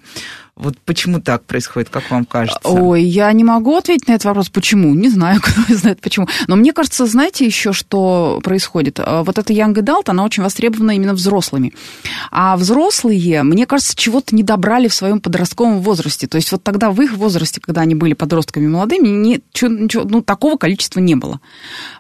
Вот 0.59 0.77
почему 0.85 1.21
так 1.21 1.45
происходит, 1.45 1.89
как 1.89 2.11
вам 2.11 2.25
кажется? 2.25 2.59
Ой, 2.65 3.05
я 3.05 3.33
не 3.33 3.45
могу 3.45 3.77
ответить 3.77 4.09
на 4.09 4.15
этот 4.15 4.25
вопрос, 4.25 4.49
почему. 4.49 4.93
Не 4.93 5.09
знаю, 5.09 5.41
кто 5.43 5.75
знает 5.75 6.01
почему. 6.01 6.27
Но 6.49 6.57
мне 6.57 6.73
кажется, 6.73 7.07
знаете 7.07 7.47
еще, 7.47 7.73
что 7.73 8.41
происходит? 8.43 8.99
А, 8.99 9.23
вот 9.23 9.39
эта 9.39 9.53
Young 9.53 9.73
Adult, 9.75 10.05
она 10.07 10.25
очень 10.25 10.43
востребована 10.43 10.91
именно 10.91 11.15
взрослыми. 11.15 11.75
А 12.33 12.57
взрослые, 12.57 13.45
мне 13.45 13.67
кажется, 13.67 13.95
чего-то 13.95 14.35
не 14.35 14.43
добрали 14.43 14.89
в 14.89 14.95
своем 14.95 15.21
подростковом 15.21 15.81
возрасте. 15.81 16.27
То 16.27 16.37
есть 16.37 16.51
вот 16.51 16.65
тогда 16.65 16.91
в 16.91 17.01
их 17.01 17.13
возрасте, 17.13 17.61
когда 17.61 17.83
они 17.83 17.95
были 17.95 18.15
подростками 18.15 18.67
молодыми, 18.67 19.07
ничего, 19.07 20.05
ну, 20.05 20.23
такого 20.23 20.57
количества 20.57 20.99
не 20.99 21.15
было. 21.15 21.41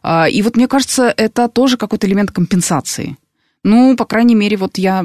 А, 0.02 0.28
и 0.28 0.42
вот 0.42 0.56
мне 0.56 0.66
кажется, 0.66 1.14
это 1.16 1.48
тоже 1.48 1.76
какой-то 1.76 2.08
элемент 2.08 2.32
компенсации. 2.32 3.16
Ну, 3.64 3.96
по 3.96 4.04
крайней 4.04 4.34
мере, 4.34 4.56
вот 4.56 4.78
я 4.78 5.04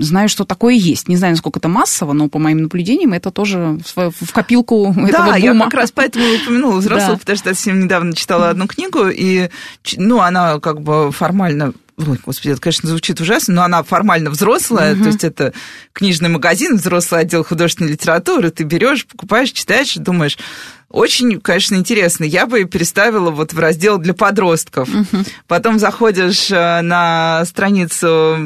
знаю, 0.00 0.28
что 0.28 0.44
такое 0.44 0.74
есть. 0.74 1.08
Не 1.08 1.16
знаю, 1.16 1.32
насколько 1.32 1.58
это 1.58 1.68
массово, 1.68 2.12
но 2.12 2.28
по 2.28 2.38
моим 2.38 2.62
наблюдениям 2.62 3.14
это 3.14 3.30
тоже 3.30 3.78
в 3.94 4.32
копилку 4.32 4.94
да, 4.96 5.08
этого 5.08 5.24
бума. 5.24 5.38
я 5.38 5.54
как 5.54 5.74
раз 5.74 5.92
поэтому 5.92 6.24
упомянула 6.34 6.76
взрослых, 6.76 7.14
да. 7.14 7.18
потому 7.18 7.38
что 7.38 7.48
я 7.48 7.54
совсем 7.54 7.80
недавно 7.80 8.14
читала 8.14 8.50
одну 8.50 8.66
книгу, 8.66 9.08
и, 9.08 9.48
ну, 9.96 10.20
она 10.20 10.60
как 10.60 10.82
бы 10.82 11.10
формально 11.10 11.72
Ой, 11.98 12.20
господи, 12.22 12.52
это, 12.52 12.60
конечно, 12.60 12.90
звучит 12.90 13.22
ужасно, 13.22 13.54
но 13.54 13.62
она 13.62 13.82
формально 13.82 14.28
взрослая, 14.28 14.92
угу. 14.92 15.04
то 15.04 15.08
есть 15.08 15.24
это 15.24 15.54
книжный 15.94 16.28
магазин, 16.28 16.76
взрослый 16.76 17.22
отдел 17.22 17.42
художественной 17.42 17.92
литературы, 17.92 18.50
ты 18.50 18.64
берешь, 18.64 19.06
покупаешь, 19.06 19.50
читаешь, 19.50 19.94
думаешь, 19.94 20.36
очень, 20.88 21.40
конечно, 21.40 21.74
интересно. 21.74 22.24
Я 22.24 22.46
бы 22.46 22.64
переставила 22.64 23.30
вот 23.30 23.52
в 23.52 23.58
раздел 23.58 23.98
для 23.98 24.14
подростков. 24.14 24.88
Угу. 24.88 25.24
Потом 25.48 25.80
заходишь 25.80 26.50
э, 26.50 26.80
на 26.80 27.44
страницу 27.44 28.36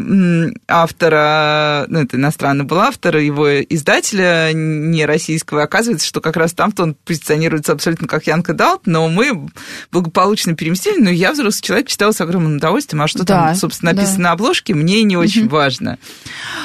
автора, 0.66 1.84
ну, 1.88 2.01
это 2.01 2.16
иностранный 2.16 2.64
был 2.64 2.80
автор, 2.80 3.18
его 3.18 3.61
издателя 3.61 4.53
не 4.55 5.05
российского, 5.05 5.61
и 5.61 5.64
оказывается, 5.64 6.07
что 6.07 6.22
как 6.22 6.36
раз 6.36 6.55
там-то 6.55 6.84
он 6.84 6.97
позиционируется 7.05 7.72
абсолютно 7.72 8.09
как 8.09 8.26
Янка 8.26 8.55
Далт, 8.55 8.82
но 8.86 9.09
мы 9.09 9.49
благополучно 9.93 10.57
переместили, 10.57 10.99
но 10.99 11.11
я 11.11 11.32
взрослый 11.32 11.62
человек 11.62 11.88
читала 11.88 12.12
с 12.12 12.20
огромным 12.22 12.57
удовольствием, 12.57 13.03
а 13.03 13.09
что 13.09 13.24
да, 13.24 13.49
там, 13.49 13.55
собственно, 13.55 13.93
написано 13.93 14.16
да. 14.16 14.22
на 14.22 14.32
обложке, 14.32 14.74
мне 14.74 15.03
не 15.03 15.16
очень 15.16 15.45
угу. 15.45 15.57
важно. 15.57 15.99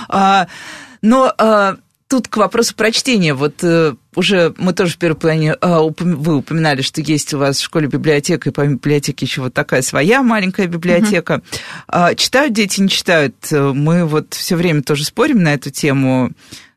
А, 0.08 0.48
но 1.02 1.34
а, 1.38 1.76
тут 2.16 2.30
к 2.30 2.38
вопросу 2.38 2.76
прочтения. 2.76 3.34
Вот 3.34 3.56
э, 3.62 3.94
уже 4.16 4.54
мы 4.58 4.72
тоже 4.72 4.94
в 4.94 4.98
первой 4.98 5.18
плане 5.18 5.54
а, 5.60 5.82
вы 5.82 6.38
упоминали, 6.38 6.82
что 6.82 7.02
есть 7.02 7.34
у 7.34 7.38
вас 7.38 7.58
в 7.58 7.64
школе 7.64 7.88
библиотека, 7.88 8.50
и 8.50 8.54
по 8.54 8.66
библиотеке 8.66 9.26
еще 9.26 9.42
вот 9.42 9.54
такая 9.54 9.82
своя 9.82 10.24
маленькая 10.24 10.68
библиотека. 10.68 11.42
Uh-huh. 11.90 12.16
Читают 12.16 12.54
дети, 12.54 12.80
не 12.80 12.88
читают? 12.88 13.36
Мы 13.52 14.06
вот 14.06 14.34
все 14.34 14.56
время 14.56 14.82
тоже 14.82 15.04
спорим 15.04 15.44
на 15.44 15.54
эту 15.56 15.72
тему. 15.72 16.32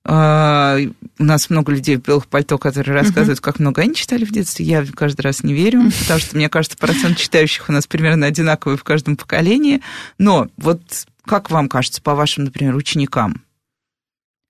А, 0.05 0.77
у 1.21 1.25
нас 1.25 1.51
много 1.51 1.71
людей 1.71 1.97
в 1.97 2.03
белых 2.03 2.27
пальто, 2.27 2.59
которые 2.59 2.95
рассказывают, 2.95 3.39
uh-huh. 3.39 3.43
как 3.43 3.61
много 3.61 3.83
они 3.83 3.95
читали 3.95 4.25
в 4.25 4.33
детстве. 4.33 4.67
Я 4.67 4.85
каждый 4.93 5.21
раз 5.21 5.45
не 5.45 5.55
верю, 5.55 5.83
uh-huh. 5.83 6.01
потому 6.01 6.19
что, 6.19 6.35
мне 6.35 6.49
кажется, 6.49 6.77
процент 6.77 7.17
читающих 7.17 7.69
у 7.69 7.73
нас 7.73 7.87
примерно 7.87 8.27
одинаковый 8.27 8.77
в 8.77 8.83
каждом 8.83 9.17
поколении. 9.17 9.83
Но 10.19 10.49
вот 10.57 10.81
как 11.25 11.51
вам 11.51 11.69
кажется, 11.69 12.03
по 12.03 12.17
вашим, 12.17 12.45
например, 12.45 12.75
ученикам, 12.75 13.43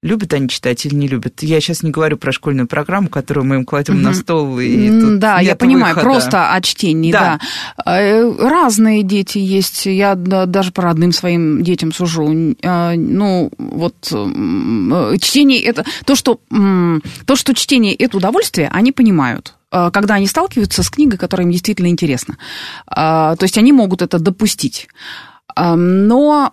Любят 0.00 0.32
они 0.32 0.48
читать 0.48 0.86
или 0.86 0.94
не 0.94 1.08
любят? 1.08 1.42
Я 1.42 1.60
сейчас 1.60 1.82
не 1.82 1.90
говорю 1.90 2.18
про 2.18 2.30
школьную 2.30 2.68
программу, 2.68 3.08
которую 3.08 3.44
мы 3.46 3.56
им 3.56 3.64
кладем 3.64 3.96
угу. 3.96 4.04
на 4.04 4.14
стол. 4.14 4.60
И 4.60 4.88
тут 4.88 5.18
да, 5.18 5.40
я 5.40 5.56
понимаю, 5.56 5.96
выхода. 5.96 6.12
просто 6.12 6.52
о 6.52 6.60
чтении, 6.60 7.10
да. 7.10 7.40
да. 7.84 8.00
Э, 8.00 8.32
разные 8.38 9.02
дети 9.02 9.38
есть. 9.38 9.86
Я 9.86 10.14
даже 10.14 10.70
по 10.70 10.82
родным 10.82 11.10
своим 11.10 11.64
детям 11.64 11.92
сужу. 11.92 12.54
А, 12.62 12.94
ну, 12.94 13.50
вот 13.58 14.12
э, 14.12 15.16
чтение 15.20 15.60
это 15.62 15.84
то, 16.04 16.14
что 16.14 16.38
то, 16.48 17.34
что 17.34 17.54
чтение 17.54 17.92
это 17.96 18.18
удовольствие, 18.18 18.68
они 18.72 18.92
понимают 18.92 19.54
э, 19.72 19.90
когда 19.92 20.14
они 20.14 20.28
сталкиваются 20.28 20.84
с 20.84 20.90
книгой, 20.90 21.18
которая 21.18 21.44
им 21.44 21.52
действительно 21.52 21.88
интересна. 21.88 22.36
То 22.86 23.36
есть 23.40 23.58
они 23.58 23.72
могут 23.72 24.02
это 24.02 24.20
допустить. 24.20 24.88
Но 25.56 26.52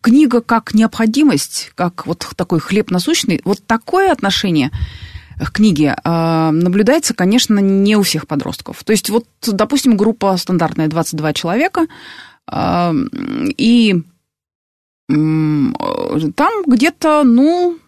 книга 0.00 0.40
как 0.40 0.74
необходимость, 0.74 1.72
как 1.74 2.06
вот 2.06 2.26
такой 2.36 2.60
хлеб 2.60 2.90
насущный, 2.90 3.40
вот 3.44 3.64
такое 3.66 4.12
отношение 4.12 4.70
к 5.38 5.52
книге 5.52 5.96
э, 6.02 6.50
наблюдается, 6.50 7.14
конечно, 7.14 7.58
не 7.58 7.96
у 7.96 8.02
всех 8.02 8.26
подростков. 8.26 8.82
То 8.84 8.92
есть 8.92 9.08
вот, 9.08 9.26
допустим, 9.46 9.96
группа 9.96 10.36
стандартная 10.36 10.88
22 10.88 11.32
человека, 11.32 11.86
э, 12.50 12.92
и 13.56 14.02
там 15.08 16.64
где-то, 16.66 17.22
ну, 17.24 17.78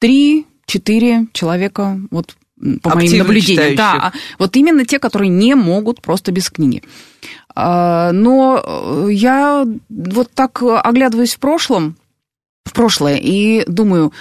3-4 0.00 1.28
человека, 1.32 1.98
вот 2.10 2.36
по 2.82 2.94
моим 2.94 3.18
наблюдениям. 3.18 3.76
Да, 3.76 4.12
вот 4.38 4.56
именно 4.56 4.84
те, 4.84 4.98
которые 4.98 5.28
не 5.28 5.54
могут 5.54 6.00
просто 6.02 6.32
без 6.32 6.50
книги. 6.50 6.82
А, 7.54 8.12
но 8.12 8.62
э, 8.64 9.08
я 9.12 9.66
вот 9.88 10.30
так 10.32 10.62
оглядываюсь 10.62 11.34
в 11.34 11.38
прошлом, 11.38 11.96
в 12.64 12.72
прошлое, 12.72 13.16
и 13.16 13.64
думаю, 13.66 14.12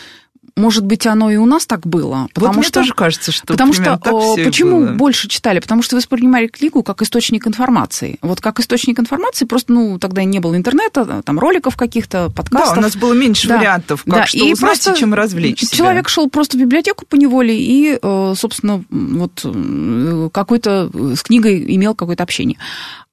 может 0.57 0.85
быть, 0.85 1.05
оно 1.05 1.29
и 1.29 1.35
у 1.35 1.45
нас 1.45 1.65
так 1.65 1.85
было. 1.85 2.29
Потому 2.33 2.53
вот 2.53 2.59
мне 2.59 2.67
что, 2.67 2.79
тоже 2.79 2.93
кажется, 2.93 3.31
что 3.33 3.45
Потому 3.45 3.73
что 3.73 3.97
почему 3.97 4.79
было. 4.79 4.93
больше 4.93 5.27
читали? 5.27 5.59
Потому 5.59 5.81
что 5.81 5.97
воспринимали 5.97 6.47
книгу 6.47 6.81
как 6.81 7.01
источник 7.01 7.45
информации. 7.45 8.17
Вот 8.21 8.39
как 8.39 8.59
источник 8.59 8.99
информации, 8.99 9.45
просто, 9.45 9.73
ну, 9.73 9.99
тогда 9.99 10.23
не 10.23 10.39
было 10.39 10.55
интернета, 10.55 11.21
там, 11.23 11.39
роликов 11.39 11.75
каких-то, 11.75 12.29
подкастов. 12.29 12.75
Да, 12.75 12.79
у 12.79 12.83
нас 12.83 12.95
было 12.95 13.13
меньше 13.13 13.49
да. 13.49 13.57
вариантов, 13.57 14.03
как 14.05 14.13
да. 14.13 14.25
что 14.25 14.37
и 14.37 14.53
узнать, 14.53 14.81
просто 14.81 14.99
чем 14.99 15.13
развлечь 15.13 15.59
Человек 15.69 16.07
шел 16.07 16.29
просто 16.29 16.57
в 16.57 16.61
библиотеку 16.61 17.05
по 17.05 17.15
неволе 17.15 17.57
и, 17.57 17.99
э, 18.01 18.33
собственно, 18.37 18.83
вот 18.89 19.41
э, 19.43 20.29
какой-то 20.31 20.89
с 21.15 21.21
книгой 21.23 21.75
имел 21.75 21.95
какое-то 21.95 22.23
общение. 22.23 22.57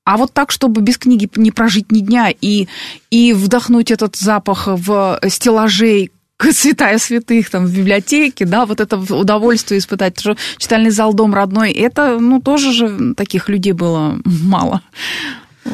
А 0.04 0.16
вот 0.16 0.32
так, 0.32 0.50
чтобы 0.50 0.80
без 0.80 0.98
книги 0.98 1.28
не 1.36 1.50
прожить 1.50 1.92
ни 1.92 2.00
дня 2.00 2.32
и, 2.40 2.66
и 3.10 3.32
вдохнуть 3.32 3.90
этот 3.90 4.16
запах 4.16 4.64
в 4.66 5.20
стеллажей, 5.28 6.10
святая 6.50 6.98
святых 6.98 7.50
там 7.50 7.66
в 7.66 7.74
библиотеке, 7.74 8.44
да, 8.44 8.66
вот 8.66 8.80
это 8.80 8.96
удовольствие 8.96 9.78
испытать, 9.78 10.18
что 10.18 10.36
читальный 10.58 10.90
зал 10.90 11.14
дом 11.14 11.34
родной, 11.34 11.72
это, 11.72 12.18
ну, 12.18 12.40
тоже 12.40 12.72
же 12.72 13.14
таких 13.14 13.48
людей 13.48 13.72
было 13.72 14.18
мало. 14.24 14.82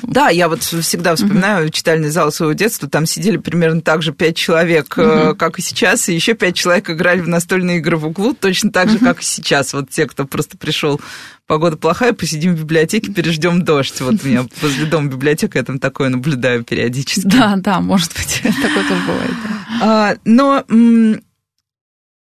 Да, 0.02 0.28
я 0.28 0.48
вот 0.48 0.62
всегда 0.62 1.16
вспоминаю 1.16 1.66
uh-huh. 1.66 1.72
читальный 1.72 2.10
зал 2.10 2.30
своего 2.30 2.52
детства, 2.52 2.88
там 2.88 3.06
сидели 3.06 3.38
примерно 3.38 3.80
так 3.80 4.02
же 4.02 4.12
пять 4.12 4.36
человек, 4.36 4.96
uh-huh. 4.96 5.34
как 5.34 5.58
и 5.58 5.62
сейчас, 5.62 6.08
и 6.08 6.14
еще 6.14 6.34
пять 6.34 6.56
человек 6.56 6.90
играли 6.90 7.20
в 7.20 7.28
настольные 7.28 7.78
игры 7.78 7.96
в 7.96 8.06
углу, 8.06 8.34
точно 8.34 8.70
так 8.70 8.90
же, 8.90 8.98
uh-huh. 8.98 9.04
как 9.04 9.20
и 9.20 9.24
сейчас. 9.24 9.72
Вот 9.72 9.88
те, 9.88 10.06
кто 10.06 10.26
просто 10.26 10.58
пришел, 10.58 11.00
погода 11.46 11.76
плохая, 11.76 12.12
посидим 12.12 12.54
в 12.54 12.60
библиотеке, 12.60 13.10
переждем 13.12 13.64
дождь. 13.64 14.00
Вот 14.00 14.16
у 14.22 14.28
меня 14.28 14.46
возле 14.60 14.84
дома 14.84 15.08
библиотека, 15.08 15.58
я 15.58 15.64
там 15.64 15.78
такое 15.78 16.10
наблюдаю 16.10 16.64
периодически. 16.64 17.26
Да, 17.26 17.54
да, 17.56 17.80
может 17.80 18.12
быть, 18.12 18.42
такое 18.62 18.84
тоже 18.86 19.02
бывает. 19.06 19.34
А, 19.46 19.57
но 20.24 20.64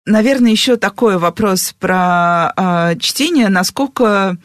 наверное, 0.06 0.52
еще 0.52 0.76
такой 0.76 1.18
вопрос 1.18 1.74
про 1.78 2.52
а, 2.56 2.94
чтение, 2.94 3.48
насколько 3.48 4.38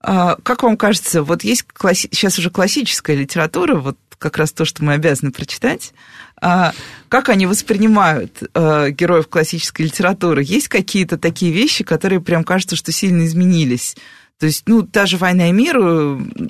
а, 0.00 0.36
как 0.42 0.62
вам 0.62 0.76
кажется, 0.76 1.22
вот 1.22 1.44
есть 1.44 1.64
класси... 1.64 2.08
сейчас 2.10 2.38
уже 2.38 2.50
классическая 2.50 3.16
литература, 3.16 3.76
вот 3.76 3.96
как 4.18 4.38
раз 4.38 4.52
то, 4.52 4.64
что 4.64 4.82
мы 4.82 4.94
обязаны 4.94 5.30
прочитать, 5.30 5.92
а, 6.40 6.72
как 7.08 7.28
они 7.28 7.46
воспринимают 7.46 8.42
а, 8.54 8.90
героев 8.90 9.28
классической 9.28 9.82
литературы? 9.82 10.42
Есть 10.42 10.68
какие-то 10.68 11.18
такие 11.18 11.52
вещи, 11.52 11.84
которые 11.84 12.20
прям 12.20 12.44
кажется, 12.44 12.76
что 12.76 12.92
сильно 12.92 13.24
изменились? 13.26 13.96
То 14.38 14.46
есть, 14.46 14.64
ну, 14.66 14.82
та 14.82 15.06
же 15.06 15.16
«Война 15.16 15.48
и 15.48 15.52
мир», 15.52 15.78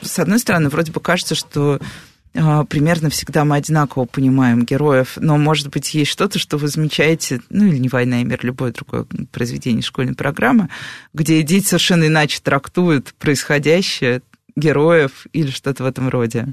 с 0.03 0.19
одной 0.19 0.39
стороны, 0.39 0.69
вроде 0.69 0.91
бы 0.91 1.01
кажется, 1.01 1.35
что 1.35 1.79
а, 1.81 1.85
примерно 2.35 3.11
всегда 3.11 3.45
мы 3.45 3.57
одинаково 3.57 4.07
понимаем 4.07 4.65
героев, 4.65 5.17
но, 5.17 5.39
может 5.39 5.69
быть, 5.69 5.95
есть 5.95 6.11
что-то, 6.11 6.39
что 6.39 6.57
вы 6.57 6.69
замечаете, 6.69 7.41
ну, 7.49 7.65
или 7.65 7.79
не 7.79 7.89
«Война 7.89 8.21
и 8.21 8.25
мир», 8.25 8.41
любое 8.43 8.73
другое 8.73 9.07
произведение 9.31 9.83
школьной 9.83 10.15
программы, 10.15 10.69
где 11.13 11.43
дети 11.43 11.67
совершенно 11.67 12.09
иначе 12.09 12.41
трактуют 12.43 13.15
происходящее, 13.19 14.23
героев 14.57 15.27
или 15.33 15.51
что-то 15.51 15.85
в 15.85 15.87
этом 15.87 16.09
роде? 16.09 16.49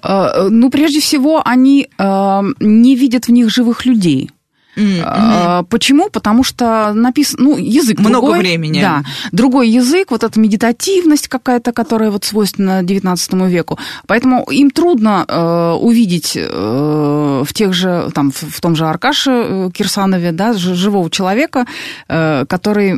А, 0.00 0.48
ну, 0.48 0.70
прежде 0.70 1.00
всего, 1.00 1.42
они 1.44 1.88
а, 1.98 2.42
не 2.60 2.96
видят 2.96 3.26
в 3.26 3.32
них 3.32 3.50
живых 3.50 3.84
людей. 3.84 4.30
Mm-hmm. 4.76 5.66
Почему? 5.68 6.08
Потому 6.08 6.44
что 6.44 6.92
написан, 6.94 7.40
ну, 7.42 7.56
язык 7.56 7.98
Много 7.98 8.12
другой. 8.12 8.38
времени. 8.38 8.80
Да, 8.80 9.02
другой 9.30 9.68
язык, 9.68 10.10
вот 10.10 10.24
эта 10.24 10.40
медитативность 10.40 11.28
какая-то, 11.28 11.72
которая 11.72 12.10
вот 12.10 12.24
свойственна 12.24 12.82
XIX 12.82 13.48
веку. 13.48 13.78
Поэтому 14.06 14.44
им 14.50 14.70
трудно 14.70 15.24
э, 15.28 15.72
увидеть 15.80 16.32
э, 16.36 17.42
в 17.46 17.52
тех 17.52 17.74
же, 17.74 18.10
там, 18.14 18.30
в, 18.30 18.42
в 18.42 18.60
том 18.60 18.74
же 18.74 18.86
Аркаше 18.86 19.30
э, 19.30 19.70
Кирсанове, 19.72 20.32
да, 20.32 20.54
живого 20.54 21.10
человека, 21.10 21.66
э, 22.08 22.46
который, 22.46 22.94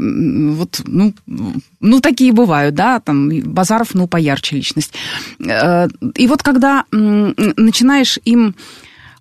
вот, 0.55 0.81
ну, 0.87 1.13
ну, 1.81 2.01
такие 2.01 2.33
бывают, 2.33 2.75
да, 2.75 3.01
там, 3.01 3.31
Базаров, 3.41 3.95
ну, 3.95 4.07
поярче 4.07 4.57
личность. 4.57 4.95
Э, 5.45 5.89
и 6.15 6.27
вот 6.27 6.43
когда 6.43 6.85
начинаешь 6.91 8.19
им 8.25 8.55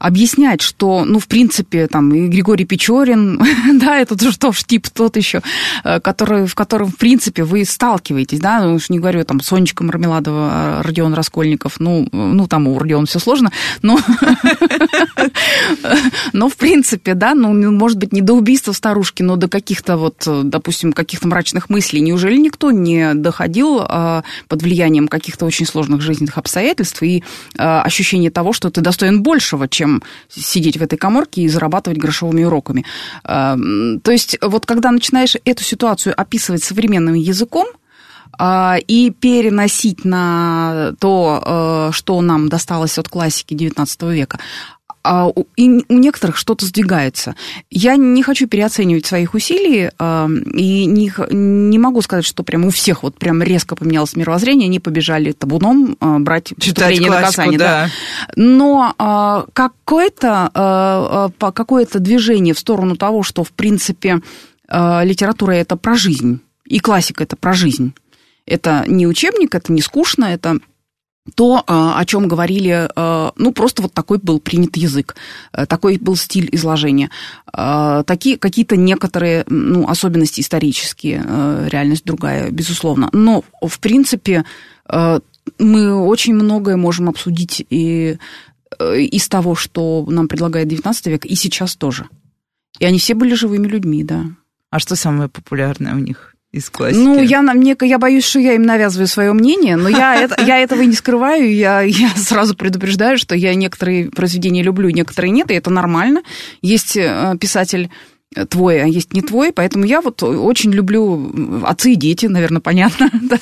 объяснять, 0.04 0.62
что, 0.62 1.06
ну, 1.06 1.18
в 1.18 1.28
принципе, 1.28 1.88
там, 1.88 2.14
и 2.14 2.28
Григорий 2.28 2.66
Печорин, 2.66 3.42
да, 3.80 4.00
это 4.00 4.18
тоже 4.18 4.38
тот 4.38 4.58
тип 4.58 4.90
тот 4.90 5.16
еще, 5.16 5.42
э, 5.86 6.02
который, 6.02 6.46
в 6.46 6.56
котором, 6.56 6.90
в 6.90 6.98
принципе, 6.98 7.46
вы 7.46 7.64
сталкиваетесь, 7.64 8.40
да, 8.40 8.62
ну, 8.62 8.76
уж 8.76 8.90
не 8.90 9.00
говорю, 9.00 9.24
там, 9.24 9.40
Сонечка 9.40 9.82
Мармеладова, 9.86 10.50
э, 10.52 10.82
Родион 10.82 11.14
Раскольников, 11.14 11.80
ну, 11.80 12.06
ну, 12.12 12.48
там 12.48 12.68
у 12.68 12.78
Родиона 12.78 13.06
все 13.06 13.20
сложно, 13.20 13.54
но, 13.82 13.98
но, 16.34 16.50
в 16.50 16.58
принципе, 16.58 17.14
да, 17.14 17.34
ну, 17.34 17.54
может 17.72 17.98
быть, 17.98 18.12
не 18.12 18.22
до 18.22 18.34
убийства 18.34 18.74
старушки, 18.74 19.24
но 19.24 19.38
до 19.38 19.48
каких-то 19.48 19.96
вот, 19.96 20.28
допустим, 20.28 20.92
каких-то 20.92 21.30
мрачных 21.30 21.70
мыслей. 21.70 22.02
Неужели 22.02 22.36
никто 22.36 22.72
не 22.72 23.14
доходил 23.14 23.80
а, 23.80 24.24
под 24.50 24.64
влиянием 24.64 25.08
каких-то 25.08 25.46
очень 25.46 25.66
сложных 25.66 26.02
жизненных 26.02 26.38
обстоятельств 26.38 27.02
и 27.04 27.24
ощущение 27.56 28.32
того, 28.32 28.52
что 28.52 28.70
ты 28.70 28.82
достоин 28.82 29.24
большего, 29.24 29.70
чем 29.70 29.93
сидеть 30.30 30.78
в 30.78 30.84
этой 30.84 30.98
коморке 30.98 31.42
и 31.42 31.48
зарабатывать 31.48 32.00
грошовыми 32.00 32.44
уроками. 32.44 32.86
Эм, 33.26 34.00
то 34.02 34.12
есть 34.12 34.38
вот 34.42 34.66
когда 34.66 34.92
начинаешь 34.92 35.36
эту 35.46 35.64
ситуацию 35.64 36.14
описывать 36.20 36.64
современным 36.64 37.16
языком, 37.16 37.68
а, 38.40 38.78
и 38.88 39.12
переносить 39.12 40.06
на 40.06 40.94
то, 41.00 41.44
э, 41.46 41.92
что 41.94 42.20
нам 42.22 42.50
досталось 42.50 42.98
от 42.98 43.08
классики 43.08 43.54
XIX 43.54 44.12
века, 44.12 44.40
а 45.04 45.28
у, 45.28 45.48
и 45.58 45.84
у 45.90 45.98
некоторых 45.98 46.38
что-то 46.38 46.66
сдвигается. 46.66 47.36
Я 47.70 47.98
не 47.98 48.24
хочу 48.24 48.48
переоценивать 48.48 49.06
своих 49.06 49.34
усилий 49.34 49.90
э, 49.98 50.28
и 50.54 50.86
не, 50.86 51.12
не 51.32 51.78
могу 51.78 52.02
сказать, 52.02 52.26
что 52.26 52.44
прям 52.44 52.66
у 52.66 52.70
всех 52.70 53.04
вот 53.04 53.18
прям 53.18 53.44
резко 53.44 53.76
поменялось 53.76 54.16
мировоззрение, 54.16 54.68
они 54.68 54.80
побежали 54.80 55.34
табуном 55.34 55.98
э, 56.00 56.20
брать 56.20 56.54
классику, 56.58 57.12
наказание. 57.12 57.60
Да. 57.60 57.86
Да. 57.86 57.90
Но 58.38 58.96
э, 58.98 59.52
какое-то, 59.54 61.32
э, 61.40 61.52
какое-то 61.52 62.00
движение 62.00 62.54
в 62.54 62.60
сторону 62.60 62.96
того, 62.96 63.24
что, 63.24 63.44
в 63.44 63.52
принципе, 63.52 64.22
э, 64.70 65.06
литература– 65.06 65.52
это 65.54 65.76
про 65.76 65.96
жизнь, 65.96 66.40
и 66.66 66.80
классика– 66.80 67.24
это 67.26 67.36
про 67.36 67.54
жизнь. 67.54 67.94
Это 68.46 68.86
не 68.88 69.08
учебник, 69.08 69.56
это 69.56 69.72
не 69.72 69.82
скучно, 69.82 70.26
это 70.26 70.60
то, 71.36 71.64
а, 71.68 72.00
о 72.00 72.06
чем 72.06 72.28
говорили, 72.28 72.90
а, 72.96 73.32
ну, 73.38 73.54
просто 73.54 73.82
вот 73.82 73.94
такой 73.94 74.18
был 74.18 74.40
принят 74.40 74.76
язык, 74.76 75.16
э, 75.54 75.66
такой 75.66 75.98
был 75.98 76.18
стиль 76.18 76.50
изложения. 76.52 77.10
А, 77.52 78.04
такие 78.04 78.38
какие-то 78.38 78.76
некоторые 78.76 79.46
ну, 79.48 79.88
особенности 79.88 80.42
исторические, 80.42 81.24
э, 81.26 81.68
реальность 81.70 82.04
другая, 82.04 82.52
безусловно. 82.52 83.10
Но, 83.14 83.44
в 83.62 83.80
принципе, 83.80 84.44
э, 84.90 85.20
мы 85.60 85.96
очень 85.96 86.34
многое 86.34 86.76
можем 86.76 87.10
обсудить 87.10 87.66
и 87.70 88.18
из 88.80 89.30
того, 89.30 89.54
что 89.54 90.04
нам 90.08 90.28
предлагает 90.28 90.68
XIX 90.68 90.96
век, 91.06 91.26
и 91.26 91.36
сейчас 91.36 91.76
тоже. 91.76 92.08
И 92.80 92.86
они 92.86 92.98
все 92.98 93.14
были 93.14 93.36
живыми 93.36 93.68
людьми, 93.68 94.04
да. 94.04 94.26
А 94.72 94.80
что 94.80 94.96
самое 94.96 95.30
популярное 95.30 95.94
у 95.94 96.00
них? 96.00 96.33
Из 96.54 96.70
классики? 96.70 97.00
Ну, 97.00 97.22
я, 97.22 97.42
мне, 97.42 97.76
я 97.82 97.98
боюсь, 97.98 98.24
что 98.24 98.40
я 98.40 98.54
им 98.54 98.62
навязываю 98.62 99.08
свое 99.08 99.34
мнение, 99.34 99.76
но 99.76 99.90
я, 99.90 100.16
это, 100.16 100.42
я 100.42 100.60
этого 100.60 100.84
не 100.84 100.94
скрываю. 100.94 101.54
Я, 101.54 101.82
я 101.82 102.10
сразу 102.16 102.56
предупреждаю, 102.56 103.18
что 103.18 103.36
я 103.36 103.54
некоторые 103.56 104.10
произведения 104.10 104.64
люблю, 104.64 104.90
некоторые 104.90 105.32
нет, 105.32 105.52
и 105.52 105.56
это 105.56 105.70
нормально. 105.72 106.22
Есть 106.62 106.96
э, 106.96 107.36
писатель 107.42 107.90
твой, 108.50 108.82
а 108.82 108.86
есть 108.86 109.14
не 109.14 109.22
твой, 109.22 109.52
поэтому 109.52 109.86
я 109.86 110.02
вот 110.02 110.24
очень 110.24 110.72
люблю 110.72 111.64
«Отцы 111.66 111.94
и 111.94 111.96
дети», 111.96 112.26
наверное, 112.26 112.62
понятно. 112.62 113.10
да. 113.22 113.40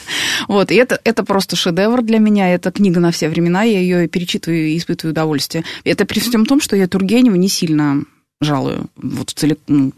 Вот, 0.48 0.72
и 0.72 0.76
это, 0.76 1.00
это 1.04 1.24
просто 1.24 1.56
шедевр 1.56 2.02
для 2.02 2.20
меня, 2.20 2.54
это 2.54 2.72
книга 2.72 3.00
на 3.00 3.12
все 3.12 3.30
времена, 3.30 3.64
я 3.64 3.80
ее 3.80 4.08
перечитываю 4.08 4.68
и 4.68 4.78
испытываю 4.78 5.12
удовольствие. 5.12 5.64
Это 5.84 6.06
при 6.06 6.20
всем 6.20 6.46
том, 6.46 6.60
что 6.60 6.76
я 6.76 6.88
Тургенева 6.88 7.36
не 7.36 7.48
сильно 7.48 8.04
жалую, 8.42 8.88
вот 8.96 9.30
целиком, 9.30 9.64
ну, 9.68 9.94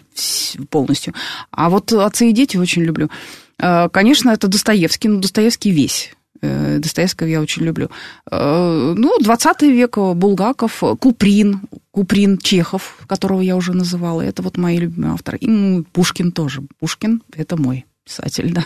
полностью. 0.69 1.13
А 1.51 1.69
вот 1.69 1.91
«Отцы 1.91 2.29
и 2.29 2.33
дети» 2.33 2.57
очень 2.57 2.83
люблю. 2.83 3.09
Э, 3.57 3.89
конечно, 3.89 4.29
это 4.29 4.47
Достоевский, 4.47 5.07
но 5.07 5.19
Достоевский 5.19 5.71
весь. 5.71 6.13
Э, 6.41 6.77
Достоевского 6.79 7.27
я 7.27 7.41
очень 7.41 7.63
люблю. 7.63 7.89
Э, 8.29 8.93
ну, 8.95 9.17
20 9.19 9.61
век, 9.63 9.97
Булгаков, 9.97 10.83
Куприн, 10.99 11.61
Куприн, 11.91 12.37
Чехов, 12.37 12.99
которого 13.07 13.41
я 13.41 13.55
уже 13.55 13.73
называла, 13.73 14.21
это 14.21 14.41
вот 14.41 14.57
мои 14.57 14.77
любимые 14.77 15.13
авторы. 15.13 15.37
И 15.37 15.83
Пушкин 15.93 16.31
тоже. 16.31 16.61
Пушкин– 16.79 17.23
это 17.35 17.55
мой 17.55 17.85
писатель, 18.03 18.53
да. 18.53 18.65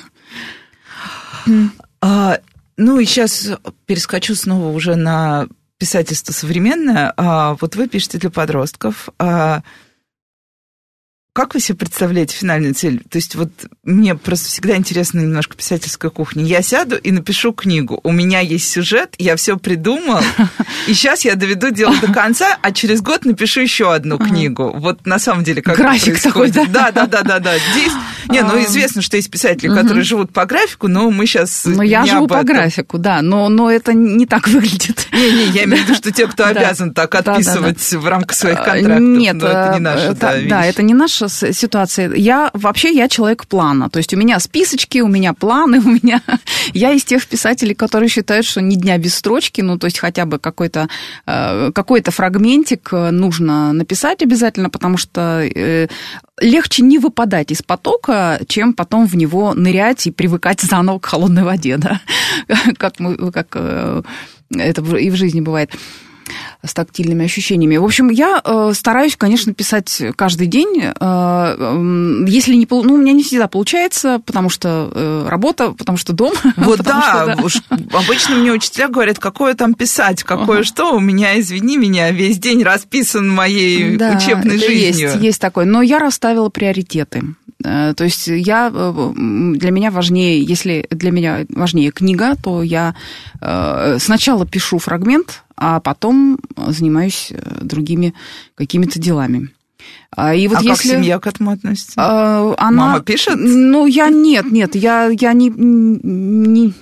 А, 2.02 2.40
ну 2.78 3.00
и 3.00 3.06
сейчас 3.06 3.52
перескочу 3.86 4.36
снова 4.36 4.76
уже 4.76 4.96
на 4.96 5.48
писательство 5.78 6.34
современное, 6.34 7.14
а 7.18 7.56
вот 7.60 7.76
вы 7.76 7.88
пишете 7.88 8.18
для 8.18 8.30
подростков. 8.30 9.10
А 11.38 11.40
как 11.40 11.54
вы 11.54 11.60
себе 11.60 11.78
представляете 11.78 12.36
финальную 12.36 12.74
цель? 12.74 13.04
То 13.12 13.18
есть 13.18 13.36
вот 13.36 13.52
мне 13.84 14.16
просто 14.16 14.48
всегда 14.48 14.76
интересно 14.76 15.20
немножко 15.20 15.56
писательская 15.56 16.10
кухня. 16.10 16.44
Я 16.44 16.64
сяду 16.64 16.98
и 16.98 17.12
напишу 17.12 17.54
книгу. 17.54 18.00
У 18.02 18.12
меня 18.12 18.40
есть 18.40 18.68
сюжет, 18.68 19.14
я 19.20 19.36
все 19.36 19.56
придумал, 19.58 20.20
и 20.88 20.96
сейчас 20.96 21.26
я 21.26 21.36
доведу 21.36 21.70
дело 21.70 21.96
до 22.02 22.12
конца, 22.12 22.58
а 22.64 22.72
через 22.72 23.02
год 23.02 23.24
напишу 23.26 23.62
еще 23.62 23.94
одну 23.94 24.18
книгу. 24.18 24.74
Вот 24.78 25.06
на 25.06 25.20
самом 25.20 25.44
деле 25.44 25.62
как 25.62 25.78
График 25.78 26.20
такой, 26.20 26.50
да? 26.50 26.66
Да, 26.66 26.92
да, 26.92 27.06
да, 27.06 27.22
да, 27.22 27.38
да. 27.38 27.54
Здесь, 27.72 27.94
не, 28.30 28.42
ну 28.42 28.60
известно, 28.64 29.04
что 29.04 29.18
есть 29.18 29.30
писатели, 29.30 29.68
которые 29.70 30.04
живут 30.04 30.34
по 30.34 30.46
графику, 30.46 30.88
но 30.88 31.12
мы 31.12 31.28
сейчас 31.28 31.66
Ну 31.66 31.84
я 31.84 32.04
живу 32.08 32.26
по 32.26 32.42
графику, 32.42 32.98
да, 32.98 33.22
но, 33.22 33.48
но 33.50 33.70
это 33.70 33.94
не 33.94 34.26
так 34.26 34.48
выглядит. 34.48 35.08
Не-не, 35.14 35.46
я 35.52 35.66
имею 35.66 35.84
в 35.84 35.86
виду, 35.86 35.94
что 35.94 36.12
те, 36.12 36.26
кто 36.26 36.46
обязан 36.48 36.96
так 36.96 37.14
отписывать 37.14 37.80
в 37.94 38.08
рамках 38.08 38.36
своих 38.36 38.58
контрактов, 38.58 39.00
Нет, 39.02 39.36
это 39.36 39.72
не 39.76 39.80
наша 39.80 40.14
Да, 40.16 40.66
это 40.66 40.82
не 40.82 40.96
наша 40.96 41.27
ситуации. 41.28 42.18
Я 42.18 42.50
вообще 42.54 42.92
я 42.92 43.08
человек 43.08 43.48
плана. 43.48 43.90
То 43.90 43.98
есть 43.98 44.14
у 44.14 44.18
меня 44.18 44.40
списочки, 44.40 45.00
у 45.00 45.08
меня 45.08 45.34
планы, 45.34 45.80
у 45.86 45.90
меня... 45.90 46.22
Я 46.74 46.92
из 46.92 47.04
тех 47.04 47.26
писателей, 47.26 47.74
которые 47.74 48.10
считают, 48.10 48.46
что 48.46 48.62
ни 48.62 48.76
дня 48.76 48.98
без 48.98 49.16
строчки, 49.16 49.62
ну, 49.62 49.78
то 49.78 49.86
есть 49.86 50.00
хотя 50.00 50.26
бы 50.26 50.40
какой-то 50.40 50.90
э, 51.26 51.72
какой-то 51.74 52.12
фрагментик 52.12 52.92
нужно 52.92 53.74
написать 53.74 54.22
обязательно, 54.22 54.70
потому 54.70 54.98
что 54.98 55.42
э, 55.44 55.88
легче 56.40 56.84
не 56.84 57.00
выпадать 57.00 57.52
из 57.52 57.62
потока, 57.62 58.40
чем 58.48 58.74
потом 58.74 59.08
в 59.08 59.16
него 59.16 59.54
нырять 59.54 60.08
и 60.08 60.12
привыкать 60.12 60.62
заново 60.62 61.00
к 61.00 61.06
холодной 61.06 61.44
воде, 61.44 61.78
да, 61.78 62.02
как, 62.78 63.00
мы, 63.00 63.32
как 63.32 63.48
э, 63.54 64.02
это 64.56 64.82
и 64.98 65.10
в 65.10 65.16
жизни 65.16 65.42
бывает 65.42 65.72
с 66.68 66.74
тактильными 66.74 67.26
ощущениями. 67.26 67.78
В 67.78 67.86
общем, 67.86 68.10
я 68.10 68.42
э, 68.44 68.72
стараюсь, 68.76 69.16
конечно, 69.16 69.54
писать 69.54 70.02
каждый 70.16 70.48
день. 70.48 70.84
Э, 71.00 72.26
если 72.28 72.54
не 72.56 72.68
ну, 72.70 72.94
у 72.94 72.98
меня 72.98 73.14
не 73.14 73.24
всегда 73.24 73.48
получается, 73.48 74.22
потому 74.26 74.50
что 74.50 74.92
э, 74.94 75.28
работа, 75.28 75.72
потому 75.72 75.98
что 75.98 76.14
дом. 76.14 76.34
Вот 76.58 76.82
да, 76.82 77.36
что, 77.42 77.68
да. 77.70 78.00
обычно 78.00 78.36
мне 78.36 78.52
учителя 78.52 78.90
говорят, 78.90 79.20
какое 79.20 79.54
там 79.54 79.74
писать, 79.74 80.24
какое 80.24 80.64
что. 80.64 80.96
У 80.96 81.00
меня, 81.00 81.40
извини 81.40 81.78
меня, 81.78 82.12
весь 82.12 82.40
день 82.40 82.64
расписан 82.64 83.30
моей 83.30 83.96
да, 83.96 84.18
учебной 84.18 84.58
жизнью. 84.58 85.10
Есть, 85.10 85.22
есть 85.22 85.42
такое. 85.42 85.66
Но 85.66 85.82
я 85.82 86.00
расставила 86.00 86.50
приоритеты. 86.50 87.24
Э, 87.64 87.94
то 87.96 88.04
есть 88.04 88.28
я, 88.28 88.72
э, 88.74 89.14
для 89.56 89.72
меня 89.72 89.92
важнее, 89.92 90.42
если 90.42 90.88
для 90.90 91.12
меня 91.12 91.46
важнее 91.50 91.92
книга, 91.92 92.36
то 92.42 92.64
я 92.64 92.96
э, 93.42 93.98
сначала 94.00 94.46
пишу 94.46 94.78
фрагмент, 94.78 95.44
а 95.56 95.80
потом 95.80 96.38
занимаюсь 96.68 97.32
другими 97.62 98.14
какими-то 98.56 99.00
делами. 99.00 99.50
А, 100.12 100.34
и 100.34 100.48
вот 100.48 100.60
а 100.60 100.62
если... 100.62 100.90
как 100.90 100.98
семья 100.98 101.20
к 101.20 101.28
этому 101.28 101.52
относится? 101.52 102.02
Она... 102.58 102.88
Мама 102.88 103.00
пишет? 103.02 103.36
Ну, 103.38 103.86
я 103.86 104.10
нет, 104.10 104.52
нет, 104.52 104.76
я, 104.76 105.08
я 105.08 105.34
не, 105.34 105.50
не, 105.50 106.74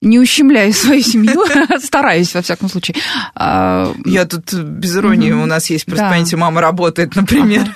не 0.00 0.20
ущемляю 0.20 0.72
свою 0.72 1.02
семью, 1.02 1.44
стараюсь, 1.82 2.32
во 2.32 2.42
всяком 2.42 2.68
случае. 2.68 2.96
А, 3.34 3.92
Я 4.04 4.26
тут 4.26 4.54
без 4.54 4.96
иронии, 4.96 5.32
у 5.32 5.46
нас 5.46 5.70
есть 5.70 5.86
просто 5.86 6.08
понятие 6.08 6.38
«мама 6.38 6.60
работает», 6.60 7.16
например. 7.16 7.74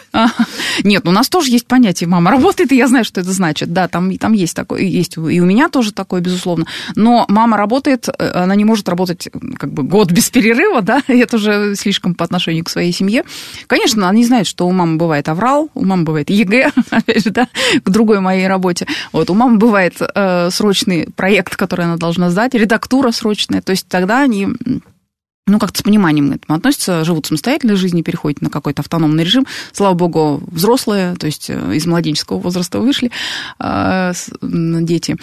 Нет, 0.84 1.06
у 1.08 1.10
нас 1.10 1.28
тоже 1.28 1.50
есть 1.50 1.66
понятие 1.66 2.08
«мама 2.08 2.30
работает», 2.30 2.70
и 2.70 2.76
я 2.76 2.86
знаю, 2.86 3.04
что 3.04 3.20
это 3.20 3.32
значит. 3.32 3.72
Да, 3.72 3.88
там, 3.88 4.16
там 4.18 4.34
есть 4.34 4.54
такое, 4.54 4.82
есть, 4.82 5.16
и 5.16 5.40
у 5.40 5.44
меня 5.44 5.68
тоже 5.68 5.92
такое, 5.92 6.20
безусловно. 6.20 6.66
Но 6.94 7.24
мама 7.28 7.56
работает, 7.56 8.08
э, 8.08 8.30
она 8.34 8.54
не 8.54 8.64
может 8.64 8.88
работать 8.88 9.28
как 9.58 9.72
бы 9.72 9.82
год 9.82 10.12
без 10.12 10.30
перерыва, 10.30 10.80
да, 10.80 11.02
и 11.08 11.18
это 11.18 11.36
уже 11.36 11.74
слишком 11.74 12.14
по 12.14 12.24
отношению 12.24 12.64
к 12.64 12.70
своей 12.70 12.92
семье. 12.92 13.24
Конечно, 13.66 14.08
она 14.08 14.16
не 14.16 14.24
знает, 14.24 14.46
что 14.46 14.68
у 14.68 14.72
мамы 14.72 14.96
бывает 14.96 15.28
аврал, 15.28 15.70
у 15.74 15.84
мамы 15.84 16.04
бывает 16.04 16.30
ЕГЭ, 16.30 16.70
опять 16.90 17.24
же, 17.24 17.30
да, 17.30 17.48
к 17.82 17.90
другой 17.90 18.20
моей 18.20 18.46
работе. 18.46 18.86
Вот, 19.10 19.28
у 19.28 19.34
мамы 19.34 19.58
бывает 19.58 19.94
э, 20.00 20.50
срочный 20.52 21.08
проект, 21.16 21.56
который 21.56 21.86
она 21.86 21.96
должна 21.96 22.11
должна 22.12 22.30
сдать, 22.30 22.54
редактура 22.54 23.10
срочная. 23.10 23.62
То 23.62 23.70
есть 23.70 23.88
тогда 23.88 24.22
они 24.22 24.48
ну, 25.46 25.58
как-то 25.58 25.78
с 25.78 25.82
пониманием 25.82 26.32
к 26.32 26.36
этому 26.36 26.56
относятся, 26.56 27.04
живут 27.04 27.26
самостоятельной 27.26 27.76
жизнью, 27.76 28.04
переходят 28.04 28.42
на 28.42 28.50
какой-то 28.50 28.82
автономный 28.82 29.24
режим. 29.24 29.46
Слава 29.72 29.94
богу, 29.94 30.42
взрослые, 30.46 31.16
то 31.16 31.26
есть 31.26 31.50
э, 31.50 31.74
из 31.74 31.86
младенческого 31.86 32.38
возраста 32.38 32.78
вышли 32.78 33.10
э, 33.58 34.12
дети. 34.40 35.16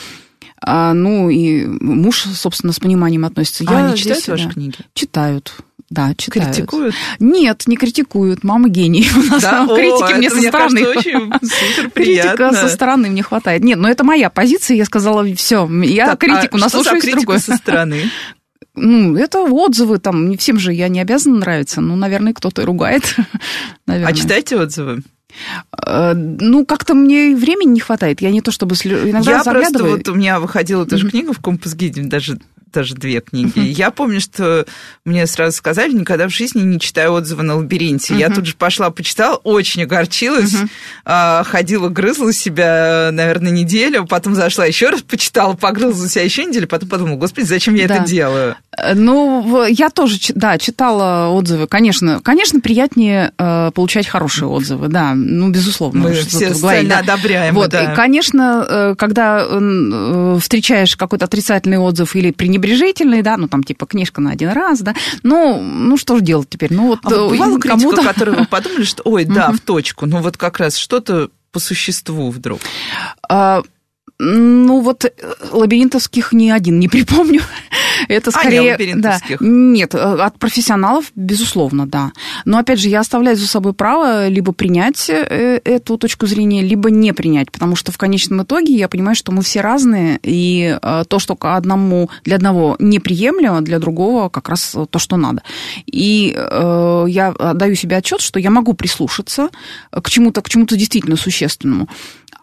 А, 0.62 0.94
ну, 0.94 1.30
и 1.30 1.66
муж, 1.66 2.26
собственно, 2.34 2.74
с 2.74 2.80
пониманием 2.80 3.26
относится. 3.26 3.64
А 3.68 3.72
Я 3.72 3.86
они 3.86 3.98
читают 3.98 4.20
здесь, 4.20 4.30
ваши 4.30 4.46
да, 4.46 4.52
книги? 4.52 4.76
Читают. 4.94 5.54
Да, 5.90 6.14
читают. 6.16 6.56
Критикуют? 6.56 6.96
Нет, 7.20 7.64
не 7.66 7.76
критикуют. 7.76 8.44
Мама 8.44 8.70
гений. 8.70 9.10
У 9.16 9.22
нас 9.24 9.42
да? 9.42 9.66
критики 9.66 10.14
О, 10.14 10.18
мне 10.18 10.30
со 10.30 10.42
стороны. 10.42 10.80
Критика 11.96 12.54
со 12.54 12.70
стороны 12.70 13.10
мне 13.10 13.24
хватает. 13.24 13.64
Нет, 13.64 13.80
но 13.80 13.90
это 13.90 14.04
моя 14.04 14.30
позиция. 14.30 14.78
Я 14.78 14.86
сказала, 14.86 15.26
все, 15.36 15.68
я 15.84 16.08
так, 16.08 16.20
критику 16.20 16.58
а 16.58 16.60
наслушаюсь 16.60 17.04
другой. 17.04 17.40
со 17.40 17.56
стороны? 17.56 18.10
Ну, 18.82 19.18
это 19.18 19.42
отзывы, 19.42 19.98
там, 19.98 20.30
не 20.30 20.38
всем 20.38 20.58
же 20.58 20.72
я 20.72 20.88
не 20.88 21.02
обязана 21.02 21.40
нравиться. 21.40 21.82
Ну, 21.82 21.98
наверное, 21.98 22.34
кто-то 22.34 22.66
ругает. 22.66 23.16
Наверное. 23.88 24.14
А 24.14 24.16
читайте 24.16 24.56
отзывы? 24.56 25.04
Э, 25.86 26.14
ну, 26.14 26.66
как-то 26.66 26.94
мне 26.94 27.36
времени 27.36 27.74
не 27.74 27.80
хватает. 27.80 28.22
Я 28.22 28.32
не 28.32 28.42
то 28.42 28.52
чтобы 28.52 28.76
иногда 28.76 29.32
Я 29.32 29.44
просто 29.44 29.84
вот 29.84 30.08
у 30.10 30.16
меня 30.16 30.40
выходила 30.40 30.86
тоже 30.86 31.10
книга 31.10 31.34
в 31.34 31.40
компас-гиде, 31.40 32.04
даже 32.04 32.40
тоже 32.72 32.96
две 32.96 33.22
книги. 33.22 33.60
Я 33.60 33.92
помню, 33.92 34.20
что 34.20 34.66
мне 35.06 35.26
сразу 35.28 35.56
сказали, 35.58 35.94
никогда 35.94 36.28
в 36.28 36.32
жизни 36.32 36.62
не 36.62 36.80
читаю 36.80 37.14
отзывы 37.14 37.44
на 37.44 37.56
лабиринте. 37.56 38.16
Я 38.16 38.30
тут 38.30 38.46
же 38.46 38.56
пошла, 38.56 38.90
почитала, 38.90 39.36
очень 39.38 39.84
огорчилась, 39.84 40.56
а, 41.06 41.44
ходила, 41.44 41.90
грызла 41.90 42.34
себя, 42.34 43.10
наверное, 43.12 43.52
неделю, 43.52 44.06
потом 44.06 44.36
зашла 44.36 44.66
еще 44.66 44.90
раз, 44.90 45.02
почитала, 45.02 45.54
погрызла 45.54 46.08
себя 46.08 46.24
еще 46.24 46.46
неделю, 46.46 46.68
потом 46.68 46.90
подумала, 46.90 47.18
господи, 47.18 47.46
зачем 47.46 47.76
я 47.76 47.88
да. 47.88 47.96
это 47.96 48.06
делаю? 48.06 48.56
Э, 48.78 48.94
ну, 48.94 49.66
я 49.66 49.90
тоже, 49.90 50.20
да, 50.36 50.58
читала 50.58 51.30
отзывы. 51.30 51.68
Конечно, 51.68 52.20
конечно, 52.24 52.60
приятнее 52.60 53.32
э, 53.38 53.72
получать 53.74 54.08
хорошие 54.08 54.48
отзывы, 54.48 54.88
да, 54.88 55.14
ну, 55.16 55.50
безусловно. 55.50 56.04
Мы 56.04 56.14
все 56.14 56.54
да. 56.88 57.00
одобряем. 57.00 57.56
Вот, 57.56 57.70
да. 57.70 57.92
и, 57.92 57.96
конечно, 57.96 58.66
э, 58.68 58.96
когда 58.98 59.40
встречаешь 60.40 60.96
какой-то 60.96 61.26
отрицательный 61.26 61.78
отзыв 61.78 62.16
или 62.16 62.32
пренебрежительный, 62.60 63.22
да, 63.22 63.38
ну, 63.38 63.48
там, 63.48 63.64
типа, 63.64 63.86
книжка 63.86 64.22
на 64.22 64.32
один 64.32 64.50
раз, 64.50 64.82
да, 64.82 64.94
ну, 65.24 65.62
ну, 65.62 65.98
что 65.98 66.18
же 66.18 66.24
делать 66.24 66.50
теперь? 66.50 66.74
Ну, 66.74 66.88
вот, 66.88 67.00
а 67.04 67.10
бывала 67.10 67.60
критика, 67.60 68.04
которую 68.04 68.40
вы 68.40 68.46
подумали, 68.46 68.84
что, 68.84 69.04
ой, 69.04 69.26
да, 69.26 69.52
в 69.52 69.60
точку, 69.60 70.06
ну, 70.06 70.22
вот 70.22 70.38
как 70.38 70.60
раз 70.60 70.76
что-то 70.76 71.30
по 71.52 71.60
существу 71.60 72.30
вдруг? 72.30 72.60
Ну, 74.22 74.82
вот 74.82 75.06
э, 75.06 75.12
лабиринтовских 75.52 76.34
ни 76.34 76.50
один 76.50 76.78
не 76.78 76.88
припомню. 76.90 77.42
Это 78.10 78.32
скорее... 78.32 78.76
А, 78.76 78.78
нет, 78.78 79.02
да, 79.02 79.20
нет, 79.40 79.96
э, 79.96 79.98
от 79.98 80.38
профессионалов, 80.38 81.12
безусловно, 81.16 81.88
да. 81.88 82.12
Но, 82.44 82.58
опять 82.58 82.80
же, 82.80 82.90
я 82.90 83.00
оставляю 83.00 83.38
за 83.38 83.48
собой 83.48 83.72
право 83.72 84.28
либо 84.28 84.52
принять 84.52 85.10
э, 85.10 85.62
эту 85.64 85.98
точку 85.98 86.28
зрения, 86.28 86.62
либо 86.62 86.90
не 86.90 87.14
принять, 87.14 87.50
потому 87.50 87.78
что 87.78 87.94
в 87.94 87.98
конечном 87.98 88.44
итоге 88.44 88.74
я 88.74 88.90
понимаю, 88.90 89.16
что 89.16 89.32
мы 89.32 89.42
все 89.42 89.62
разные, 89.62 90.20
и 90.24 90.78
то, 90.82 91.20
что 91.20 91.38
одному 91.40 92.10
для 92.26 92.36
одного 92.36 92.76
неприемлемо, 92.80 93.62
для 93.62 93.80
другого 93.80 94.28
как 94.28 94.50
раз 94.50 94.76
то, 94.90 95.00
что 95.00 95.16
надо. 95.16 95.44
И 95.86 96.36
я 96.36 97.34
даю 97.54 97.76
себе 97.76 97.98
отчет, 97.98 98.22
что 98.22 98.40
я 98.40 98.50
могу 98.50 98.74
прислушаться 98.74 99.50
к 99.92 100.10
чему-то, 100.10 100.42
к 100.42 100.50
чему-то 100.50 100.76
действительно 100.76 101.16
существенному 101.16 101.88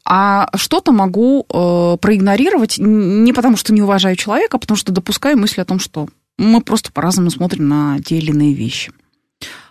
а 0.09 0.49
что-то 0.57 0.93
могу 0.93 1.45
э, 1.53 1.97
проигнорировать 2.01 2.77
не 2.79 3.33
потому, 3.33 3.57
что 3.57 3.75
не 3.75 3.83
уважаю 3.83 4.15
человека, 4.15 4.57
а 4.57 4.61
потому 4.61 4.79
что 4.79 4.93
допускаю 4.93 5.37
мысль 5.37 5.61
о 5.61 5.65
том, 5.65 5.81
что 5.81 6.09
мы 6.39 6.61
просто 6.61 6.93
по-разному 6.93 7.29
смотрим 7.31 7.69
на 7.69 7.99
те 8.01 8.19
или 8.19 8.31
иные 8.31 8.55
вещи. 8.55 8.93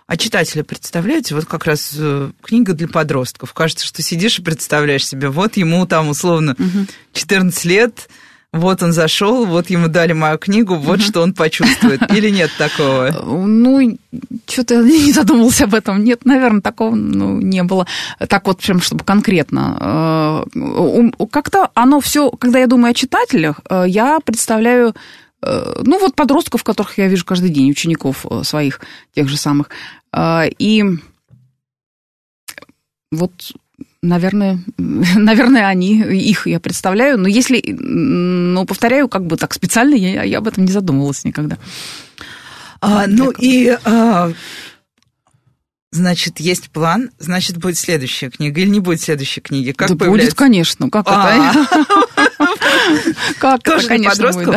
А 0.06 0.18
читателя 0.18 0.62
представляете, 0.62 1.34
вот 1.34 1.46
как 1.46 1.64
раз 1.64 1.94
э, 1.98 2.30
книга 2.42 2.74
для 2.74 2.86
подростков. 2.86 3.54
Кажется, 3.54 3.86
что 3.86 4.02
сидишь 4.02 4.38
и 4.38 4.42
представляешь 4.42 5.06
себе, 5.06 5.30
вот 5.30 5.56
ему 5.56 5.86
там 5.86 6.10
условно 6.10 6.54
14 7.14 7.64
лет, 7.64 8.08
вот 8.56 8.82
он 8.82 8.92
зашел, 8.92 9.44
вот 9.46 9.70
ему 9.70 9.88
дали 9.88 10.12
мою 10.12 10.38
книгу, 10.38 10.74
вот 10.74 11.00
что 11.00 11.22
он 11.22 11.32
почувствует. 11.32 12.00
Или 12.12 12.30
нет 12.30 12.50
такого? 12.58 13.10
Ну, 13.46 13.98
что-то 14.46 14.74
я 14.74 14.82
не 14.82 15.12
задумался 15.12 15.64
об 15.64 15.74
этом. 15.74 16.02
Нет, 16.04 16.24
наверное, 16.24 16.60
такого 16.60 16.94
ну, 16.94 17.40
не 17.40 17.62
было. 17.62 17.86
Так 18.28 18.46
вот, 18.46 18.60
прям, 18.60 18.80
чтобы 18.80 19.04
конкретно. 19.04 20.44
Э, 20.54 21.26
как-то 21.30 21.70
оно 21.74 22.00
все, 22.00 22.30
когда 22.30 22.58
я 22.58 22.66
думаю 22.66 22.92
о 22.92 22.94
читателях, 22.94 23.60
э, 23.68 23.84
я 23.86 24.18
представляю 24.20 24.94
э, 25.42 25.82
ну, 25.82 25.98
вот 25.98 26.14
подростков, 26.14 26.64
которых 26.64 26.98
я 26.98 27.08
вижу 27.08 27.24
каждый 27.24 27.50
день, 27.50 27.70
учеников 27.70 28.24
своих, 28.42 28.80
тех 29.14 29.28
же 29.28 29.36
самых. 29.36 29.70
И 30.58 30.84
вот 33.12 33.32
Наверное, 34.06 34.60
наверное, 34.78 35.66
они, 35.66 36.00
их 36.00 36.46
я 36.46 36.60
представляю. 36.60 37.18
Но 37.18 37.28
если, 37.28 37.62
ну, 37.66 38.64
повторяю, 38.64 39.08
как 39.08 39.26
бы 39.26 39.36
так 39.36 39.52
специально, 39.52 39.94
я, 39.94 40.22
я 40.22 40.38
об 40.38 40.48
этом 40.48 40.64
не 40.64 40.72
задумывалась 40.72 41.24
никогда. 41.24 41.58
А, 42.80 43.06
ну 43.06 43.30
и, 43.30 43.76
а, 43.84 44.32
значит, 45.90 46.40
есть 46.40 46.70
план, 46.70 47.10
значит, 47.18 47.56
будет 47.56 47.78
следующая 47.78 48.30
книга 48.30 48.60
или 48.60 48.68
не 48.68 48.80
будет 48.80 49.00
следующей 49.00 49.40
книги? 49.40 49.72
Как 49.72 49.88
да 49.88 49.96
появляется? 49.96 50.30
будет, 50.30 50.38
конечно. 50.38 50.90
Как 50.90 51.06
а. 51.08 51.52
это? 52.16 53.14
Как 53.38 53.62
Тоже 53.62 53.88
для 53.88 54.10
подростков? 54.10 54.56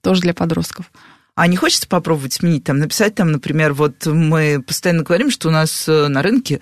Тоже 0.00 0.20
для 0.22 0.34
подростков. 0.34 0.86
А 1.34 1.46
не 1.46 1.56
хочется 1.56 1.88
попробовать 1.88 2.34
сменить, 2.34 2.64
там, 2.64 2.78
написать 2.78 3.14
там, 3.14 3.32
например, 3.32 3.72
вот 3.72 4.04
мы 4.06 4.62
постоянно 4.66 5.02
говорим, 5.02 5.30
что 5.30 5.48
у 5.48 5.50
нас 5.50 5.88
э, 5.88 6.08
на 6.08 6.20
рынке 6.22 6.60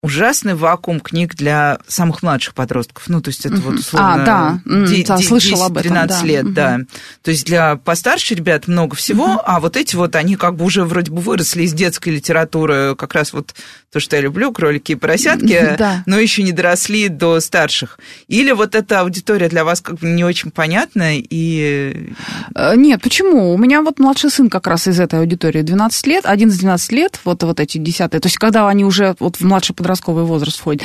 ужасный 0.00 0.54
вакуум 0.54 1.00
книг 1.00 1.34
для 1.34 1.78
самых 1.88 2.22
младших 2.22 2.54
подростков. 2.54 3.08
Ну, 3.08 3.20
то 3.20 3.30
есть 3.30 3.44
это 3.44 3.56
uh-huh. 3.56 3.60
вот 3.62 3.74
условно... 3.74 4.14
А, 4.14 4.24
да, 4.24 4.60
да 4.64 5.18
слышала 5.18 5.66
об 5.66 5.76
этом. 5.76 5.90
13 5.90 6.20
да. 6.20 6.26
лет, 6.26 6.44
uh-huh. 6.44 6.52
да. 6.52 6.80
То 7.22 7.30
есть 7.32 7.44
для 7.46 7.76
постарше 7.76 8.34
ребят 8.34 8.68
много 8.68 8.94
всего, 8.94 9.26
uh-huh. 9.26 9.42
а 9.44 9.60
вот 9.60 9.76
эти 9.76 9.96
вот, 9.96 10.14
они 10.14 10.36
как 10.36 10.54
бы 10.54 10.64
уже 10.64 10.84
вроде 10.84 11.10
бы 11.10 11.20
выросли 11.20 11.64
из 11.64 11.72
детской 11.72 12.10
литературы, 12.10 12.94
как 12.96 13.14
раз 13.14 13.32
вот 13.32 13.54
то, 13.90 14.00
что 14.00 14.16
я 14.16 14.22
люблю, 14.22 14.52
кролики 14.52 14.92
и 14.92 14.94
поросятки, 14.94 15.74
да. 15.78 16.02
но 16.06 16.18
еще 16.18 16.42
не 16.42 16.52
доросли 16.52 17.08
до 17.08 17.40
старших. 17.40 17.98
Или 18.28 18.52
вот 18.52 18.74
эта 18.74 19.00
аудитория 19.00 19.48
для 19.48 19.64
вас 19.64 19.80
как 19.80 19.96
бы 19.96 20.08
не 20.08 20.24
очень 20.24 20.50
понятна 20.50 21.18
и... 21.18 22.12
Э, 22.54 22.76
нет, 22.76 23.00
почему? 23.00 23.54
У 23.54 23.58
меня 23.58 23.80
вот 23.82 23.98
младший 23.98 24.30
сын 24.30 24.50
как 24.50 24.66
раз 24.66 24.88
из 24.88 25.00
этой 25.00 25.20
аудитории 25.20 25.62
12 25.62 26.06
лет, 26.06 26.24
11-12 26.26 26.94
лет, 26.94 27.20
вот, 27.24 27.42
вот 27.42 27.60
эти 27.60 27.78
десятые. 27.78 28.20
То 28.20 28.26
есть 28.26 28.36
когда 28.36 28.68
они 28.68 28.84
уже 28.84 29.16
вот 29.20 29.36
в 29.36 29.44
младший 29.44 29.74
подростковый 29.74 30.24
возраст 30.24 30.58
входят. 30.58 30.82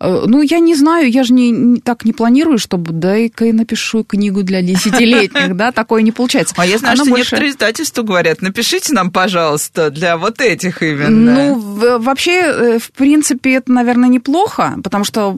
Э, 0.00 0.24
ну, 0.26 0.40
я 0.40 0.58
не 0.58 0.74
знаю, 0.74 1.10
я 1.10 1.24
же 1.24 1.34
не, 1.34 1.50
не, 1.50 1.80
так 1.80 2.06
не 2.06 2.14
планирую, 2.14 2.58
чтобы 2.58 2.92
дай-ка 2.92 3.44
я 3.44 3.52
напишу 3.52 4.02
книгу 4.02 4.42
для 4.42 4.62
десятилетних, 4.62 5.56
да, 5.56 5.72
такое 5.72 6.00
не 6.00 6.12
получается. 6.12 6.54
А 6.56 6.64
я 6.64 6.78
знаю, 6.78 6.96
что 6.96 7.10
некоторые 7.10 7.50
издательства 7.50 8.02
говорят, 8.02 8.40
напишите 8.40 8.94
нам, 8.94 9.10
пожалуйста, 9.10 9.90
для 9.90 10.16
вот 10.16 10.40
этих 10.40 10.82
именно. 10.82 11.54
Ну, 11.54 11.98
вообще 11.98 12.45
Э, 12.46 12.78
в 12.78 12.90
принципе, 12.92 13.54
это, 13.54 13.72
наверное, 13.72 14.08
неплохо, 14.08 14.78
потому 14.82 15.04
что 15.04 15.36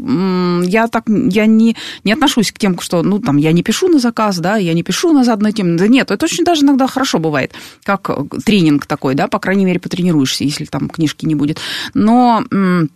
я 0.65 0.89
так, 0.89 1.05
я 1.09 1.47
не, 1.47 1.77
не 2.05 2.13
отношусь 2.13 2.53
к 2.53 2.59
тем, 2.59 2.79
что, 2.81 3.03
ну, 3.03 3.19
там, 3.19 3.37
я 3.37 3.53
не 3.53 3.63
пишу 3.63 3.89
на 3.89 3.99
заказ, 3.99 4.39
да, 4.39 4.57
я 4.57 4.75
не 4.75 4.83
пишу 4.83 5.13
на 5.13 5.25
заданную 5.25 5.53
тему. 5.53 5.77
Да 5.79 5.89
нет, 5.89 6.11
это 6.11 6.25
очень 6.25 6.45
даже 6.45 6.63
иногда 6.63 6.87
хорошо 6.87 7.19
бывает, 7.19 7.53
как 7.85 8.11
тренинг 8.45 8.87
такой, 8.87 9.15
да, 9.15 9.29
по 9.29 9.39
крайней 9.39 9.65
мере, 9.65 9.81
потренируешься, 9.81 10.45
если 10.45 10.65
там 10.65 10.89
книжки 10.89 11.27
не 11.27 11.35
будет. 11.35 11.59
Но 11.95 12.45
э, 12.51 12.87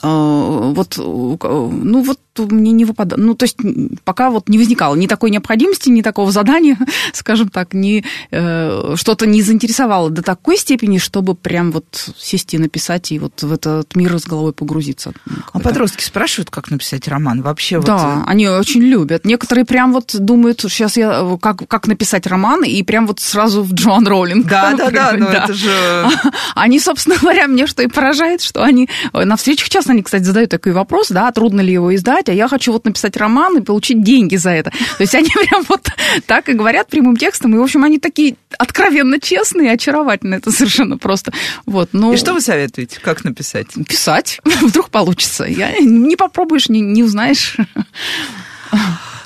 вот, 0.00 0.98
э, 0.98 1.02
ну 1.02 2.02
вот 2.02 2.18
мне 2.38 2.72
не 2.72 2.84
выпадало. 2.84 3.20
Ну, 3.20 3.34
то 3.34 3.44
есть 3.44 3.58
пока 4.04 4.30
вот 4.30 4.48
не 4.48 4.56
возникало 4.56 4.94
ни 4.94 5.06
такой 5.06 5.30
необходимости, 5.30 5.90
ни 5.90 6.00
такого 6.00 6.32
задания, 6.32 6.78
скажем 7.12 7.50
так, 7.50 7.74
ни 7.74 8.04
э, 8.30 8.94
что-то 8.96 9.26
не 9.26 9.42
заинтересовало 9.42 10.08
до 10.10 10.22
такой 10.22 10.56
степени, 10.56 10.98
чтобы 10.98 11.34
прям 11.34 11.72
вот 11.72 12.10
сесть 12.16 12.54
и 12.54 12.58
написать 12.58 13.12
и 13.12 13.18
вот 13.18 13.42
в 13.42 13.52
этот 13.52 13.94
мир 13.94 14.18
с 14.18 14.24
головой 14.24 14.52
погрузиться. 14.52 15.12
А 15.52 15.58
подростки 15.58 16.02
спрашивают, 16.02 16.50
как 16.50 16.70
написать 16.70 17.06
роман 17.08 17.42
вообще? 17.42 17.80
Да, 17.80 17.96
вот... 17.96 18.02
Э, 18.02 18.30
они 18.30 18.48
очень 18.48 18.82
любят. 18.82 19.26
Некоторые 19.26 19.66
прям 19.66 19.92
вот 19.92 20.16
думают, 20.18 20.60
сейчас 20.60 20.96
я 20.96 21.36
как, 21.40 21.68
как 21.68 21.86
написать 21.86 22.26
роман, 22.26 22.64
и 22.64 22.82
прям 22.82 23.06
вот 23.06 23.20
сразу 23.20 23.62
в 23.62 23.74
Джоан 23.74 24.06
Роулинг. 24.06 24.46
Да, 24.52 24.74
да, 24.76 24.90
да, 24.90 25.14
ну 25.16 25.26
это 25.26 25.54
же... 25.54 25.70
Они, 26.54 26.78
собственно 26.78 27.16
говоря, 27.16 27.46
мне 27.46 27.66
что 27.66 27.82
и 27.82 27.86
поражает, 27.86 28.42
что 28.42 28.62
они 28.62 28.88
на 29.14 29.36
встречах 29.36 29.70
часто 29.70 29.81
они, 29.88 30.02
кстати, 30.02 30.22
задают 30.22 30.50
такой 30.50 30.72
вопрос, 30.72 31.08
да, 31.08 31.30
трудно 31.32 31.60
ли 31.60 31.72
его 31.72 31.94
издать, 31.94 32.28
а 32.28 32.32
я 32.32 32.48
хочу 32.48 32.72
вот 32.72 32.84
написать 32.84 33.16
роман 33.16 33.58
и 33.58 33.60
получить 33.60 34.02
деньги 34.02 34.36
за 34.36 34.50
это. 34.50 34.70
То 34.98 35.02
есть 35.02 35.14
они 35.14 35.30
прям 35.30 35.64
вот 35.68 35.88
так 36.26 36.48
и 36.48 36.52
говорят 36.52 36.88
прямым 36.88 37.16
текстом, 37.16 37.54
и, 37.54 37.58
в 37.58 37.62
общем, 37.62 37.84
они 37.84 37.98
такие 37.98 38.36
откровенно 38.58 39.20
честные, 39.20 39.72
очаровательные, 39.72 40.38
это 40.38 40.50
совершенно 40.50 40.98
просто. 40.98 41.32
Вот, 41.66 41.90
но... 41.92 42.12
И 42.12 42.16
что 42.16 42.34
вы 42.34 42.40
советуете, 42.40 43.00
как 43.00 43.24
написать? 43.24 43.68
Писать, 43.88 44.40
вдруг 44.62 44.90
получится. 44.90 45.44
Я 45.44 45.78
не 45.78 46.16
попробуешь, 46.16 46.68
не, 46.68 46.80
не 46.80 47.02
узнаешь. 47.02 47.56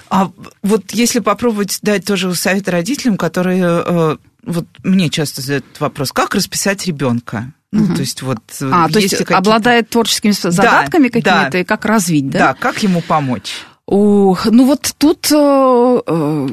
А 0.09 0.31
вот 0.63 0.93
если 0.93 1.19
попробовать 1.19 1.79
дать 1.83 2.05
тоже 2.05 2.33
совет 2.35 2.69
родителям, 2.69 3.17
которые 3.17 3.83
э, 3.85 4.17
вот 4.45 4.67
мне 4.85 5.11
часто 5.11 5.43
задают 5.43 5.65
вопрос, 5.81 6.13
как 6.13 6.35
расписать 6.35 6.87
ребенка? 6.87 7.53
Ну, 7.73 7.85
угу. 7.85 7.95
то 7.95 8.01
есть 8.01 8.23
вот... 8.23 8.39
Э, 8.61 8.71
а, 8.73 8.89
то 8.89 8.99
есть 8.99 9.21
обладает 9.31 9.91
творческими 9.91 10.33
задатками 10.33 11.09
да, 11.09 11.21
какими-то, 11.21 11.51
да. 11.53 11.59
и 11.59 11.65
как 11.65 11.85
развить, 11.85 12.31
да? 12.31 12.39
Да, 12.39 12.55
как 12.55 12.83
ему 12.83 13.01
помочь? 13.01 13.53
Ох, 13.89 14.47
ну 14.47 14.67
вот 14.67 14.95
тут 14.99 15.31
э, 15.31 15.37
э, 15.37 16.47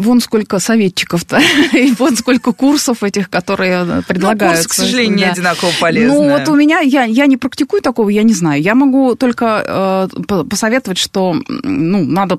вон 0.00 0.20
сколько 0.20 0.58
советчиков-то, 0.58 1.40
и 1.72 1.92
вон 1.92 2.14
сколько 2.14 2.52
курсов 2.52 3.02
этих, 3.02 3.30
которые 3.30 4.02
предлагают. 4.02 4.58
Ну, 4.58 4.62
курс, 4.62 4.66
к 4.66 4.74
сожалению, 4.74 5.18
да. 5.18 5.24
не 5.24 5.30
одинаково 5.30 5.70
полезный. 5.80 6.14
Ну 6.14 6.28
вот 6.28 6.46
у 6.50 6.54
меня, 6.54 6.80
я, 6.80 7.04
я 7.04 7.24
не 7.24 7.38
практикую 7.38 7.80
такого, 7.80 8.10
я 8.10 8.22
не 8.22 8.34
знаю. 8.34 8.60
Я 8.60 8.74
могу 8.74 9.14
только 9.14 10.08
э, 10.26 10.44
посоветовать, 10.44 10.98
что 10.98 11.40
ну, 11.48 12.04
надо 12.04 12.38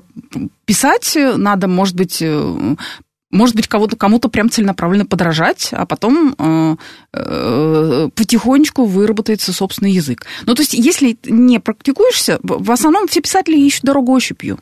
писать, 0.64 1.16
надо, 1.16 1.66
может 1.66 1.96
быть, 1.96 2.18
э, 2.22 2.76
может 3.30 3.54
быть, 3.54 3.68
кого-то, 3.68 3.96
кому-то 3.96 4.28
прям 4.28 4.50
целенаправленно 4.50 5.06
подражать, 5.06 5.68
а 5.72 5.86
потом 5.86 6.34
э, 6.36 6.76
э, 7.12 8.08
потихонечку 8.14 8.84
выработается 8.84 9.52
собственный 9.52 9.92
язык. 9.92 10.26
Ну, 10.46 10.54
то 10.54 10.62
есть, 10.62 10.74
если 10.74 11.16
не 11.24 11.60
практикуешься, 11.60 12.40
в 12.42 12.70
основном 12.72 13.06
все 13.06 13.20
писатели 13.20 13.56
ищут 13.56 13.84
дорогу 13.84 14.12
ощупью. 14.12 14.58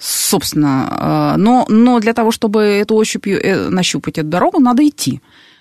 собственно. 0.00 1.34
Но, 1.38 1.66
но 1.68 2.00
для 2.00 2.12
того, 2.12 2.30
чтобы 2.30 2.60
эту 2.60 2.94
ощупью 2.94 3.70
нащупать 3.70 4.18
эту 4.18 4.28
дорогу, 4.28 4.58
надо 4.60 4.86
идти. 4.86 5.20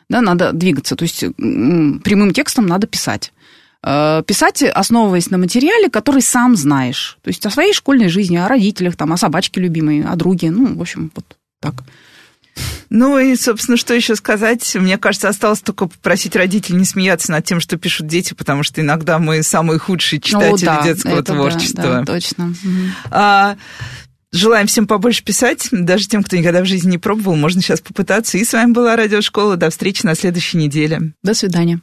Да, 0.09 0.21
надо 0.21 0.51
двигаться. 0.53 0.95
То 0.95 1.03
есть 1.03 1.23
прямым 1.37 2.33
текстом 2.33 2.65
надо 2.65 2.87
писать. 2.87 3.31
Писать, 3.81 4.63
основываясь 4.63 5.29
на 5.29 5.37
материале, 5.37 5.89
который 5.89 6.21
сам 6.21 6.55
знаешь. 6.55 7.17
То 7.21 7.29
есть 7.29 7.45
о 7.45 7.49
своей 7.49 7.73
школьной 7.73 8.09
жизни, 8.09 8.37
о 8.37 8.47
родителях, 8.47 8.95
там, 8.95 9.13
о 9.13 9.17
собачке 9.17 9.61
любимой, 9.61 10.03
о 10.03 10.15
друге. 10.15 10.51
Ну, 10.51 10.75
в 10.75 10.81
общем, 10.81 11.11
вот 11.15 11.37
так. 11.61 11.83
Ну 12.89 13.19
и, 13.19 13.35
собственно, 13.35 13.77
что 13.77 13.93
еще 13.93 14.15
сказать? 14.15 14.75
Мне 14.75 14.97
кажется, 14.97 15.29
осталось 15.29 15.61
только 15.61 15.87
попросить 15.87 16.35
родителей 16.35 16.77
не 16.77 16.85
смеяться 16.85 17.31
над 17.31 17.45
тем, 17.45 17.59
что 17.59 17.77
пишут 17.77 18.07
дети, 18.07 18.33
потому 18.33 18.63
что 18.63 18.81
иногда 18.81 19.19
мы 19.19 19.43
самые 19.43 19.79
худшие 19.79 20.19
читатели 20.19 20.67
О, 20.67 20.77
да, 20.77 20.83
детского 20.83 21.23
творчества. 21.23 21.83
Да, 21.83 21.99
да, 21.99 22.05
точно. 22.05 22.53
А, 23.11 23.57
Желаем 24.31 24.67
всем 24.67 24.85
побольше 24.85 25.23
писать, 25.23 25.69
даже 25.71 26.07
тем, 26.07 26.21
кто 26.21 26.37
никогда 26.37 26.61
в 26.61 26.65
жизни 26.65 26.91
не 26.91 26.97
пробовал, 26.99 27.35
можно 27.35 27.63
сейчас 27.63 27.81
попытаться. 27.81 28.37
И 28.37 28.45
с 28.45 28.53
вами 28.53 28.73
была 28.73 28.95
Радиошкола. 28.95 29.55
До 29.55 29.71
встречи 29.71 30.05
на 30.05 30.13
следующей 30.13 30.57
неделе. 30.57 31.13
До 31.23 31.33
свидания. 31.33 31.81